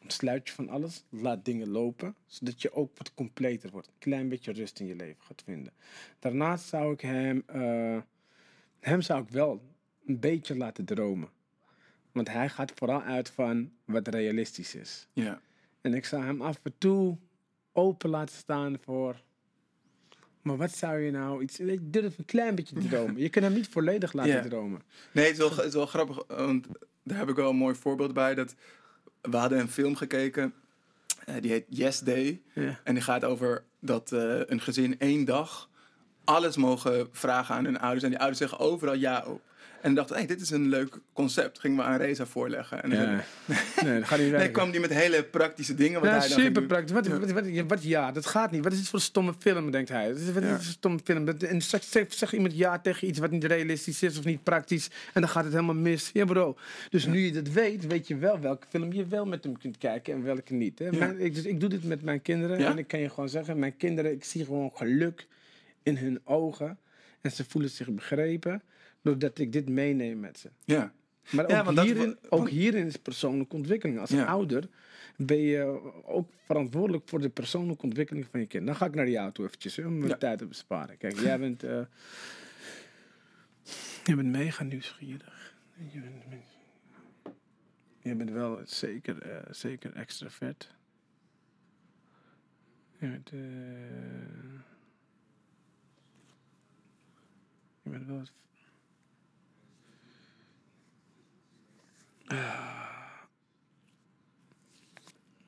Ontsluit 0.03 0.49
je 0.49 0.55
van 0.55 0.69
alles. 0.69 1.05
Laat 1.09 1.45
dingen 1.45 1.69
lopen. 1.69 2.15
Zodat 2.27 2.63
je 2.63 2.73
ook 2.73 2.99
wat 2.99 3.15
completer 3.15 3.71
wordt. 3.71 3.87
Een 3.87 3.99
klein 3.99 4.29
beetje 4.29 4.53
rust 4.53 4.81
in 4.81 4.87
je 4.87 4.97
leven 4.97 5.23
gaat 5.23 5.43
vinden. 5.45 5.73
Daarnaast 6.19 6.69
zou 6.69 6.93
ik 6.93 7.01
hem... 7.01 7.43
eh, 7.47 7.99
hem 8.81 9.01
zou 9.01 9.23
ik 9.23 9.29
wel 9.29 9.63
een 10.07 10.21
beetje 10.21 10.57
laten 10.57 10.85
dromen. 10.85 11.29
Want 12.15 12.29
hij 12.29 12.49
gaat 12.49 12.73
vooral 12.75 13.03
uit 13.03 13.29
van 13.31 13.71
wat 13.85 14.09
realistisch 14.09 14.75
is. 14.75 15.07
ja. 15.13 15.41
En 15.81 15.95
ik 15.95 16.05
zou 16.05 16.25
hem 16.25 16.43
af 16.43 16.61
en 16.63 16.75
toe 16.79 17.17
open 17.73 18.11
laten 18.11 18.37
staan 18.37 18.77
voor. 18.85 19.21
Maar 20.43 20.57
wat 20.57 20.71
zou 20.77 20.99
je 20.99 21.11
nou 21.11 21.43
iets. 21.43 21.59
Durf 21.81 22.19
een 22.19 22.25
klein 22.25 22.55
beetje 22.55 22.75
te 22.81 22.89
dromen. 22.89 23.17
Je 23.21 23.29
kunt 23.29 23.45
hem 23.45 23.55
niet 23.55 23.69
volledig 23.69 24.13
laten 24.13 24.33
Ja. 24.33 24.43
dromen. 24.43 24.83
Nee, 25.13 25.25
het 25.25 25.33
is, 25.33 25.39
wel, 25.39 25.57
het 25.57 25.65
is 25.65 25.75
wel 25.75 25.87
grappig, 25.87 26.25
want 26.27 26.67
daar 27.03 27.19
heb 27.19 27.29
ik 27.29 27.37
wel 27.37 27.51
een 27.51 27.57
mooi 27.57 27.75
voorbeeld 27.75 28.13
bij. 28.15 28.35
Dat 28.35 28.55
we 29.21 29.37
hadden 29.37 29.59
een 29.59 29.69
film 29.69 29.97
gekeken, 29.97 30.55
eh, 31.27 31.35
die 31.41 31.51
heet 31.51 31.65
Yes 31.69 31.99
Day. 32.01 32.43
Ja. 32.53 32.81
En 32.85 32.95
die 32.95 33.03
gaat 33.03 33.25
over 33.25 33.65
dat 33.81 34.13
eh, 34.13 34.41
een 34.47 34.61
gezin 34.61 34.99
één 34.99 35.25
dag 35.25 35.69
alles 36.25 36.57
mogen 36.57 37.09
vragen 37.13 37.55
aan 37.55 37.65
hun 37.65 37.79
ouders. 37.81 38.03
En 38.05 38.11
die 38.11 38.19
ouders 38.19 38.39
zeggen 38.39 38.59
overal 38.59 38.95
ja 38.95 39.25
op. 39.27 39.43
En 39.85 39.95
dachten, 39.95 40.17
hey, 40.17 40.27
dit 40.27 40.41
is 40.41 40.51
een 40.51 40.69
leuk 40.69 40.99
concept. 41.13 41.59
Gingen 41.59 41.77
we 41.77 41.83
aan 41.83 41.97
Reza 41.99 42.27
voorleggen. 42.27 42.83
En 42.83 42.91
dan 42.91 42.99
Ja. 43.01 43.25
Nee, 43.85 43.99
dat 43.99 44.09
gaat 44.09 44.19
niet 44.19 44.31
nee, 44.33 44.51
kwam 44.51 44.71
die 44.71 44.81
met 44.81 44.93
hele 44.93 45.25
praktische 45.25 45.75
dingen. 45.75 46.01
Wat 46.01 46.11
Ja, 46.11 46.19
hij 46.19 46.29
super 46.29 46.63
praktisch. 46.63 46.93
Wat, 46.93 47.07
wat, 47.07 47.31
wat, 47.31 47.47
wat, 47.67 47.83
ja, 47.83 48.13
dat 48.13 48.27
gaat 48.27 48.51
niet. 48.51 48.65
Wat 48.65 48.73
is 48.73 48.79
dit 48.79 48.89
voor 48.89 48.99
een 48.99 49.05
stomme 49.05 49.35
film, 49.39 49.71
denkt 49.71 49.89
hij. 49.89 50.09
Wat 50.09 50.17
is, 50.19 50.27
Ja. 50.27 50.33
dit 50.33 50.43
voor 50.43 50.53
een 50.53 50.61
stomme 50.63 50.99
film? 51.05 51.29
En 51.29 51.63
zeg, 51.63 51.83
zeg, 51.85 52.13
zeg 52.13 52.33
iemand 52.33 52.57
ja 52.57 52.79
tegen 52.79 53.09
iets 53.09 53.19
wat 53.19 53.31
niet 53.31 53.45
realistisch 53.45 54.03
is 54.03 54.19
of 54.19 54.25
niet 54.25 54.43
praktisch. 54.43 54.91
En 55.13 55.21
dan 55.21 55.31
gaat 55.31 55.45
het 55.45 55.53
helemaal 55.53 55.75
mis. 55.75 56.11
Ja, 56.13 56.25
bro. 56.25 56.57
Dus 56.91 57.07
nu 57.07 57.19
je 57.19 57.33
dat 57.33 57.49
weet, 57.49 57.87
weet 57.87 58.09
je 58.09 58.17
wel 58.17 58.41
welke 58.41 58.67
film 58.71 58.93
je 58.93 59.07
wel 59.07 59.25
met 59.27 59.45
hem 59.45 59.59
kunt 59.59 59.79
kijken 59.79 60.15
en 60.15 60.23
welke 60.23 60.55
niet. 60.55 60.79
Hè? 60.79 60.91
Mijn- 60.93 61.21
ik, 61.21 61.35
dus 61.35 61.45
ik 61.45 61.61
doe 61.61 61.69
dit 61.69 61.85
met 61.85 62.03
mijn 62.03 62.23
kinderen. 62.23 62.59
En 62.59 62.79
ik 62.79 62.87
kan 62.89 63.01
je 63.01 63.09
gewoon 63.09 63.29
zeggen, 63.29 63.59
mijn 63.59 63.77
kinderen, 63.77 64.13
ik 64.13 64.25
zie 64.25 64.45
gewoon 64.45 64.71
geluk 64.75 65.27
in 65.83 65.97
hun 65.97 66.21
ogen. 66.25 66.79
En 67.21 67.31
ze 67.31 67.45
voelen 67.49 67.71
zich 67.71 67.91
begrepen 67.91 68.63
doordat 69.05 69.39
ik 69.39 69.53
dit 69.53 69.69
meeneem 69.69 70.21
met 70.21 70.39
ze. 70.39 70.51
Ja. 70.65 70.93
Maar 71.31 71.51
Ja, 71.51 71.61
ook, 71.61 71.75
dat- 71.75 71.85
hierin, 71.85 72.05
want- 72.05 72.31
ook 72.31 72.49
hierin 72.49 72.87
is 72.87 72.97
persoonlijke 72.97 73.55
ontwikkeling. 73.57 73.99
Als 73.99 74.11
Ja. 74.11 74.25
ouder 74.25 74.69
ben 75.17 75.39
je 75.39 75.63
ook 76.05 76.31
verantwoordelijk 76.47 77.09
voor 77.09 77.21
de 77.21 77.29
persoonlijke 77.29 77.83
ontwikkeling 77.85 78.27
van 78.31 78.41
je 78.41 78.47
kind. 78.47 78.67
Dan 78.67 78.77
ga 78.77 78.87
ik 78.87 78.95
naar 78.95 79.09
jou 79.09 79.33
toe 79.33 79.45
eventjes, 79.47 79.77
hè, 79.77 79.87
om 79.87 79.99
mijn 79.99 80.11
Ja. 80.11 80.17
tijd 80.17 80.39
te 80.39 80.47
besparen. 80.47 80.97
Kijk, 80.97 81.19
jij 81.21 81.39
bent, 81.39 81.63
eh, 81.63 81.81
jij 84.05 84.17
bent 84.17 84.29
mega 84.29 84.65
nieuwsgierig. 84.65 85.55
Je 85.93 86.01
bent, 86.01 86.45
je 88.03 88.15
bent 88.15 88.31
wel 88.31 88.61
zeker, 88.65 89.23
eh, 89.23 89.43
zeker 89.53 89.93
extravert. 89.93 90.75
Je 92.99 93.09
bent, 93.09 93.31
eh, 93.31 93.39
je 97.83 97.91
bent 97.91 98.07
wel 98.07 98.23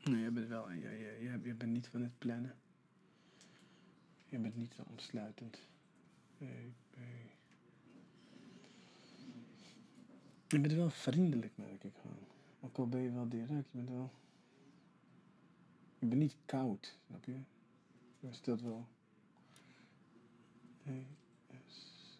Nee, 0.05 0.23
je 0.23 0.31
bent 0.31 0.49
wel. 0.49 0.71
Je, 0.71 0.81
je, 1.21 1.41
je 1.43 1.55
bent 1.55 1.73
niet 1.73 1.89
van 1.89 2.03
het 2.03 2.19
plannen. 2.19 2.55
Je 4.29 4.39
bent 4.39 4.57
niet 4.57 4.75
zo 4.75 4.83
ontsluitend. 4.91 5.59
Nee, 6.39 6.75
nee. 6.97 7.31
Je 10.49 10.61
bent 10.61 10.73
wel 10.73 10.91
vriendelijk, 10.91 11.57
merk 11.57 11.85
ik 11.85 11.93
gewoon. 12.01 12.27
Ook 12.61 12.79
al 12.79 12.89
ben 12.89 13.01
je 13.01 13.13
wel 13.13 13.29
direct, 13.29 13.71
je 13.71 13.77
bent 13.77 13.89
wel. 13.89 14.13
Je 15.99 16.07
bent 16.07 16.21
niet 16.21 16.37
koud, 16.45 16.99
snap 17.07 17.25
je? 17.25 17.39
Je 18.21 18.33
stelt 18.33 18.61
wel. 18.61 18.87
Nee, 20.83 21.07
yes. 21.51 22.19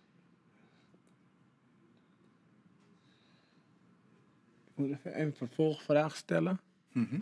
Ik 4.65 4.66
moet 4.77 4.91
even 4.91 5.21
een 5.21 5.35
vervolgvraag 5.35 6.17
stellen. 6.17 6.61
Mhm. 6.93 7.21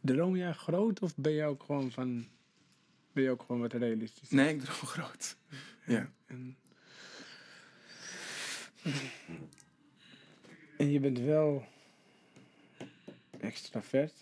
Droom 0.00 0.36
jij 0.36 0.52
groot 0.52 1.00
of 1.00 1.16
ben 1.16 1.32
je 1.32 1.44
ook 1.44 1.62
gewoon 1.62 1.90
van. 1.90 2.26
Ben 3.12 3.22
je 3.22 3.30
ook 3.30 3.40
gewoon 3.42 3.60
wat 3.60 3.72
realistisch? 3.72 4.30
Nee, 4.30 4.54
ik 4.54 4.60
droom 4.60 4.74
groot. 4.76 5.36
Ja. 5.86 6.10
En, 6.26 6.56
en 10.76 10.90
je 10.90 11.00
bent 11.00 11.18
wel 11.18 11.64
extravert, 13.40 14.14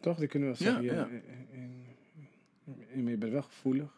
toch? 0.00 0.18
Dat 0.18 0.28
kunnen 0.28 0.52
we 0.52 0.64
wel 0.64 0.72
zeggen. 0.72 0.84
ja. 0.96 1.08
En- 1.08 1.22
en- 1.52 3.02
maar 3.02 3.10
je 3.10 3.16
bent 3.18 3.32
wel 3.32 3.42
gevoelig. 3.42 3.95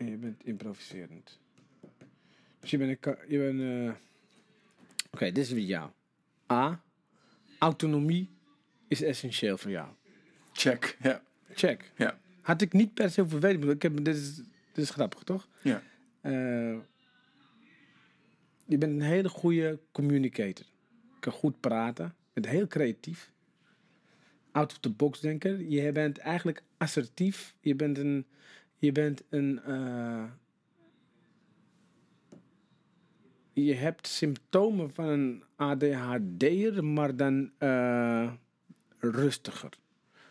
En 0.00 0.10
je 0.10 0.16
bent 0.16 0.44
improviserend. 0.44 1.38
Dus 2.60 2.70
je 2.70 2.78
bent 2.78 3.06
een... 3.06 3.16
Je 3.28 3.38
bent, 3.38 3.60
eh, 3.60 4.00
Oké, 5.10 5.24
dit 5.24 5.44
is 5.44 5.50
weer 5.50 5.64
jou. 5.64 5.90
A. 6.52 6.82
Autonomie 7.58 8.28
is 8.88 9.02
essentieel 9.02 9.58
voor 9.58 9.70
jou. 9.70 9.88
Check. 10.52 10.96
Ja. 11.02 11.22
Check. 11.54 11.92
Ja. 11.96 12.18
Had 12.40 12.62
ik 12.62 12.72
niet 12.72 12.94
per 12.94 13.10
se 13.10 13.20
hoeven 13.20 13.40
weten. 13.40 13.70
Ik 13.70 13.82
heb, 13.82 14.04
dit, 14.04 14.16
is, 14.16 14.36
dit 14.36 14.84
is 14.84 14.90
grappig, 14.90 15.22
toch? 15.22 15.48
Ja. 15.62 15.82
Eh, 16.20 16.78
je 18.64 18.78
bent 18.78 18.92
een 18.92 19.02
hele 19.02 19.28
goede 19.28 19.78
communicator. 19.92 20.66
Je 21.14 21.20
kan 21.20 21.32
goed 21.32 21.60
praten. 21.60 22.04
Je 22.04 22.40
bent 22.40 22.54
heel 22.54 22.66
creatief. 22.66 23.30
Out 24.52 24.72
of 24.72 24.78
the 24.78 24.90
box 24.90 25.20
denker. 25.20 25.60
Je 25.60 25.92
bent 25.92 26.18
eigenlijk 26.18 26.62
assertief. 26.76 27.54
Je 27.60 27.74
bent 27.74 27.98
een... 27.98 28.26
Je 28.80 28.92
bent 28.92 29.22
een... 29.28 29.60
eh, 29.62 30.24
je 33.52 33.74
hebt 33.74 34.06
symptomen 34.06 34.92
van 34.94 35.06
een 35.08 35.44
ADHD'er, 35.56 36.84
maar 36.84 37.16
dan 37.16 37.50
eh, 37.58 38.32
rustiger. 38.98 39.70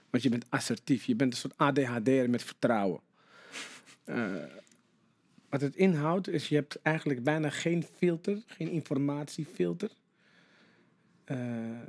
Want 0.10 0.24
je 0.24 0.30
bent 0.30 0.46
assertief. 0.50 1.06
Je 1.06 1.16
bent 1.16 1.34
een 1.34 1.40
soort 1.40 1.58
ADHD'er 1.58 2.30
met 2.30 2.44
vertrouwen. 2.44 3.02
Eh, 4.04 4.44
wat 5.50 5.62
het 5.62 5.76
inhoudt 5.76 6.28
is, 6.28 6.50
je 6.50 6.56
hebt 6.56 6.82
eigenlijk 6.82 7.24
bijna 7.24 7.50
geen 7.50 7.84
filter, 7.84 8.44
geen 8.46 8.70
informatiefilter. 8.70 9.92
Eh, 11.24 11.38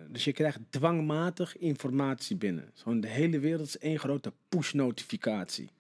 dus 0.09 0.25
je 0.25 0.33
krijgt 0.33 0.59
dwangmatig 0.71 1.57
informatie 1.59 2.37
binnen. 2.37 2.71
Zo'n 2.75 3.01
de 3.01 3.09
hele 3.09 3.39
wereld 3.39 3.67
is 3.67 3.79
één 3.79 3.99
grote 3.99 4.33
push-notificatie. 4.49 5.71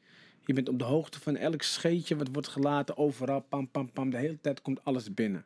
Je 0.45 0.53
bent 0.53 0.68
op 0.68 0.78
de 0.78 0.84
hoogte 0.84 1.20
van 1.20 1.36
elk 1.36 1.62
scheetje 1.62 2.16
wat 2.16 2.28
wordt 2.32 2.49
gelaten, 2.49 2.97
overal, 2.97 3.41
pam, 3.41 3.68
pam, 3.70 3.93
pam. 3.93 4.11
De 4.11 4.16
hele 4.16 4.41
tijd 4.41 4.62
komt 4.62 4.84
alles 4.84 5.14
binnen. 5.14 5.45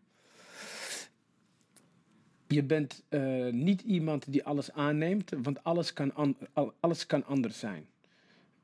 Je 2.48 2.62
bent 2.62 3.02
eh, 3.08 3.46
niet 3.52 3.80
iemand 3.82 4.32
die 4.32 4.44
alles 4.44 4.72
aanneemt, 4.72 5.32
want 5.42 5.64
alles 5.64 5.92
kan, 5.92 6.14
an- 6.14 6.36
al- 6.52 6.74
alles 6.80 7.06
kan 7.06 7.24
anders 7.24 7.58
zijn. 7.58 7.86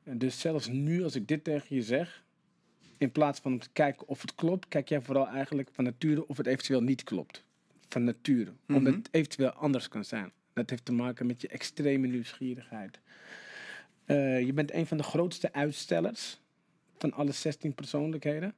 En 0.03 0.17
Dus 0.17 0.39
zelfs 0.39 0.67
nu, 0.67 1.03
als 1.03 1.15
ik 1.15 1.27
dit 1.27 1.43
tegen 1.43 1.75
je 1.75 1.81
zeg, 1.83 2.23
in 2.97 3.11
plaats 3.11 3.39
van 3.39 3.51
om 3.51 3.59
te 3.59 3.69
kijken 3.73 4.07
of 4.07 4.21
het 4.21 4.35
klopt, 4.35 4.67
kijk 4.67 4.89
jij 4.89 5.01
vooral 5.01 5.27
eigenlijk 5.27 5.69
van 5.71 5.83
nature 5.83 6.27
of 6.27 6.37
het 6.37 6.47
eventueel 6.47 6.81
niet 6.81 7.03
klopt. 7.03 7.43
Van 7.89 8.03
nature. 8.03 8.51
Omdat 8.67 8.93
het 8.93 9.07
eventueel 9.11 9.49
anders 9.51 9.87
kan 9.87 10.05
zijn. 10.05 10.31
Dat 10.53 10.69
heeft 10.69 10.85
te 10.85 10.91
maken 10.91 11.25
met 11.25 11.41
je 11.41 11.47
extreme 11.47 12.07
nieuwsgierigheid. 12.07 12.99
Eh, 14.11 14.45
je 14.45 14.53
bent 14.53 14.73
een 14.73 14.85
van 14.85 14.97
de 14.97 15.03
grootste 15.03 15.53
uitstellers 15.53 16.39
van 16.97 17.13
alle 17.13 17.31
16 17.31 17.73
persoonlijkheden. 17.73 18.53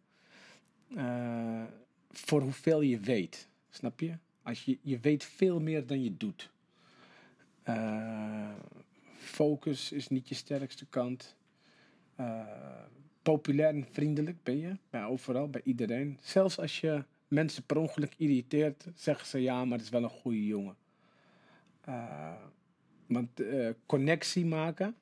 Eh, 0.96 1.64
voor 2.12 2.42
hoeveel 2.42 2.82
je 2.82 3.00
weet. 3.00 3.48
Snap 3.70 4.00
je? 4.00 4.18
Als 4.44 4.66
je, 4.66 4.78
je 4.82 5.00
weet 5.00 5.24
veel 5.24 5.60
meer 5.60 5.86
dan 5.86 6.04
je 6.04 6.18
doet. 6.18 6.52
Eh, 7.64 8.50
focus 9.18 9.92
is 9.92 10.08
niet 10.08 10.30
je 10.30 10.36
sterkste 10.36 10.86
kant. 10.86 11.36
Populair 13.22 13.70
en 13.70 13.88
vriendelijk 13.92 14.44
ben 14.44 14.60
je. 14.60 14.78
Bij 14.90 15.04
overal, 15.04 15.50
bij 15.50 15.62
iedereen. 15.64 16.18
Zelfs 16.22 16.60
als 16.60 16.80
je 16.80 17.04
mensen 17.28 17.64
per 17.64 17.78
ongeluk 17.78 18.14
irriteert, 18.18 18.86
zeggen 18.96 19.28
ze 19.28 19.42
ja, 19.42 19.66
maar 19.66 19.78
het 19.78 19.86
is 19.86 19.94
wel 19.94 20.04
een 20.04 20.10
goede 20.10 20.46
jongen. 20.46 20.76
Want 23.08 23.42
connectie 23.86 24.46
maken 24.46 24.96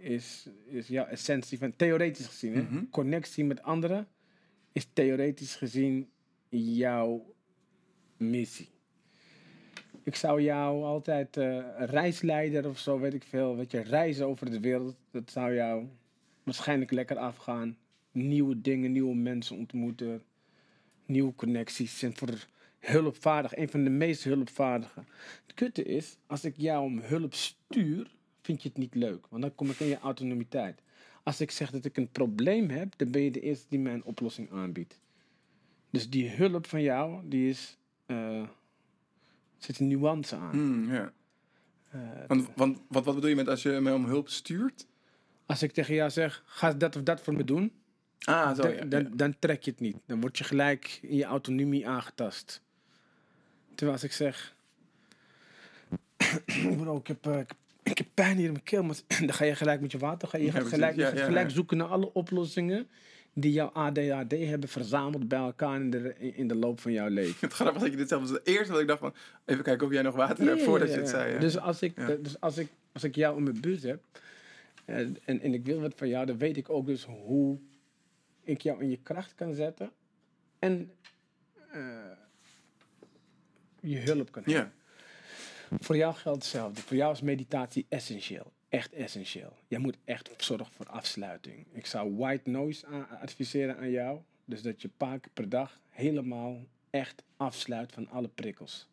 is, 0.00 0.48
is 0.66 0.88
jouw 0.88 1.04
essentie 1.06 1.58
van 1.58 1.76
theoretisch 1.76 2.26
gezien. 2.26 2.54
Hè? 2.54 2.62
Mhm. 2.62 2.84
Connectie 2.90 3.44
met 3.44 3.62
anderen 3.62 4.08
is 4.72 4.88
theoretisch 4.92 5.54
gezien 5.56 6.10
jouw 6.48 7.34
missie. 8.16 8.68
Ik 10.02 10.14
zou 10.14 10.42
jou 10.42 10.84
altijd 10.84 11.36
eh, 11.36 11.64
reisleider 11.76 12.68
of 12.68 12.78
zo, 12.78 12.98
weet 12.98 13.14
ik 13.14 13.22
veel, 13.22 13.56
weet 13.56 13.70
je, 13.70 13.80
reizen 13.80 14.26
over 14.26 14.50
de 14.50 14.60
wereld. 14.60 14.96
Dat 15.10 15.30
zou 15.30 15.54
jou 15.54 15.86
waarschijnlijk 16.42 16.90
lekker 16.90 17.16
afgaan. 17.16 17.76
Nieuwe 18.12 18.60
dingen, 18.60 18.92
nieuwe 18.92 19.14
mensen 19.14 19.56
ontmoeten, 19.56 20.22
nieuwe 21.06 21.34
connecties. 21.34 22.02
En 22.02 22.16
voor 22.16 22.46
hulpvaardig, 22.78 23.56
een 23.56 23.68
van 23.68 23.84
de 23.84 23.90
meest 23.90 24.24
hulpvaardige. 24.24 25.04
Het 25.46 25.54
kutte 25.54 25.82
is, 25.82 26.16
als 26.26 26.44
ik 26.44 26.54
jou 26.56 26.84
om 26.84 26.98
hulp 27.00 27.34
stuur, 27.34 28.10
vind 28.48 28.62
je 28.62 28.68
het 28.68 28.78
niet 28.78 28.94
leuk. 28.94 29.26
Want 29.30 29.42
dan 29.42 29.54
kom 29.54 29.70
ik 29.70 29.80
in 29.80 29.86
je 29.86 29.98
autonomiteit. 29.98 30.80
Als 31.22 31.40
ik 31.40 31.50
zeg 31.50 31.70
dat 31.70 31.84
ik 31.84 31.96
een 31.96 32.10
probleem 32.10 32.68
heb, 32.70 32.94
dan 32.96 33.10
ben 33.10 33.22
je 33.22 33.30
de 33.30 33.40
eerste 33.40 33.66
die 33.68 33.78
mij 33.78 33.92
een 33.92 34.04
oplossing 34.04 34.52
aanbiedt. 34.52 34.98
Dus 35.90 36.10
die 36.10 36.30
hulp 36.30 36.66
van 36.66 36.82
jou, 36.82 37.28
die 37.28 37.48
is. 37.48 37.76
eh 38.06 38.42
zit 39.58 39.78
een 39.80 39.86
nuance 39.88 40.36
aan. 40.36 40.86
Ja. 40.88 41.12
Eh, 41.90 42.00
Want, 42.26 42.48
want 42.56 42.78
wat, 42.88 43.04
wat 43.04 43.14
bedoel 43.14 43.30
je 43.30 43.36
met 43.36 43.48
als 43.48 43.62
je 43.62 43.70
mij 43.70 43.92
om 43.92 44.04
hulp 44.04 44.28
stuurt? 44.28 44.86
als 45.46 45.62
ik 45.62 45.72
tegen 45.72 45.94
jou 45.94 46.10
zeg, 46.10 46.42
ga 46.46 46.72
dat 46.72 46.96
of 46.96 47.02
dat 47.02 47.20
voor 47.20 47.34
me 47.34 47.44
doen, 47.44 47.72
Ah, 48.18 48.56
zo 48.56 48.62
dan, 48.62 48.74
ja. 48.74 48.84
dan, 48.84 49.16
dan 49.16 49.38
trek 49.38 49.62
je 49.62 49.70
het 49.70 49.80
niet. 49.80 49.96
Dan 50.06 50.20
word 50.20 50.38
je 50.38 50.44
gelijk 50.44 50.98
in 51.02 51.16
je 51.16 51.24
autonomie 51.24 51.88
aangetast. 51.88 52.62
Terwijl 53.74 53.92
als 53.92 54.04
ik 54.04 54.12
zeg, 54.12 54.54
bro, 56.76 56.96
ik 57.02 57.06
heb, 57.06 57.26
eh, 57.26 57.38
ik 57.38 57.48
heb 57.48 57.56
pijn 58.22 58.36
hier 58.36 58.46
in 58.46 58.52
mijn 58.52 58.64
keel, 58.64 58.82
maar 58.82 58.96
dan 59.26 59.32
ga 59.32 59.44
je 59.44 59.54
gelijk 59.54 59.80
met 59.80 59.92
je 59.92 59.98
water, 59.98 60.28
ga 60.28 60.38
je, 60.38 60.50
gaat 60.50 60.66
gelijk, 60.66 60.96
Ja, 60.96 61.14
ja, 61.14 61.24
gelijk 61.24 61.50
zoeken 61.50 61.76
naar 61.76 61.86
alle 61.86 62.12
oplossingen 62.12 62.88
die 63.32 63.52
jouw 63.52 63.68
ADHD 63.68 64.30
hebben 64.30 64.68
verzameld 64.68 65.28
bij 65.28 65.38
elkaar 65.38 65.76
in 65.80 65.90
de, 65.90 66.14
in 66.18 66.48
de 66.48 66.54
loop 66.54 66.80
van 66.80 66.92
jouw 66.92 67.08
leven. 67.08 67.36
Het 67.48 67.52
grappige 67.52 67.84
dat 67.84 67.92
je 67.92 67.98
dit 67.98 68.08
zelf 68.08 68.20
was 68.20 68.30
het 68.30 68.46
eerste 68.46 68.72
wat 68.72 68.80
ik 68.80 68.86
dacht 68.86 69.00
van... 69.00 69.14
Even 69.44 69.64
kijken 69.64 69.86
of 69.86 69.92
jij 69.92 70.02
nog 70.02 70.14
water 70.14 70.46
hebt 70.46 70.62
voordat 70.62 70.88
je 70.88 70.96
het 70.96 71.08
zei. 71.08 71.38
Dus, 71.38 71.58
als 71.58 71.82
ik, 71.82 71.96
dus 72.22 72.40
als, 72.40 72.58
ik, 72.58 72.68
als 72.92 73.04
ik 73.04 73.14
jou 73.14 73.36
in 73.36 73.42
mijn 73.42 73.60
buurt 73.60 73.82
heb 73.82 74.00
eh, 74.84 74.98
en, 74.98 75.40
en 75.40 75.54
ik 75.54 75.64
wil 75.64 75.80
wat 75.80 75.92
van 75.96 76.08
jou, 76.08 76.26
dan 76.26 76.38
weet 76.38 76.56
ik 76.56 76.70
ook 76.70 76.86
dus 76.86 77.04
hoe 77.04 77.58
ik 78.42 78.60
jou 78.60 78.82
in 78.82 78.90
je 78.90 78.98
kracht 79.02 79.34
kan 79.34 79.54
zetten 79.54 79.90
en 80.58 80.92
eh, 81.70 81.80
je 83.80 83.98
hulp 83.98 84.32
kan 84.32 84.42
hebben. 84.44 84.72
Voor 85.80 85.96
jou 85.96 86.14
geldt 86.14 86.42
hetzelfde. 86.42 86.80
Voor 86.80 86.96
jou 86.96 87.12
is 87.12 87.20
meditatie 87.20 87.86
essentieel. 87.88 88.52
Echt 88.68 88.92
essentieel. 88.92 89.56
Jij 89.68 89.78
moet 89.78 89.96
echt 90.04 90.30
zorgen 90.36 90.72
voor 90.72 90.86
afsluiting. 90.86 91.66
Ik 91.72 91.86
zou 91.86 92.16
white 92.16 92.50
noise 92.50 92.86
adviseren 93.20 93.78
aan 93.78 93.90
jou. 93.90 94.20
Dus 94.44 94.62
dat 94.62 94.82
je 94.82 94.88
een 94.88 94.94
paar 94.96 95.18
keer 95.18 95.30
per 95.34 95.48
dag 95.48 95.80
helemaal 95.88 96.64
echt 96.90 97.22
afsluit 97.36 97.92
van 97.92 98.08
alle 98.08 98.28
prikkels. 98.28 98.88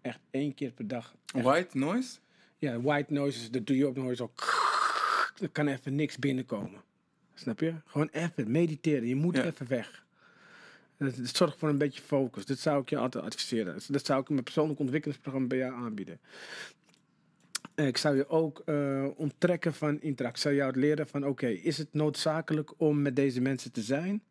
Echt 0.00 0.20
één 0.30 0.54
keer 0.54 0.70
per 0.70 0.86
dag. 0.88 1.14
echt 1.34 1.44
White 1.44 1.78
noise? 1.78 2.18
ja, 2.58 2.80
white 2.80 3.12
noise, 3.12 3.38
is- 3.40 3.50
dat 3.50 3.66
doe 3.66 3.76
je 3.76 3.86
ook 3.86 3.96
nog 3.96 4.08
eens 4.08 4.18
zo. 4.18 4.32
Er 5.40 5.48
kan 5.48 5.68
even 5.68 5.94
niks 5.94 6.16
binnenkomen. 6.18 6.82
Snap 7.34 7.60
je? 7.60 7.74
Gewoon 7.84 8.08
even 8.12 8.50
mediteren. 8.50 9.08
Je 9.08 9.14
moet 9.16 9.36
Ja. 9.36 9.44
even 9.44 9.68
weg. 9.68 10.03
Dat 10.98 11.14
zorgt 11.22 11.58
voor 11.58 11.68
een 11.68 11.78
beetje 11.78 12.02
focus. 12.02 12.46
Dat 12.46 12.58
zou 12.58 12.80
ik 12.82 12.88
je 12.90 12.96
altijd 12.96 13.24
adviseren. 13.24 13.72
Dat- 13.74 13.86
Dat 13.90 14.06
zou 14.06 14.20
ik 14.20 14.26
in 14.28 14.32
mijn 14.32 14.44
persoonlijk 14.44 14.80
ontwikkelingsprogramma 14.80 15.48
bij 15.48 15.58
jou 15.58 15.74
aanbieden. 15.74 16.18
En 17.74 17.86
Ik 17.86 17.96
zou 17.96 18.16
je 18.16 18.28
ook 18.28 18.62
eh, 18.64 19.06
onttrekken 19.16 19.74
van 19.74 20.00
interactie. 20.00 20.50
Ik 20.50 20.56
zou 20.58 20.68
jou 20.70 20.80
leren 20.80 21.08
van, 21.08 21.26
oké, 21.26 21.46
is 21.48 21.78
het 21.78 21.92
noodzakelijk 21.92 22.72
om 22.76 23.02
met 23.02 23.16
deze 23.16 23.40
mensen 23.40 23.72
te 23.72 23.82
zijn? 23.82 24.22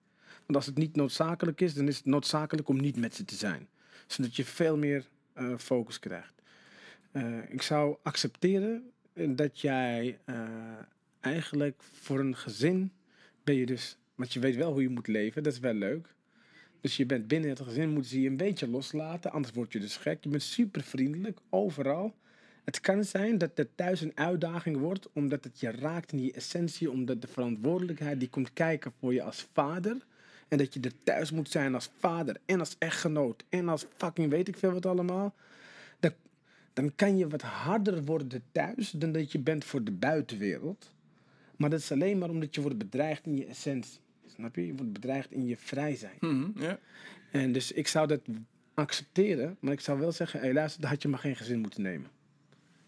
Want 0.46 0.56
als 0.56 0.66
het 0.66 0.78
niet 0.78 0.96
noodzakelijk 0.96 1.62
is, 1.62 1.74
dan 1.74 1.88
is 1.88 1.98
het 1.98 2.06
noodzakelijk 2.06 2.68
om 2.68 2.78
niet 2.82 2.98
met 2.98 3.16
ze 3.16 3.26
te 3.26 3.36
zijn. 3.36 3.68
Zodat 4.08 4.36
je 4.36 4.46
veel 4.46 4.78
meer 4.78 5.08
eh, 5.34 5.58
focus 5.58 6.00
krijgt. 6.00 6.34
Eh, 7.12 7.38
ik 7.50 7.62
zou 7.62 7.98
accepteren 8.04 8.92
dat 9.14 9.60
jij 9.60 10.20
eigenlijk 11.20 11.84
voor 12.02 12.20
een 12.20 12.36
gezin 12.36 12.92
ben 13.44 13.56
je 13.56 13.66
dus, 13.66 13.98
want 14.16 14.34
je 14.34 14.40
weet 14.40 14.56
wel 14.56 14.72
hoe 14.72 14.82
je 14.82 14.90
moet 14.90 15.08
leven, 15.08 15.44
dat 15.44 15.54
is 15.54 15.60
wel 15.60 15.74
leuk. 15.74 16.08
Dus 16.84 16.98
je 16.98 17.06
bent 17.06 17.28
binnen 17.28 17.50
het 17.50 17.62
gezin, 17.62 17.90
moeten 17.90 18.10
ze 18.12 18.22
je 18.22 18.30
een 18.30 18.38
beetje 18.38 18.68
loslaten, 18.68 19.32
anders 19.32 19.54
word 19.54 19.74
je 19.74 19.80
dus 19.80 19.98
gek. 19.98 20.24
Je 20.24 20.30
bent 20.30 20.44
super 20.44 20.82
vriendelijk, 20.82 21.40
overal. 21.50 22.16
Het 22.64 22.80
kan 22.80 23.04
zijn 23.04 23.38
dat 23.38 23.52
het 23.56 23.78
thuis 23.78 24.02
een 24.02 24.18
uitdaging 24.18 24.78
wordt, 24.78 25.10
omdat 25.14 25.44
het 25.44 25.60
je 25.60 25.72
raakt 25.72 26.12
in 26.12 26.24
je 26.24 26.32
essentie, 26.32 26.92
omdat 26.92 27.22
de 27.22 27.28
verantwoordelijkheid 27.28 28.20
die 28.20 28.30
komt 28.30 28.54
kijken 28.54 28.94
voor 29.00 29.14
je 29.14 29.24
als 29.24 29.48
vader. 29.54 29.98
En 30.48 30.58
dat 30.58 30.74
je 30.74 30.80
er 30.80 31.04
thuis 31.04 31.32
moet 31.32 31.50
zijn 31.50 31.74
als 31.74 31.90
vader 31.98 32.38
en 32.46 32.60
als 32.60 32.76
echtgenoot 32.78 33.44
en 33.50 33.70
als 33.70 33.86
fucking 33.96 34.30
weet 34.30 34.48
ik 34.48 34.58
veel 34.58 34.72
wat 34.72 34.86
allemaal. 34.86 35.36
Dan, 36.00 36.14
dan 36.74 36.96
kan 36.96 37.18
je 37.18 37.28
wat 37.28 37.42
harder 37.42 38.04
worden 38.04 38.44
thuis 38.52 38.92
dan 38.92 39.12
dat 39.12 39.32
je 39.32 39.40
bent 39.40 39.66
voor 39.66 39.84
de 39.84 39.92
buitenwereld. 39.92 40.92
Maar 41.58 41.70
dat 41.70 41.80
is 41.80 41.92
alleen 41.92 42.18
maar 42.18 42.30
omdat 42.30 42.56
je 42.56 42.62
wordt 42.62 42.78
bedreigd 42.78 43.26
in 43.26 43.38
je 43.38 43.46
essentie. 43.46 44.03
Snap 44.34 44.56
je? 44.56 44.66
Je 44.66 44.76
wordt 44.76 44.94
bedreigd 44.94 45.32
in 45.32 45.46
je 45.48 45.58
vrij 45.58 45.96
zijn. 45.96 46.18
Mhm. 46.20 46.76
En 47.32 47.52
dus 47.52 47.72
ik 47.72 47.88
zou 47.88 48.08
dat 48.08 48.22
accepteren, 48.74 49.58
maar 49.60 49.74
ik 49.74 49.80
zou 49.80 50.00
wel 50.00 50.12
zeggen, 50.12 50.40
hé 50.40 50.52
luister, 50.54 50.82
dan 50.82 50.90
had 50.90 51.02
je 51.02 51.08
maar 51.08 51.20
geen 51.20 51.36
gezin 51.36 51.60
moeten 51.60 51.82
nemen. 51.82 52.10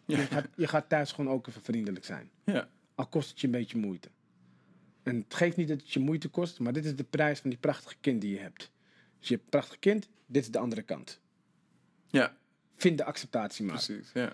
Ja. 0.05 0.17
Je, 0.17 0.25
gaat, 0.25 0.47
je 0.55 0.67
gaat 0.67 0.89
thuis 0.89 1.11
gewoon 1.11 1.31
ook 1.33 1.47
even 1.47 1.61
vriendelijk 1.61 2.05
zijn. 2.05 2.29
ja. 2.45 2.69
Al 2.95 3.07
kost 3.07 3.29
het 3.29 3.39
je 3.39 3.45
een 3.45 3.53
beetje 3.53 3.77
moeite. 3.77 4.09
En 5.03 5.15
het 5.15 5.33
geeft 5.33 5.57
niet 5.57 5.67
dat 5.67 5.79
het 5.81 5.91
je 5.91 5.99
moeite 5.99 6.27
kost, 6.27 6.59
maar 6.59 6.73
dit 6.73 6.85
is 6.85 6.95
de 6.95 7.03
prijs 7.03 7.39
van 7.39 7.49
die 7.49 7.59
prachtige 7.59 7.95
kind 8.01 8.21
die 8.21 8.31
je 8.31 8.39
hebt. 8.39 8.71
Dus 9.19 9.27
je 9.27 9.33
hebt 9.33 9.43
een 9.43 9.49
prachtig 9.59 9.79
kind, 9.79 10.09
dit 10.25 10.43
is 10.43 10.51
de 10.51 10.57
andere 10.57 10.81
kant. 10.81 11.19
Ja, 12.07 12.35
Vind 12.75 12.97
de 12.97 13.03
acceptatie 13.03 13.65
maar. 13.65 13.83
precies. 13.85 14.11
Ja. 14.13 14.33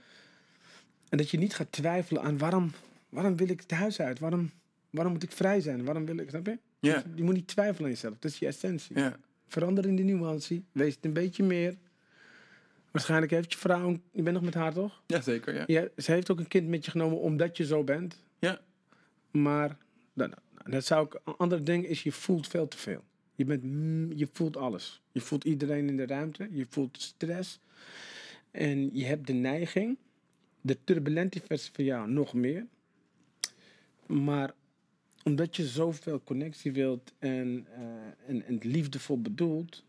En 1.10 1.18
dat 1.18 1.30
je 1.30 1.38
niet 1.38 1.54
gaat 1.56 1.72
twijfelen 1.72 2.22
aan 2.24 2.38
waarom, 2.38 2.72
waarom 3.10 3.36
wil 3.38 3.50
ik 3.50 3.60
het 3.60 3.72
huis 3.72 4.00
uit? 4.00 4.20
Waarom, 4.20 4.52
waarom 4.90 5.14
moet 5.14 5.24
ik 5.24 5.32
vrij 5.32 5.60
zijn? 5.62 5.84
Waarom 5.84 6.06
wil 6.06 6.18
ik, 6.18 6.30
snap 6.30 6.46
je? 6.46 6.58
Ja. 6.82 7.04
Je 7.16 7.24
moet 7.24 7.34
niet 7.34 7.48
twijfelen 7.48 7.84
aan 7.84 7.90
jezelf, 7.94 8.14
dat 8.20 8.32
is 8.32 8.40
je 8.40 8.46
essentie. 8.48 8.98
Ja. 9.00 9.18
Verander 9.48 9.86
in 9.86 9.96
de 9.96 10.04
nuantie, 10.04 10.66
wees 10.72 10.96
het 10.96 11.06
een 11.06 11.14
beetje 11.14 11.44
meer. 11.44 11.78
Waarschijnlijk 12.92 13.32
heeft 13.32 13.52
je 13.54 13.58
vrouw, 13.60 13.88
een- 13.88 14.04
je 14.12 14.22
bent 14.22 14.36
nog 14.36 14.46
met 14.46 14.54
haar 14.54 14.74
toch? 14.74 15.02
ja, 15.08 15.22
zeker. 15.22 15.54
Ja. 15.56 15.64
Ja, 15.68 15.88
ze 15.98 16.12
heeft 16.12 16.32
ook 16.32 16.40
een 16.40 16.48
kind 16.48 16.68
met 16.68 16.86
je 16.86 16.92
genomen 16.92 17.20
omdat 17.20 17.58
je 17.58 17.66
zo 17.66 17.84
bent. 17.84 18.24
Ja. 18.40 18.62
Maar 19.32 19.78
dat, 20.14 20.32
dat 20.64 20.86
zou 20.86 21.06
ik. 21.06 21.20
Een 21.26 21.36
ander 21.38 21.64
ding 21.64 21.86
is, 21.86 22.04
je 22.04 22.12
voelt 22.12 22.48
veel 22.48 22.68
te 22.68 22.78
veel. 22.78 23.04
Je, 23.36 23.46
bent, 23.46 23.64
je 24.20 24.28
voelt 24.34 24.58
alles. 24.58 25.02
Je 25.12 25.20
voelt 25.22 25.44
iedereen 25.44 25.88
in 25.88 25.98
de 25.98 26.06
ruimte. 26.06 26.48
Je 26.52 26.66
voelt 26.70 27.02
stress. 27.02 27.60
En 28.52 28.96
je 28.96 29.06
hebt 29.06 29.28
de 29.28 29.34
neiging, 29.34 29.98
de 30.62 30.78
turbulente 30.84 31.42
versie 31.46 31.72
van 31.74 31.84
jou 31.84 32.10
nog 32.10 32.34
meer. 32.34 32.66
Maar 34.06 34.54
omdat 35.24 35.56
je 35.56 35.68
zoveel 35.68 36.22
connectie 36.24 36.72
wilt 36.72 37.14
en, 37.20 37.68
eh, 37.76 38.48
en, 38.48 38.60
liefdevol 38.62 39.22
bedoelt, 39.22 39.84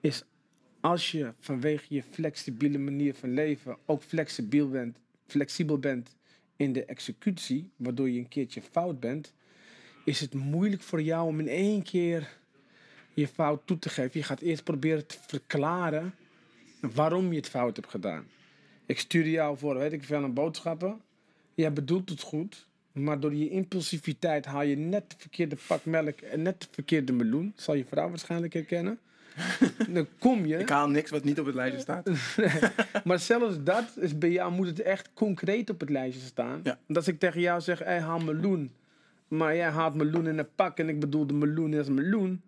is 0.00 0.24
als 0.80 1.10
je 1.10 1.32
vanwege 1.40 1.94
je 1.94 2.02
flexibele 2.02 2.78
manier 2.78 3.14
van 3.14 3.34
leven 3.34 3.76
ook 3.86 4.02
flexibel 4.02 4.68
bent, 4.68 4.98
flexibel 5.26 5.78
bent 5.78 6.16
in 6.56 6.72
de 6.72 6.84
executie, 6.84 7.70
waardoor 7.76 8.10
je 8.10 8.18
een 8.18 8.28
keertje 8.28 8.62
fout 8.62 9.00
bent, 9.00 9.32
is 10.04 10.20
het 10.20 10.34
moeilijk 10.34 10.82
voor 10.82 11.02
jou 11.02 11.28
om 11.28 11.40
in 11.40 11.48
één 11.48 11.82
keer 11.82 12.36
je 13.14 13.28
fout 13.28 13.60
toe 13.64 13.78
te 13.78 13.88
geven. 13.88 14.20
Je 14.20 14.26
gaat 14.26 14.40
eerst 14.40 14.64
proberen 14.64 15.06
te 15.06 15.18
verklaren 15.26 16.14
waarom 16.80 17.30
je 17.30 17.36
het 17.36 17.48
fout 17.48 17.76
hebt 17.76 17.90
gedaan. 17.90 18.26
Ik 18.86 18.98
stuurde 18.98 19.30
jou 19.30 19.58
voor, 19.58 19.78
weet 19.78 19.92
ik 19.92 20.04
veel, 20.04 20.22
een 20.22 20.34
boodschappen. 20.34 21.00
Jij 21.54 21.72
bedoelt 21.72 22.08
het 22.10 22.20
goed, 22.20 22.67
maar 22.98 23.20
door 23.20 23.34
je 23.34 23.48
impulsiviteit 23.48 24.44
haal 24.44 24.62
je 24.62 24.76
net 24.76 25.10
de 25.10 25.16
verkeerde 25.18 25.56
pak 25.66 25.84
melk 25.84 26.20
en 26.20 26.42
net 26.42 26.60
de 26.60 26.66
verkeerde 26.70 27.12
meloen. 27.12 27.52
Zal 27.56 27.74
je 27.74 27.84
vrouw 27.84 28.08
waarschijnlijk 28.08 28.52
herkennen. 28.52 28.98
Dan 29.94 30.06
kom 30.18 30.46
je. 30.46 30.58
Ik 30.58 30.68
haal 30.68 30.88
niks 30.88 31.10
wat 31.10 31.24
niet 31.24 31.40
op 31.40 31.46
het 31.46 31.54
lijstje 31.54 31.80
staat. 31.80 32.10
Maar 33.04 33.18
zelfs 33.18 33.56
dat 33.62 33.96
is 34.00 34.18
bij 34.18 34.30
jou 34.30 34.52
moet 34.52 34.66
het 34.66 34.80
echt 34.80 35.10
concreet 35.14 35.70
op 35.70 35.80
het 35.80 35.90
lijstje 35.90 36.26
staan. 36.26 36.60
Ja. 36.62 36.78
Want 36.86 36.98
als 36.98 37.08
ik 37.08 37.18
tegen 37.18 37.40
jou 37.40 37.60
zeg, 37.60 37.78
hey, 37.78 38.00
haal 38.00 38.18
meloen. 38.18 38.72
Maar 39.28 39.56
jij 39.56 39.70
haalt 39.70 39.94
meloen 39.94 40.26
in 40.26 40.38
een 40.38 40.54
pak 40.54 40.78
en 40.78 40.88
ik 40.88 41.00
bedoel 41.00 41.26
de 41.26 41.34
meloen 41.34 41.74
als 41.74 41.88
meloen. 41.88 42.42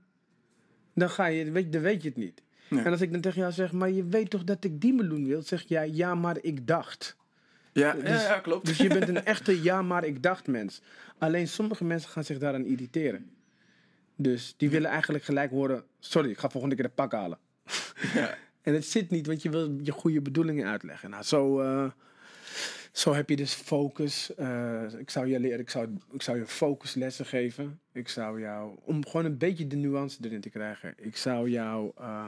Dan, 0.95 1.11
ga 1.11 1.27
je, 1.27 1.51
weet, 1.51 1.73
dan 1.73 1.83
weet 1.83 2.03
je 2.03 2.09
het 2.09 2.17
niet. 2.19 2.43
Nee. 2.69 2.85
En 2.85 2.91
als 2.91 3.01
ik 3.01 3.13
dan 3.13 3.21
tegen 3.21 3.41
jou 3.41 3.53
zeg, 3.53 3.73
maar 3.73 3.91
je 3.91 4.05
weet 4.05 4.31
toch 4.31 4.45
dat 4.45 4.65
ik 4.65 4.81
die 4.81 4.93
meloen 4.95 5.27
wil? 5.27 5.43
Zeg 5.43 5.65
jij, 5.69 5.91
ja, 5.91 6.15
maar 6.15 6.37
ik 6.41 6.67
dacht. 6.67 7.17
Ja, 7.73 7.93
Dus- 7.93 8.23
ja, 8.23 8.39
klopt. 8.39 8.67
Dus 8.67 8.77
je 8.77 8.89
bent 8.89 9.09
een 9.09 9.25
echte 9.35 9.63
ja, 9.63 9.83
maar 9.83 10.05
ik 10.05 10.23
dacht 10.23 10.47
mens. 10.47 10.83
Alleen 11.19 11.49
sommige 11.49 11.85
mensen 11.85 12.11
gaan 12.11 12.25
zich 12.25 12.39
daaraan 12.39 12.65
irriteren. 12.65 13.31
Dus 14.17 14.55
die 14.57 14.71
willen 14.71 14.91
eigenlijk 14.91 15.25
gelijk 15.25 15.51
horen, 15.51 15.85
sorry, 15.99 16.31
ik 16.31 16.39
ga 16.39 16.49
volgende 16.51 16.75
keer 16.75 16.85
de 16.85 16.91
pak 16.91 17.13
halen. 17.13 17.39
Ja. 18.15 18.35
En 18.63 18.75
het 18.75 18.85
zit 18.85 19.11
niet, 19.11 19.27
want 19.27 19.43
je 19.43 19.51
wil 19.51 19.79
je 19.83 19.93
goede 19.93 20.21
bedoelingen 20.21 20.67
uitleggen. 20.67 21.11
Nou, 21.11 21.23
zo, 21.23 21.61
eh, 21.61 21.91
zo 22.93 23.15
heb 23.15 23.29
je 23.29 23.37
dus 23.37 23.53
focus. 23.55 24.35
Eh, 24.35 24.83
ik 24.99 25.11
zou 25.11 25.27
je 25.27 25.41
leren, 25.41 25.59
ik 25.61 25.71
zou, 25.71 25.97
ik 26.13 26.23
zou 26.23 26.39
je 26.39 26.47
focuslessen 26.47 27.27
geven. 27.27 27.81
Ik 27.93 28.09
zou 28.09 28.41
jou, 28.41 28.79
om 28.85 29.07
gewoon 29.07 29.25
een 29.27 29.39
beetje 29.39 29.67
de 29.67 29.77
nuance 29.77 30.19
erin 30.23 30.41
te 30.41 30.51
krijgen. 30.51 30.95
Ik 30.97 31.17
zou 31.17 31.51
jou 31.51 31.93
eh, 31.99 32.27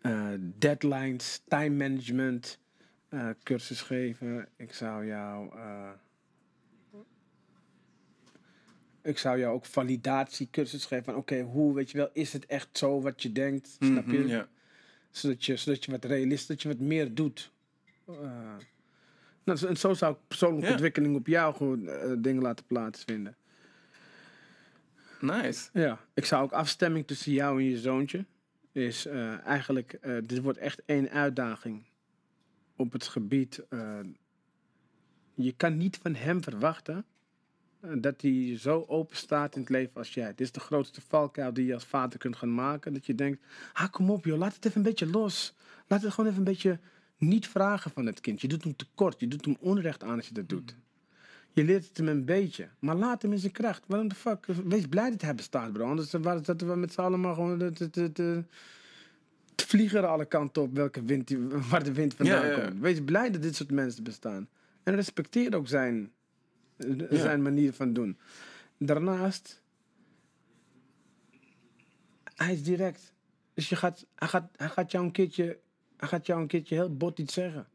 eh, 0.00 0.28
deadlines, 0.58 1.40
time 1.48 1.88
management 1.88 2.58
eh, 3.14 3.28
cursus 3.42 3.80
geven. 3.82 4.48
Ik 4.56 4.72
zou 4.72 5.06
jou. 5.06 5.56
eh, 5.56 5.90
ik 9.02 9.18
zou 9.18 9.38
jou 9.38 9.54
ook 9.54 9.64
validatiecursus 9.66 10.84
geven 10.84 11.04
van 11.04 11.14
oké, 11.16 11.40
hoe 11.40 11.74
weet 11.74 11.90
je 11.90 11.96
wel, 11.98 12.10
is 12.12 12.32
het 12.32 12.46
echt 12.46 12.68
zo 12.78 13.00
wat 13.00 13.22
je 13.22 13.32
denkt? 13.32 13.76
Snap 13.80 14.06
je? 14.06 14.18
Mhm, 14.18 14.26
ja. 14.28 14.48
Zodat 15.10 15.44
je, 15.44 15.56
zodat 15.56 15.84
je 15.84 15.90
wat 15.90 16.04
realistisch, 16.04 16.46
dat 16.46 16.62
je 16.62 16.68
wat 16.68 16.78
meer 16.78 17.14
doet. 17.14 17.52
Eh, 18.08 18.14
nou, 19.44 19.58
zo- 19.58 19.66
en 19.66 19.76
zo 19.76 19.94
zou 19.94 20.12
ik 20.14 20.18
persoonlijke 20.28 20.70
ontwikkeling 20.72 21.16
op 21.16 21.26
jou 21.26 21.54
gewoon 21.54 21.88
dingen 22.22 22.42
laten 22.42 22.64
plaatsvinden. 22.66 23.36
Nice. 25.20 25.68
Ja, 25.72 26.00
ik 26.14 26.24
zou 26.24 26.42
ook 26.44 26.52
afstemming 26.52 27.06
tussen 27.06 27.32
jou 27.32 27.58
en 27.58 27.64
je 27.68 27.78
zoontje. 27.78 28.24
Is 28.72 29.06
eigenlijk, 29.44 29.98
dit 30.24 30.40
wordt 30.42 30.58
echt 30.58 30.82
één 30.86 31.10
uitdaging 31.10 31.82
op 32.76 32.92
het 32.92 33.06
gebied. 33.06 33.62
eh, 33.68 33.98
je 35.34 35.52
kan 35.56 35.76
niet 35.76 35.98
van 36.02 36.14
hem 36.14 36.42
verwachten 36.42 37.04
eh, 37.80 37.90
dat 37.98 38.20
hij 38.20 38.58
zo 38.58 38.84
open 38.88 39.16
staat 39.16 39.54
in 39.54 39.60
het 39.60 39.70
leven 39.70 39.94
als 39.94 40.14
jij. 40.14 40.26
Dit 40.28 40.40
is 40.40 40.52
de 40.52 40.60
grootste 40.60 41.00
valkuil 41.00 41.52
die 41.52 41.66
je 41.66 41.74
als 41.74 41.84
vader 41.84 42.18
kunt 42.18 42.36
gaan 42.36 42.54
maken. 42.54 42.92
Dat 42.92 43.06
je 43.06 43.14
denkt, 43.14 43.44
ah 43.72 43.90
kom 43.90 44.10
op 44.10 44.24
joh, 44.24 44.38
laat 44.38 44.54
het 44.54 44.64
even 44.64 44.76
een 44.76 44.82
beetje 44.82 45.06
los. 45.06 45.54
Laat 45.86 46.02
het 46.02 46.12
gewoon 46.12 46.30
even 46.30 46.38
een 46.46 46.52
beetje 46.52 46.78
niet 47.18 47.48
vragen 47.48 47.90
van 47.90 48.06
het 48.06 48.20
kind. 48.20 48.40
Je 48.40 48.48
doet 48.48 48.64
hem 48.64 48.76
tekort, 48.76 49.20
je 49.20 49.28
doet 49.28 49.44
hem 49.44 49.56
onrecht 49.60 50.02
aan 50.02 50.16
als 50.16 50.28
je 50.28 50.34
dat 50.34 50.48
doet. 50.48 50.76
Je 51.52 51.64
leert 51.64 51.88
het 51.88 51.96
hem 51.96 52.08
een 52.08 52.24
beetje. 52.24 52.68
Maar 52.78 52.96
laat 52.96 53.22
hem 53.22 53.32
in 53.32 53.38
zijn 53.38 53.52
kracht. 53.52 53.82
Waarom 53.86 54.08
de 54.08 54.14
fuck? 54.14 54.46
Wees 54.46 54.86
blij 54.86 55.10
dat 55.10 55.20
hij 55.22 55.34
bestaat, 55.34 55.72
bro. 55.72 55.88
Anders 55.88 56.12
waren- 56.12 56.44
zaten 56.44 56.68
we 56.68 56.74
met 56.76 56.92
z'n 56.92 57.00
allen 57.00 57.34
gewoon 57.34 57.58
te, 57.58 57.70
te, 57.72 57.90
te, 57.90 58.12
te- 58.12 58.44
te 59.53 59.53
vliegen 59.66 59.98
er 59.98 60.06
alle 60.06 60.24
kanten 60.24 60.62
op 60.62 60.74
welke 60.74 61.02
wind 61.02 61.28
die, 61.28 61.38
waar 61.70 61.84
de 61.84 61.92
wind 61.92 62.14
vandaan 62.14 62.46
Ja, 62.46 62.60
komt. 62.60 62.80
Wees 62.80 63.04
blij 63.04 63.30
dat 63.30 63.42
dit 63.42 63.56
soort 63.56 63.70
mensen 63.70 64.04
bestaan. 64.04 64.48
En 64.82 64.94
respecteer 64.94 65.54
ook 65.56 65.68
zijn, 65.68 66.12
zijn 67.10 67.42
manier 67.42 67.72
van 67.72 67.92
doen. 67.92 68.18
Daarnaast, 68.78 69.62
hij 72.34 72.52
is 72.52 72.62
direct. 72.62 73.14
Dus 73.54 73.68
je 73.68 73.76
gaat, 73.76 74.06
hij, 74.14 74.28
gaat, 74.28 74.50
hij, 74.56 74.68
gaat 74.68 74.90
jou 74.90 75.04
een 75.04 75.12
keertje, 75.12 75.58
hij 75.96 76.08
gaat 76.08 76.26
jou 76.26 76.40
een 76.40 76.46
keertje 76.46 76.74
heel 76.74 76.96
bot 76.96 77.18
iets 77.18 77.34
zeggen. 77.34 77.66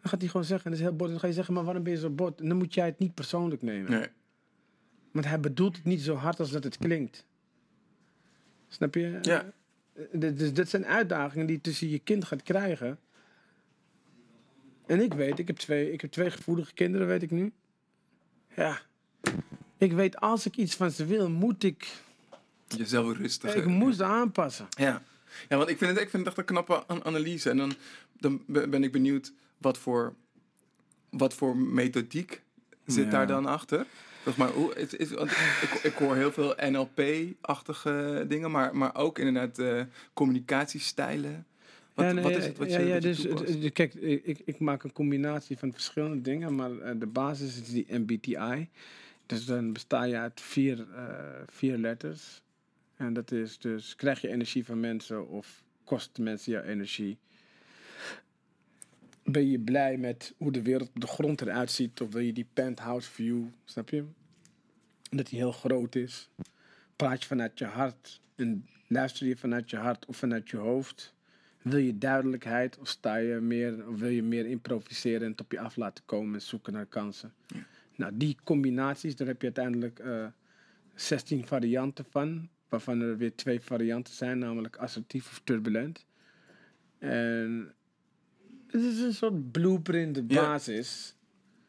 Dan 0.00 0.10
gaat 0.10 0.20
hij 0.20 0.30
gewoon 0.30 0.46
zeggen, 0.46 0.70
dat 0.70 0.78
is 0.78 0.86
heel 0.86 0.96
bot. 0.96 1.08
Dan 1.08 1.20
ga 1.20 1.26
je 1.26 1.32
zeggen, 1.32 1.54
maar 1.54 1.64
waarom 1.64 1.82
ben 1.82 1.92
je 1.92 1.98
zo 1.98 2.10
bot? 2.10 2.40
En 2.40 2.48
dan 2.48 2.56
moet 2.56 2.74
jij 2.74 2.86
het 2.86 2.98
niet 2.98 3.14
persoonlijk 3.14 3.62
nemen. 3.62 3.90
Nee. 3.90 4.08
Want 5.12 5.26
hij 5.26 5.40
bedoelt 5.40 5.76
het 5.76 5.84
niet 5.84 6.00
zo 6.00 6.14
hard 6.14 6.40
als 6.40 6.50
dat 6.50 6.64
het 6.64 6.78
klinkt. 6.78 7.26
Snap 8.68 8.94
je? 8.94 9.18
Ja. 9.22 9.52
Eh, 9.98 10.04
dit- 10.12 10.38
Dus 10.38 10.52
dat 10.52 10.68
zijn 10.68 10.86
uitdagingen 10.86 11.46
die 11.46 11.56
je 11.56 11.62
tussen 11.62 11.88
je 11.88 11.98
kind 11.98 12.24
gaat 12.24 12.42
krijgen. 12.42 12.98
En 14.86 15.00
ik 15.00 15.14
weet, 15.14 15.38
ik 15.38 15.46
heb 15.46 15.56
twee, 15.56 15.92
ik 15.92 16.00
heb 16.00 16.10
twee 16.10 16.30
gevoelige 16.30 16.74
kinderen, 16.74 17.06
weet 17.06 17.22
ik 17.22 17.30
nu. 17.30 17.52
Ja. 18.56 18.80
Ik 19.78 19.92
weet, 19.92 20.16
als 20.20 20.46
ik 20.46 20.56
iets 20.56 20.74
van 20.76 20.90
ze 20.90 21.04
wil, 21.06 21.30
moet 21.30 21.62
ik... 21.64 21.86
Jezelf 22.66 23.16
rustig. 23.16 23.54
Ik 23.54 23.66
moest 23.66 24.00
aanpassen. 24.02 24.66
Ja. 24.70 25.02
ja, 25.48 25.56
want 25.56 25.68
ik 25.68 25.78
vind 25.78 25.90
het, 25.90 26.00
ik 26.00 26.10
vind 26.10 26.26
het 26.26 26.26
echt 26.26 26.38
een 26.38 26.54
knappe 26.54 26.86
an- 26.86 27.04
analyse. 27.04 27.50
En 27.50 27.56
dan, 27.56 27.72
dan 28.18 28.42
be- 28.46 28.68
ben 28.68 28.82
ik 28.84 28.92
benieuwd 28.92 29.32
wat 29.58 29.78
voor, 29.78 30.14
wat 31.10 31.34
voor 31.34 31.56
methodiek 31.56 32.42
zit 32.86 33.04
Ja. 33.04 33.10
daar 33.10 33.26
dan 33.26 33.46
achter. 33.46 33.86
Zeg 34.24 34.36
maar, 34.36 34.48
hoe, 34.48 34.74
is, 34.74 34.94
is, 34.94 35.10
want 35.10 35.30
ik, 35.30 35.80
ik 35.82 35.92
hoor 35.92 36.16
heel 36.16 36.32
veel 36.32 36.54
NLP-achtige 36.70 38.24
dingen, 38.28 38.50
maar, 38.50 38.76
maar 38.76 38.94
ook 38.96 39.18
inderdaad 39.18 39.58
eh, 39.58 39.82
communicatiestijlen. 40.14 41.46
Wat, 41.94 42.04
Ja, 42.06 42.12
nee, 42.12 42.22
wat 42.22 42.36
is 42.36 42.44
het 42.46 42.58
wat 42.58 42.72
je, 42.72 42.78
ja, 42.78 42.94
je 42.94 43.00
dus, 43.00 43.22
het- 43.22 43.38
het- 43.62 43.72
Kijk, 43.72 43.94
ik, 43.94 44.38
ik 44.44 44.58
maak 44.58 44.82
een 44.82 44.92
combinatie 44.92 45.58
van 45.58 45.72
verschillende 45.72 46.20
dingen, 46.20 46.54
maar 46.54 46.78
eh, 46.78 46.94
de 46.98 47.06
basis 47.06 47.60
is 47.60 47.68
die 47.70 47.86
MBTI. 47.98 48.68
Dus 49.26 49.44
dan 49.44 49.72
besta 49.72 50.02
je 50.02 50.16
uit 50.16 50.40
vier, 50.40 50.86
eh, 50.94 51.04
vier 51.46 51.76
letters. 51.76 52.42
En 52.96 53.12
dat 53.12 53.32
is 53.32 53.58
dus, 53.58 53.96
krijg 53.96 54.20
je 54.20 54.28
energie 54.28 54.64
van 54.64 54.80
mensen 54.80 55.28
of 55.28 55.62
kost 55.84 56.18
mensen 56.18 56.52
jouw 56.52 56.62
energie? 56.62 57.18
Ben 59.30 59.50
je 59.50 59.58
blij 59.58 59.96
met 59.96 60.34
hoe 60.36 60.52
de 60.52 60.62
wereld 60.62 60.88
op 60.88 61.00
de 61.00 61.06
grond 61.06 61.40
eruit 61.40 61.70
ziet? 61.70 62.00
Of 62.00 62.12
wil 62.12 62.22
je 62.22 62.32
die 62.32 62.48
penthouse 62.52 63.10
view, 63.10 63.44
snap 63.64 63.88
je? 63.88 64.04
Dat 65.10 65.26
die 65.26 65.38
heel 65.38 65.52
groot 65.52 65.94
is. 65.94 66.30
Praat 66.96 67.22
je 67.22 67.28
vanuit 67.28 67.58
je 67.58 67.64
hart 67.64 68.20
en 68.36 68.66
luister 68.86 69.26
je 69.26 69.36
vanuit 69.36 69.70
je 69.70 69.76
hart 69.76 70.06
of 70.06 70.16
vanuit 70.16 70.50
je 70.50 70.56
hoofd? 70.56 71.14
Wil 71.62 71.78
je 71.78 71.98
duidelijkheid 71.98 72.78
of 72.78 72.88
sta 72.88 73.16
je 73.16 73.34
meer, 73.34 73.88
of 73.88 73.98
wil 73.98 74.08
je 74.08 74.22
meer 74.22 74.46
improviseren 74.46 75.22
en 75.22 75.30
het 75.30 75.40
op 75.40 75.52
je 75.52 75.60
af 75.60 75.76
laten 75.76 76.04
komen 76.04 76.34
en 76.34 76.42
zoeken 76.42 76.72
naar 76.72 76.86
kansen? 76.86 77.32
Nou, 77.96 78.12
die 78.16 78.36
combinaties, 78.44 79.16
daar 79.16 79.26
heb 79.26 79.40
je 79.40 79.46
uiteindelijk 79.46 79.98
eh 79.98 80.26
16 80.94 81.46
varianten 81.46 82.04
van, 82.10 82.48
waarvan 82.68 83.00
er 83.00 83.16
weer 83.16 83.34
twee 83.34 83.60
varianten 83.60 84.14
zijn, 84.14 84.38
namelijk 84.38 84.76
assertief 84.76 85.30
of 85.30 85.40
turbulent. 85.44 86.06
En 86.98 87.74
het 88.70 88.82
is 88.82 88.98
een 89.00 89.14
soort 89.14 89.52
blueprint, 89.52 90.14
de 90.14 90.24
Ja. 90.26 90.40
basis. 90.42 91.14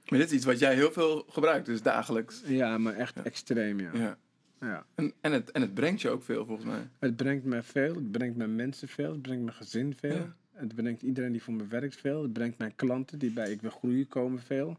Maar 0.08 0.20
dit 0.20 0.28
is 0.28 0.36
iets 0.36 0.46
wat 0.46 0.60
jij 0.60 0.76
heel 0.76 0.92
veel 0.92 1.26
gebruikt, 1.30 1.66
dus 1.66 1.82
dagelijks. 1.82 2.42
Ja, 2.46 2.78
maar 2.78 2.94
echt 2.96 3.22
extreem, 3.22 3.80
ja. 3.80 3.90
Ja. 3.94 4.18
ja. 4.62 4.86
En, 4.96 5.14
en, 5.22 5.32
het, 5.32 5.52
en 5.52 5.62
het 5.62 5.74
brengt 5.74 6.02
je 6.02 6.10
ook 6.10 6.24
veel, 6.24 6.46
volgens 6.46 6.68
mij. 6.68 6.88
Het 7.00 7.16
brengt 7.16 7.46
mij 7.46 7.64
veel, 7.64 7.96
het 7.96 8.12
brengt 8.12 8.38
mijn 8.38 8.56
mensen 8.56 8.88
veel, 8.88 9.12
het 9.12 9.22
brengt 9.22 9.44
mijn 9.44 9.56
gezin 9.56 9.96
veel. 10.00 10.16
Ja. 10.16 10.36
Het 10.54 10.76
brengt 10.76 11.02
iedereen 11.02 11.32
die 11.32 11.44
voor 11.44 11.54
me 11.54 11.68
werkt 11.68 11.96
veel. 11.96 12.22
Het 12.24 12.34
brengt 12.34 12.58
mijn 12.58 12.76
klanten 12.76 13.20
die 13.20 13.32
bij 13.32 13.52
Ik 13.52 13.62
Wil 13.62 13.70
Groeien 13.72 14.08
komen 14.08 14.42
veel. 14.42 14.78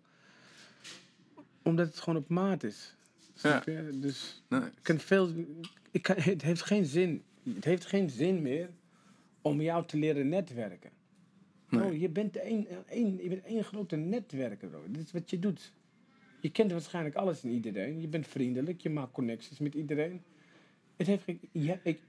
Omdat 1.62 1.86
het 1.86 1.98
gewoon 2.00 2.22
op 2.22 2.28
maat 2.28 2.62
is. 2.62 2.94
Snap 3.34 3.64
je? 3.64 3.88
Dus 4.00 4.42
Nee. 4.48 4.60
ik 4.60 4.72
kan 4.82 4.98
veel, 4.98 5.30
ik 5.90 6.02
kan, 6.02 6.16
het 6.18 6.42
heeft 6.42 6.62
geen 6.62 6.84
zin. 6.84 7.22
Het 7.54 7.64
heeft 7.64 7.86
geen 7.86 8.10
zin 8.10 8.42
meer 8.42 8.68
om 9.42 9.60
jou 9.60 9.86
te 9.86 9.96
leren 9.98 10.28
netwerken. 10.28 10.90
Nee. 11.70 11.84
Oh, 11.84 12.00
je 12.00 12.08
bent 12.08 12.36
één, 12.36 12.66
één, 12.88 13.16
je 13.22 13.28
bent 13.28 13.44
één 13.44 13.64
grote 13.64 13.96
netwerker, 13.96 14.68
bro. 14.68 14.82
Dit 14.88 15.02
is 15.04 15.12
wat 15.12 15.30
je 15.30 15.38
doet. 15.38 15.72
Je 16.40 16.50
kent 16.50 16.72
waarschijnlijk 16.72 17.14
alles 17.14 17.42
en 17.44 17.50
iedereen. 17.50 18.00
Je 18.00 18.08
bent 18.08 18.26
vriendelijk, 18.26 18.80
je 18.80 18.90
maakt 18.90 19.12
connecties 19.12 19.58
met 19.58 19.74
iedereen. 19.74 20.22
Het 20.96 21.06
heeft 21.06 21.22
ik, 21.82 22.00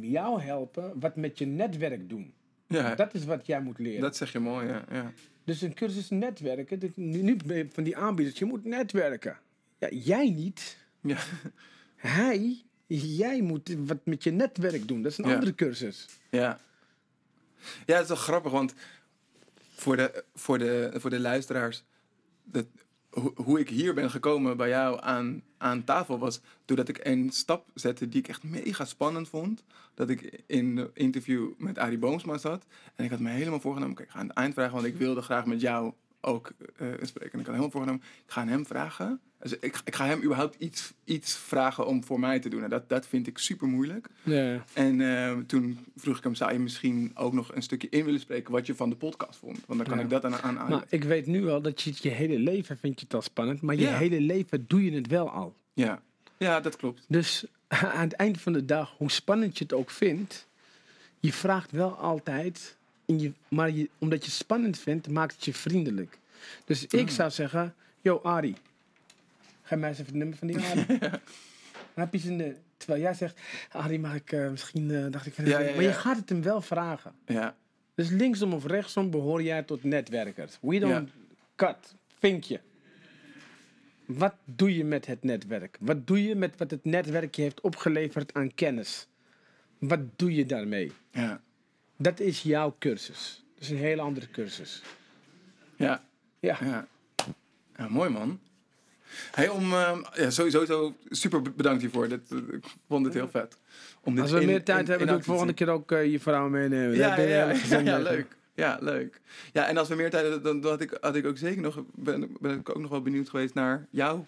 jou 0.00 0.40
helpen 0.40 1.00
wat 1.00 1.16
met 1.16 1.38
je 1.38 1.46
netwerk 1.46 2.08
doen. 2.08 2.32
Ja, 2.68 2.94
Dat 2.94 3.14
is 3.14 3.24
wat 3.24 3.46
jij 3.46 3.60
moet 3.62 3.78
leren. 3.78 4.00
dat 4.00 4.16
zeg 4.16 4.32
je 4.32 4.38
mooi, 4.38 4.66
ja. 4.66 4.84
ja. 4.90 5.12
Dus 5.44 5.60
een 5.62 5.74
cursus 5.74 6.10
netwerken, 6.10 6.78
dit- 6.78 6.96
nu, 6.96 7.22
nu 7.22 7.36
ben 7.46 7.56
je 7.56 7.66
van 7.70 7.84
die 7.84 7.96
aanbieders, 7.96 8.38
je 8.38 8.44
moet 8.44 8.64
netwerken. 8.64 9.38
Ja, 9.78 9.88
jij 9.90 10.30
niet. 10.30 10.76
Ja, 11.00 11.18
Hij, 11.96 12.62
Jij 12.86 13.42
moet 13.42 13.76
wat 13.78 14.06
met 14.06 14.22
je 14.24 14.30
netwerk 14.30 14.88
doen. 14.88 15.02
Dat 15.02 15.12
is 15.12 15.18
een 15.18 15.28
Ja. 15.28 15.34
andere 15.34 15.54
cursus. 15.54 16.06
Ja. 16.30 16.58
Ja, 17.86 17.94
het 17.94 18.02
is 18.02 18.08
wel 18.08 18.16
grappig, 18.16 18.52
want 18.52 18.74
voor 19.74 19.96
de, 19.96 20.24
voor 20.34 20.58
de, 20.58 20.90
voor 20.94 21.10
de 21.10 21.20
luisteraars, 21.20 21.84
dat, 22.44 22.66
hoe, 23.34 23.60
ik 23.60 23.68
hier 23.68 23.94
ben 23.94 24.10
gekomen 24.10 24.56
bij 24.56 24.68
jou 24.68 25.00
aan, 25.02 25.42
aan 25.58 25.84
tafel 25.84 26.18
was 26.18 26.40
doordat 26.64 26.88
ik 26.88 27.00
een 27.02 27.30
stap 27.30 27.66
zette 27.74 28.08
die 28.08 28.20
ik 28.20 28.28
echt 28.28 28.42
mega 28.42 28.84
spannend 28.84 29.28
vond. 29.28 29.64
Dat 29.94 30.10
ik 30.10 30.42
in 30.46 30.76
een 30.76 30.90
interview 30.94 31.50
met 31.58 31.78
Arie 31.78 31.98
Boomsma 31.98 32.38
zat 32.38 32.66
en 32.94 33.04
ik 33.04 33.10
had 33.10 33.20
me 33.20 33.30
helemaal 33.30 33.60
voorgenomen, 33.60 33.94
kijk, 33.94 34.08
ik 34.08 34.14
ga 34.14 34.20
aan 34.20 34.26
het 34.26 34.36
eind 34.36 34.54
vragen, 34.54 34.74
want 34.74 34.86
ik 34.86 34.96
wilde 34.96 35.22
graag 35.22 35.46
met 35.46 35.60
jou 35.60 35.92
ook 36.20 36.52
eh, 36.76 36.88
spreken. 37.00 37.32
En 37.32 37.38
ik 37.38 37.46
had 37.46 37.54
helemaal 37.54 37.70
voorgenomen, 37.70 38.02
ik 38.24 38.30
ga 38.30 38.40
aan 38.40 38.48
hem 38.48 38.66
vragen. 38.66 39.20
Dus 39.42 39.52
ik, 39.58 39.80
ik 39.84 39.94
ga 39.94 40.06
hem 40.06 40.22
überhaupt 40.22 40.56
iets, 40.58 40.92
iets 41.04 41.36
vragen 41.36 41.86
om 41.86 42.04
voor 42.04 42.20
mij 42.20 42.38
te 42.40 42.48
doen. 42.48 42.62
En 42.62 42.70
dat, 42.70 42.88
dat 42.88 43.06
vind 43.06 43.26
ik 43.26 43.38
super 43.38 43.66
moeilijk. 43.68 44.08
Ja. 44.22 44.64
En 44.72 45.00
eh, 45.00 45.36
toen 45.46 45.78
vroeg 45.96 46.16
ik 46.18 46.24
hem, 46.24 46.34
zou 46.34 46.52
je 46.52 46.58
misschien 46.58 47.10
ook 47.14 47.32
nog 47.32 47.54
een 47.54 47.62
stukje 47.62 47.88
in 47.90 48.04
willen 48.04 48.20
spreken 48.20 48.52
wat 48.52 48.66
je 48.66 48.74
van 48.74 48.90
de 48.90 48.96
podcast 48.96 49.38
vond? 49.38 49.58
Want 49.66 49.78
dan 49.78 49.88
kan 49.88 49.98
Ja. 49.98 50.04
ik 50.04 50.10
dat 50.10 50.24
aan 50.24 50.58
aan 50.58 50.68
Maar 50.70 50.84
ik 50.88 51.04
weet 51.04 51.26
nu 51.26 51.48
al 51.48 51.62
dat 51.62 51.82
je 51.82 51.90
het 51.90 52.02
je 52.02 52.08
hele 52.08 52.38
leven 52.38 52.78
vind 52.78 53.00
je 53.00 53.06
al 53.10 53.22
spannend. 53.22 53.60
Maar 53.60 53.74
je 53.74 53.80
Ja. 53.80 53.96
hele 53.96 54.20
leven 54.20 54.64
doe 54.68 54.84
je 54.84 54.92
het 54.92 55.06
wel 55.06 55.30
al. 55.30 55.54
Ja. 55.72 56.02
ja, 56.36 56.60
dat 56.60 56.76
klopt. 56.76 57.04
Dus 57.08 57.44
aan 57.68 58.00
het 58.08 58.12
eind 58.12 58.40
van 58.40 58.52
de 58.52 58.64
dag, 58.64 58.94
hoe 58.96 59.10
spannend 59.10 59.58
je 59.58 59.64
het 59.64 59.72
ook 59.72 59.90
vindt, 59.90 60.46
je 61.20 61.32
vraagt 61.32 61.70
wel 61.70 61.90
altijd, 61.96 62.76
in 63.06 63.20
je, 63.20 63.32
maar 63.48 63.70
je, 63.70 63.88
omdat 63.98 64.18
je 64.24 64.30
het 64.30 64.38
spannend 64.40 64.78
vindt, 64.78 65.08
maakt 65.08 65.34
het 65.34 65.44
je 65.44 65.54
vriendelijk. 65.54 66.18
Dus 66.64 66.86
ik 66.86 67.10
zou 67.10 67.30
zeggen, 67.30 67.74
yo 68.00 68.20
Ari, 68.22 68.54
ga 69.72 69.78
mij 69.78 69.88
eens 69.88 69.98
even 69.98 70.12
het 70.12 70.20
nummer 70.22 70.36
van 70.38 70.46
die 70.48 70.58
Ari. 70.66 70.98
Dan 71.94 72.04
heb 72.04 72.14
je 72.14 72.36
eh, 72.44 72.54
terwijl 72.76 73.00
jij 73.02 73.14
zegt, 73.14 73.40
Ari 73.70 73.98
mag 73.98 74.14
ik 74.14 74.32
eh, 74.32 74.50
misschien, 74.50 74.90
eh, 74.90 75.06
dacht 75.10 75.26
ik, 75.26 75.36
Ja, 75.36 75.60
ja, 75.60 75.74
maar 75.74 75.82
je 75.82 75.92
gaat 75.92 76.16
het 76.16 76.28
hem 76.28 76.42
wel 76.42 76.60
vragen. 76.60 77.14
Ja, 77.26 77.56
Dus 77.94 78.10
linksom 78.10 78.52
of 78.52 78.66
rechtsom 78.66 79.10
behoor 79.10 79.42
jij 79.42 79.62
tot 79.62 79.84
netwerkers. 79.84 80.58
We 80.60 80.78
don't 80.78 81.10
cut, 81.56 81.94
vinkje. 82.18 82.60
Wat 84.06 84.34
doe 84.44 84.76
je 84.76 84.84
met 84.84 85.06
het 85.06 85.22
netwerk? 85.22 85.76
Wat 85.80 86.06
doe 86.06 86.24
je 86.24 86.34
met 86.34 86.56
wat 86.56 86.70
het 86.70 86.84
netwerk 86.84 87.34
je 87.34 87.42
heeft 87.42 87.60
opgeleverd 87.60 88.34
aan 88.34 88.54
kennis? 88.54 89.06
Wat 89.78 90.00
doe 90.16 90.34
je 90.34 90.46
daarmee? 90.46 90.92
ja, 91.10 91.40
Dat 91.96 92.20
is 92.20 92.42
jouw 92.42 92.76
cursus. 92.78 93.44
Dat 93.54 93.62
is 93.62 93.70
een 93.70 93.76
hele 93.76 94.02
andere 94.02 94.30
cursus. 94.30 94.82
ja, 95.76 96.02
Ja, 96.40 96.58
ja. 96.60 96.86
Ja, 97.76 97.88
mooi 97.88 98.10
man. 98.10 98.40
Hey, 99.32 99.48
om, 99.48 99.72
eh, 99.72 99.98
ja, 100.14 100.30
sowieso 100.30 100.64
zo 100.64 100.94
super 101.10 101.42
bedankt 101.42 101.80
hiervoor. 101.80 102.08
Dat, 102.08 102.20
eh, 102.30 102.38
ik 102.38 102.64
vond 102.88 103.04
het 103.04 103.14
heel 103.14 103.28
vet. 103.28 103.58
Om 104.00 104.14
dit 104.14 104.22
als 104.22 104.32
we 104.32 104.40
in- 104.40 104.46
meer 104.46 104.62
tijd 104.64 104.80
in- 104.84 104.86
hebben, 104.88 105.06
doe 105.08 105.16
ik 105.16 105.24
volgende 105.24 105.52
keer 105.52 105.68
ook 105.68 105.92
eh, 105.92 106.10
je 106.10 106.20
vrouw 106.20 106.48
meenemen. 106.48 106.96
Ja, 106.96 107.20
ja, 107.20 107.52
ja, 107.82 107.98
leuk. 107.98 108.36
Ja, 108.54 108.78
leuk. 108.80 109.20
Ja, 109.52 109.66
en 109.68 109.76
als 109.76 109.88
we 109.88 109.94
meer 109.94 110.10
tijd 110.10 110.22
hebben, 110.22 110.42
dan, 110.42 110.60
dan 110.60 110.70
had, 110.70 110.80
ik, 110.80 110.96
had 111.00 111.16
ik 111.16 111.26
ook 111.26 111.38
zeker 111.38 111.62
nog, 111.62 111.82
ben, 111.94 112.36
ben 112.40 112.58
ik 112.58 112.68
ook 112.68 112.80
nog 112.80 112.90
wel 112.90 113.02
benieuwd 113.02 113.28
geweest 113.28 113.54
naar 113.54 113.86
jouw 113.90 114.26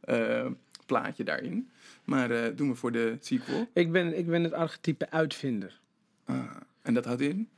eh, 0.00 0.46
plaatje 0.86 1.24
daarin. 1.24 1.70
Maar 2.04 2.30
eh, 2.30 2.56
doen 2.56 2.68
we 2.68 2.74
voor 2.74 2.92
de 2.92 3.16
sequel. 3.20 3.68
Ik 3.72 3.92
ben, 3.92 4.18
ik 4.18 4.26
ben 4.26 4.42
het 4.44 4.52
archetype 4.52 5.10
uitvinder. 5.10 5.80
Ah, 6.24 6.36
en 6.82 6.94
dat 6.94 7.04
houdt 7.04 7.20
in? 7.20 7.48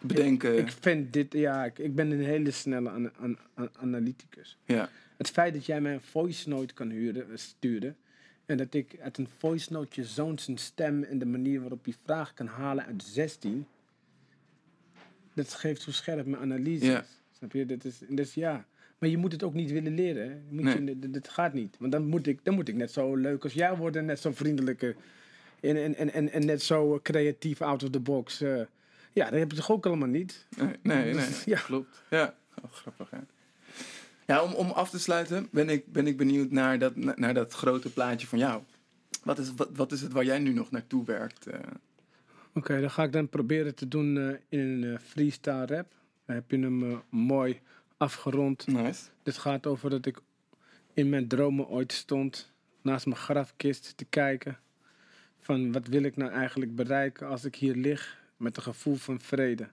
Bedenken. 0.00 0.58
Ik 0.58 0.72
vind 0.80 1.12
dit, 1.12 1.32
ja, 1.32 1.64
ik, 1.64 1.78
ik 1.78 1.94
ben 1.94 2.10
een 2.10 2.24
hele 2.24 2.50
snelle 2.50 2.88
an- 2.90 3.12
an- 3.16 3.38
an- 3.54 3.70
analyticus. 3.76 4.58
ja. 4.64 4.88
Het 5.16 5.30
feit 5.30 5.54
dat 5.54 5.66
jij 5.66 5.80
mij 5.80 5.92
een 5.92 6.00
voice 6.00 6.48
note 6.48 6.74
kan 6.74 6.90
huren, 6.90 7.22
eh, 7.30 7.36
sturen. 7.36 7.96
En 8.46 8.56
dat 8.56 8.74
ik 8.74 8.96
uit 9.00 9.18
een 9.18 9.28
voice 9.38 9.72
note 9.72 10.00
je 10.00 10.06
zoon 10.06 10.38
zijn 10.38 10.58
stem 10.58 11.02
en 11.02 11.18
de 11.18 11.26
manier 11.26 11.60
waarop 11.60 11.84
hij 11.84 11.94
vraag 12.04 12.34
kan 12.34 12.46
halen 12.46 12.84
uit 12.86 13.02
16. 13.02 13.66
Dat 15.34 15.54
geeft 15.54 15.84
hoe 15.84 15.94
scherp 15.94 16.26
mijn 16.26 16.42
analyse 16.42 16.84
Ja. 16.84 17.04
Snap 17.38 17.52
je? 17.52 17.66
Dat 17.66 17.84
is, 17.84 17.98
dat 18.08 18.18
is 18.18 18.34
ja. 18.34 18.66
Maar 18.98 19.08
je 19.08 19.16
moet 19.16 19.32
het 19.32 19.42
ook 19.42 19.54
niet 19.54 19.70
willen 19.70 19.94
leren. 19.94 20.22
Hè? 20.28 20.32
Je 20.34 20.40
moet 20.50 20.62
Nee. 20.64 20.84
je, 20.84 20.98
dat, 20.98 21.12
dat 21.12 21.28
gaat 21.28 21.52
niet. 21.52 21.76
Want 21.78 21.92
dan 21.92 22.06
moet, 22.06 22.26
ik, 22.26 22.38
dan 22.42 22.54
moet 22.54 22.68
ik 22.68 22.74
net 22.74 22.90
zo 22.92 23.14
leuk 23.16 23.42
als 23.44 23.52
jij 23.52 23.76
worden. 23.76 24.04
Net 24.04 24.20
zo 24.20 24.32
vriendelijke. 24.32 24.94
En, 25.60 25.94
en, 25.96 26.32
en, 26.32 26.46
net 26.46 26.62
zo 26.62 27.00
creatief 27.02 27.60
out 27.62 27.82
of 27.82 27.90
the 27.90 28.00
box. 28.00 28.40
eh. 28.40 28.60
Ja, 29.12 29.30
dat 29.30 29.38
heb 29.38 29.50
je 29.50 29.56
toch 29.56 29.70
ook 29.70 29.86
allemaal 29.86 30.08
niet? 30.08 30.46
Nee, 30.56 30.76
nee, 30.82 31.14
nee. 31.14 31.28
Ja. 31.44 31.58
Klopt. 31.60 32.02
Ja, 32.10 32.34
oh, 32.64 32.72
grappig 32.72 33.10
hè. 33.10 33.18
Ja, 34.26 34.42
om, 34.42 34.52
om 34.52 34.70
af 34.70 34.90
te 34.90 34.98
sluiten 34.98 35.48
ben 35.50 35.68
ik, 35.68 35.92
ben 35.92 36.06
ik 36.06 36.16
benieuwd 36.16 36.50
naar 36.50 36.78
dat, 36.78 36.96
na- 36.96 37.14
naar 37.16 37.34
dat 37.34 37.52
grote 37.52 37.92
plaatje 37.92 38.26
van 38.26 38.38
jou. 38.38 38.62
Wat 39.22 39.38
is, 39.38 39.54
wat, 39.54 39.68
wat 39.72 39.92
is 39.92 40.00
het 40.00 40.12
waar 40.12 40.24
jij 40.24 40.38
nu 40.38 40.52
nog 40.52 40.70
naartoe 40.70 41.04
werkt? 41.04 41.46
eh? 41.46 41.58
Oké, 42.54 42.80
dan 42.80 42.90
ga 42.90 43.02
ik 43.02 43.12
dan 43.12 43.28
proberen 43.28 43.74
te 43.74 43.88
doen 43.88 44.16
eh, 44.18 44.36
in 44.48 44.58
een 44.68 44.84
eh, 44.94 44.98
freestyle 45.00 45.66
rap. 45.66 45.94
Dan 46.26 46.34
heb 46.36 46.50
je 46.50 46.58
hem 46.58 47.02
mooi 47.08 47.60
afgerond. 47.96 48.66
nice. 48.66 49.02
Dit 49.22 49.38
gaat 49.38 49.66
over 49.66 49.90
dat 49.90 50.06
ik 50.06 50.18
in 50.94 51.08
mijn 51.08 51.28
dromen 51.28 51.68
ooit 51.68 51.92
stond 51.92 52.52
naast 52.82 53.06
mijn 53.06 53.18
grafkist 53.18 53.96
te 53.96 54.04
kijken. 54.04 54.58
Van 55.40 55.72
wat 55.72 55.86
wil 55.86 56.02
ik 56.02 56.16
nou 56.16 56.30
eigenlijk 56.32 56.74
bereiken 56.76 57.28
als 57.28 57.44
ik 57.44 57.54
hier 57.54 57.74
lig 57.74 58.18
met 58.38 58.56
een 58.56 58.62
gevoel 58.62 58.94
van 58.94 59.20
vrede. 59.20 59.68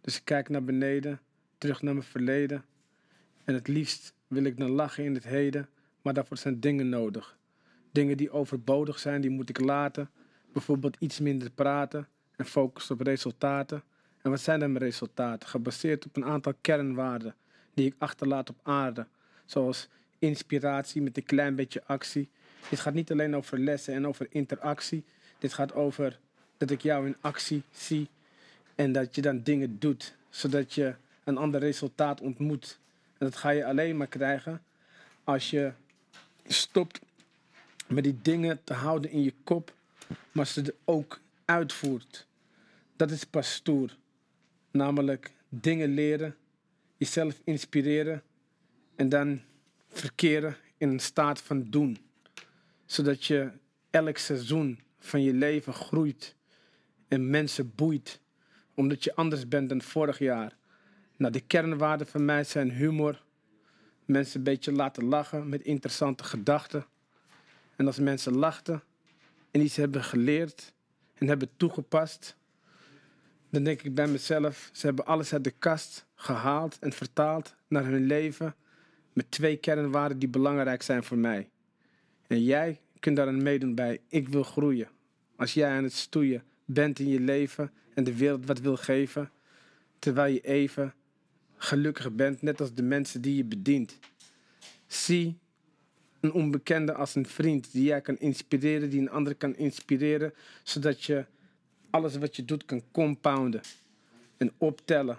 Dus 0.00 0.16
ik 0.16 0.24
kijk 0.24 0.48
naar 0.48 0.64
beneden, 0.64 1.20
terug 1.58 1.82
naar 1.82 1.94
mijn 1.94 2.06
verleden. 2.06 2.64
En 3.44 3.54
het 3.54 3.68
liefst 3.68 4.14
wil 4.26 4.44
ik 4.44 4.58
dan 4.58 4.70
lachen 4.70 5.04
in 5.04 5.14
het 5.14 5.24
heden, 5.24 5.68
maar 6.02 6.14
daarvoor 6.14 6.36
zijn 6.36 6.60
dingen 6.60 6.88
nodig. 6.88 7.38
Dingen 7.92 8.16
die 8.16 8.30
overbodig 8.30 8.98
zijn, 8.98 9.20
die 9.20 9.30
moet 9.30 9.48
ik 9.48 9.60
laten. 9.60 10.10
Bijvoorbeeld 10.52 10.96
iets 10.98 11.20
minder 11.20 11.50
praten 11.50 12.08
en 12.36 12.44
focussen 12.44 12.94
op 12.94 13.00
resultaten. 13.00 13.82
En 14.22 14.30
wat 14.30 14.40
zijn 14.40 14.60
dan 14.60 14.72
mijn 14.72 14.84
resultaten? 14.84 15.48
Gebaseerd 15.48 16.06
op 16.06 16.16
een 16.16 16.24
aantal 16.24 16.54
kernwaarden 16.60 17.34
die 17.74 17.86
ik 17.86 17.94
achterlaat 17.98 18.50
op 18.50 18.60
aarde. 18.62 19.06
Zoals 19.44 19.88
inspiratie 20.18 21.02
met 21.02 21.16
een 21.16 21.24
klein 21.24 21.54
beetje 21.54 21.84
actie. 21.84 22.30
Dit 22.70 22.80
gaat 22.80 22.94
niet 22.94 23.10
alleen 23.10 23.36
over 23.36 23.58
lessen 23.58 23.94
en 23.94 24.06
over 24.06 24.26
interactie. 24.30 25.04
Dit 25.38 25.52
gaat 25.52 25.74
over 25.74 26.18
dat 26.58 26.70
ik 26.70 26.80
jou 26.80 27.06
in 27.06 27.16
actie 27.20 27.62
zie 27.70 28.08
en 28.74 28.92
dat 28.92 29.14
je 29.14 29.22
dan 29.22 29.42
dingen 29.42 29.78
doet, 29.78 30.14
zodat 30.30 30.74
je 30.74 30.94
een 31.24 31.36
ander 31.36 31.60
resultaat 31.60 32.20
ontmoet. 32.20 32.78
En 33.18 33.26
dat 33.26 33.36
ga 33.36 33.50
je 33.50 33.64
alleen 33.64 33.96
maar 33.96 34.06
krijgen 34.06 34.62
als 35.24 35.50
je 35.50 35.72
stopt 36.46 37.00
met 37.86 38.04
die 38.04 38.18
dingen 38.22 38.64
te 38.64 38.72
houden 38.72 39.10
in 39.10 39.22
je 39.22 39.34
kop, 39.44 39.74
maar 40.32 40.46
ze 40.46 40.74
ook 40.84 41.20
uitvoert. 41.44 42.26
Dat 42.96 43.10
is 43.10 43.24
pas 43.24 43.52
stoer. 43.52 43.96
Namelijk 44.70 45.32
dingen 45.48 45.88
leren, 45.88 46.36
jezelf 46.96 47.40
inspireren 47.44 48.22
en 48.94 49.08
dan 49.08 49.40
verkeren 49.88 50.56
in 50.76 50.88
een 50.88 51.00
staat 51.00 51.40
van 51.40 51.70
doen. 51.70 51.98
Zodat 52.86 53.24
je 53.24 53.50
elk 53.90 54.18
seizoen 54.18 54.80
van 54.98 55.22
je 55.22 55.32
leven 55.32 55.72
groeit 55.72 56.34
en 57.08 57.30
mensen 57.30 57.72
boeit, 57.74 58.20
omdat 58.74 59.04
je 59.04 59.14
anders 59.14 59.48
bent 59.48 59.68
dan 59.68 59.82
vorig 59.82 60.18
jaar. 60.18 60.56
Nou, 61.16 61.32
de 61.32 61.40
kernwaarden 61.40 62.06
van 62.06 62.24
mij 62.24 62.44
zijn 62.44 62.70
humor, 62.70 63.22
mensen 64.04 64.38
een 64.38 64.44
beetje 64.44 64.72
laten 64.72 65.04
lachen 65.04 65.48
met 65.48 65.62
interessante 65.62 66.24
gedachten. 66.24 66.86
En 67.76 67.86
als 67.86 67.98
mensen 67.98 68.36
lachten 68.36 68.82
en 69.50 69.60
iets 69.60 69.76
hebben 69.76 70.04
geleerd 70.04 70.72
en 71.14 71.28
hebben 71.28 71.48
toegepast, 71.56 72.36
dan 73.50 73.62
denk 73.64 73.82
ik 73.82 73.94
bij 73.94 74.06
mezelf, 74.06 74.70
ze 74.72 74.86
hebben 74.86 75.06
alles 75.06 75.32
uit 75.32 75.44
de 75.44 75.50
kast 75.50 76.06
gehaald 76.14 76.78
en 76.78 76.92
vertaald 76.92 77.54
naar 77.68 77.84
hun 77.84 78.06
leven 78.06 78.54
met 79.12 79.30
twee 79.30 79.56
kernwaarden 79.56 80.18
die 80.18 80.28
belangrijk 80.28 80.82
zijn 80.82 81.04
voor 81.04 81.18
mij. 81.18 81.50
En 82.26 82.42
jij 82.42 82.80
kunt 83.00 83.16
daar 83.16 83.26
aan 83.26 83.42
meedoen 83.42 83.74
bij 83.74 84.00
Ik 84.08 84.28
wil 84.28 84.42
groeien. 84.42 84.88
Als 85.36 85.54
jij 85.54 85.70
aan 85.70 85.82
het 85.82 85.92
stoeien 85.92 86.42
bent 86.70 86.98
in 86.98 87.08
je 87.08 87.20
leven 87.20 87.70
en 87.94 88.04
de 88.04 88.16
wereld 88.16 88.46
wat 88.46 88.60
wil 88.60 88.76
geven, 88.76 89.30
terwijl 89.98 90.32
je 90.32 90.40
even 90.40 90.94
gelukkig 91.56 92.12
bent, 92.12 92.42
net 92.42 92.60
als 92.60 92.74
de 92.74 92.82
mensen 92.82 93.20
die 93.20 93.36
je 93.36 93.44
bedient. 93.44 93.98
Zie 94.86 95.38
een 96.20 96.32
onbekende 96.32 96.94
als 96.94 97.14
een 97.14 97.26
vriend 97.26 97.72
die 97.72 97.84
jij 97.84 98.00
kan 98.00 98.18
inspireren, 98.18 98.90
die 98.90 99.00
een 99.00 99.10
ander 99.10 99.34
kan 99.34 99.56
inspireren, 99.56 100.32
zodat 100.62 101.04
je 101.04 101.24
alles 101.90 102.16
wat 102.16 102.36
je 102.36 102.44
doet 102.44 102.64
kan 102.64 102.82
compounden 102.90 103.60
en 104.36 104.52
optellen. 104.58 105.18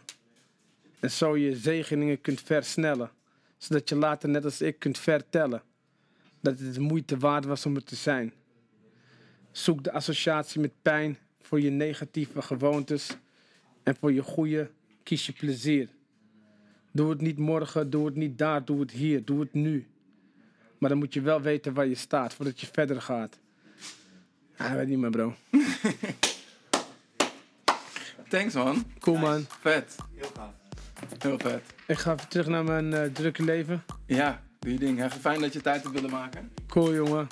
En 0.99 1.11
zo 1.11 1.37
je 1.37 1.55
zegeningen 1.55 2.21
kunt 2.21 2.41
versnellen, 2.41 3.11
zodat 3.57 3.89
je 3.89 3.95
later 3.95 4.29
net 4.29 4.45
als 4.45 4.61
ik 4.61 4.79
kunt 4.79 4.97
vertellen 4.97 5.61
dat 6.41 6.59
het 6.59 6.73
de 6.73 6.79
moeite 6.79 7.17
waard 7.17 7.45
was 7.45 7.65
om 7.65 7.75
er 7.75 7.83
te 7.83 7.95
zijn. 7.95 8.33
Zoek 9.51 9.83
de 9.83 9.91
associatie 9.91 10.61
met 10.61 10.71
pijn 10.81 11.17
voor 11.49 11.61
je 11.61 11.69
negatieve 11.69 12.41
gewoontes 12.41 13.17
en 13.83 13.95
voor 13.95 14.13
je 14.13 14.23
goede 14.23 14.71
kies 15.03 15.25
je 15.25 15.31
plezier. 15.31 15.89
Doe 16.91 17.09
het 17.09 17.21
niet 17.21 17.37
morgen, 17.37 17.89
doe 17.89 18.05
het 18.05 18.15
niet 18.15 18.37
daar, 18.37 18.65
doe 18.65 18.79
het 18.79 18.91
hier, 18.91 19.25
doe 19.25 19.39
het 19.39 19.53
nu. 19.53 19.87
Maar 20.77 20.89
dan 20.89 20.97
moet 20.99 21.13
je 21.13 21.21
wel 21.21 21.41
weten 21.41 21.73
waar 21.73 21.87
je 21.87 21.95
staat 21.95 22.33
voordat 22.33 22.59
je 22.59 22.67
verder 22.71 23.01
gaat. 23.01 23.37
Ja, 24.57 24.75
weet 24.75 24.87
niet 24.87 24.97
meer, 24.97 25.09
bro. 25.09 25.33
Thanks 28.29 28.53
man. 28.53 28.85
Cool, 28.99 29.17
man. 29.17 29.45
Vet. 29.59 29.95
Heel 30.15 30.29
gaaf. 30.35 30.53
Heel 31.19 31.39
vet. 31.39 31.61
Ik 31.87 31.97
ga 31.97 32.13
even 32.13 32.27
terug 32.29 32.47
naar 32.47 32.63
mijn 32.63 32.93
eh, 32.93 33.11
drukke 33.11 33.43
leven. 33.43 33.83
Ja, 34.05 34.43
doe 34.59 34.71
je 34.71 34.79
ding. 34.79 34.97
hè. 34.99 35.09
Fijn 35.09 35.41
dat 35.41 35.53
je 35.53 35.61
tijd 35.61 35.81
hebt 35.81 35.93
willen 35.93 36.09
maken. 36.11 36.51
Cool, 36.67 36.93
jongen. 36.93 37.27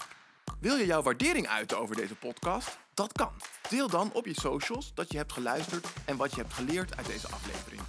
Wil 0.60 0.76
je 0.76 0.86
jouw 0.86 1.02
waardering 1.02 1.48
uiten 1.48 1.80
over 1.80 1.96
deze 1.96 2.16
podcast? 2.16 2.78
Dat 2.98 3.12
kan. 3.12 3.32
Deel 3.70 3.90
dan 3.90 4.10
op 4.14 4.26
je 4.26 4.40
socials 4.40 4.92
dat 4.94 5.12
je 5.12 5.18
hebt 5.18 5.34
geluisterd 5.34 5.88
en 6.06 6.18
wat 6.18 6.32
je 6.32 6.42
hebt 6.42 6.54
geleerd 6.54 6.98
uit 6.98 7.06
deze 7.06 7.28
aflevering. 7.28 7.82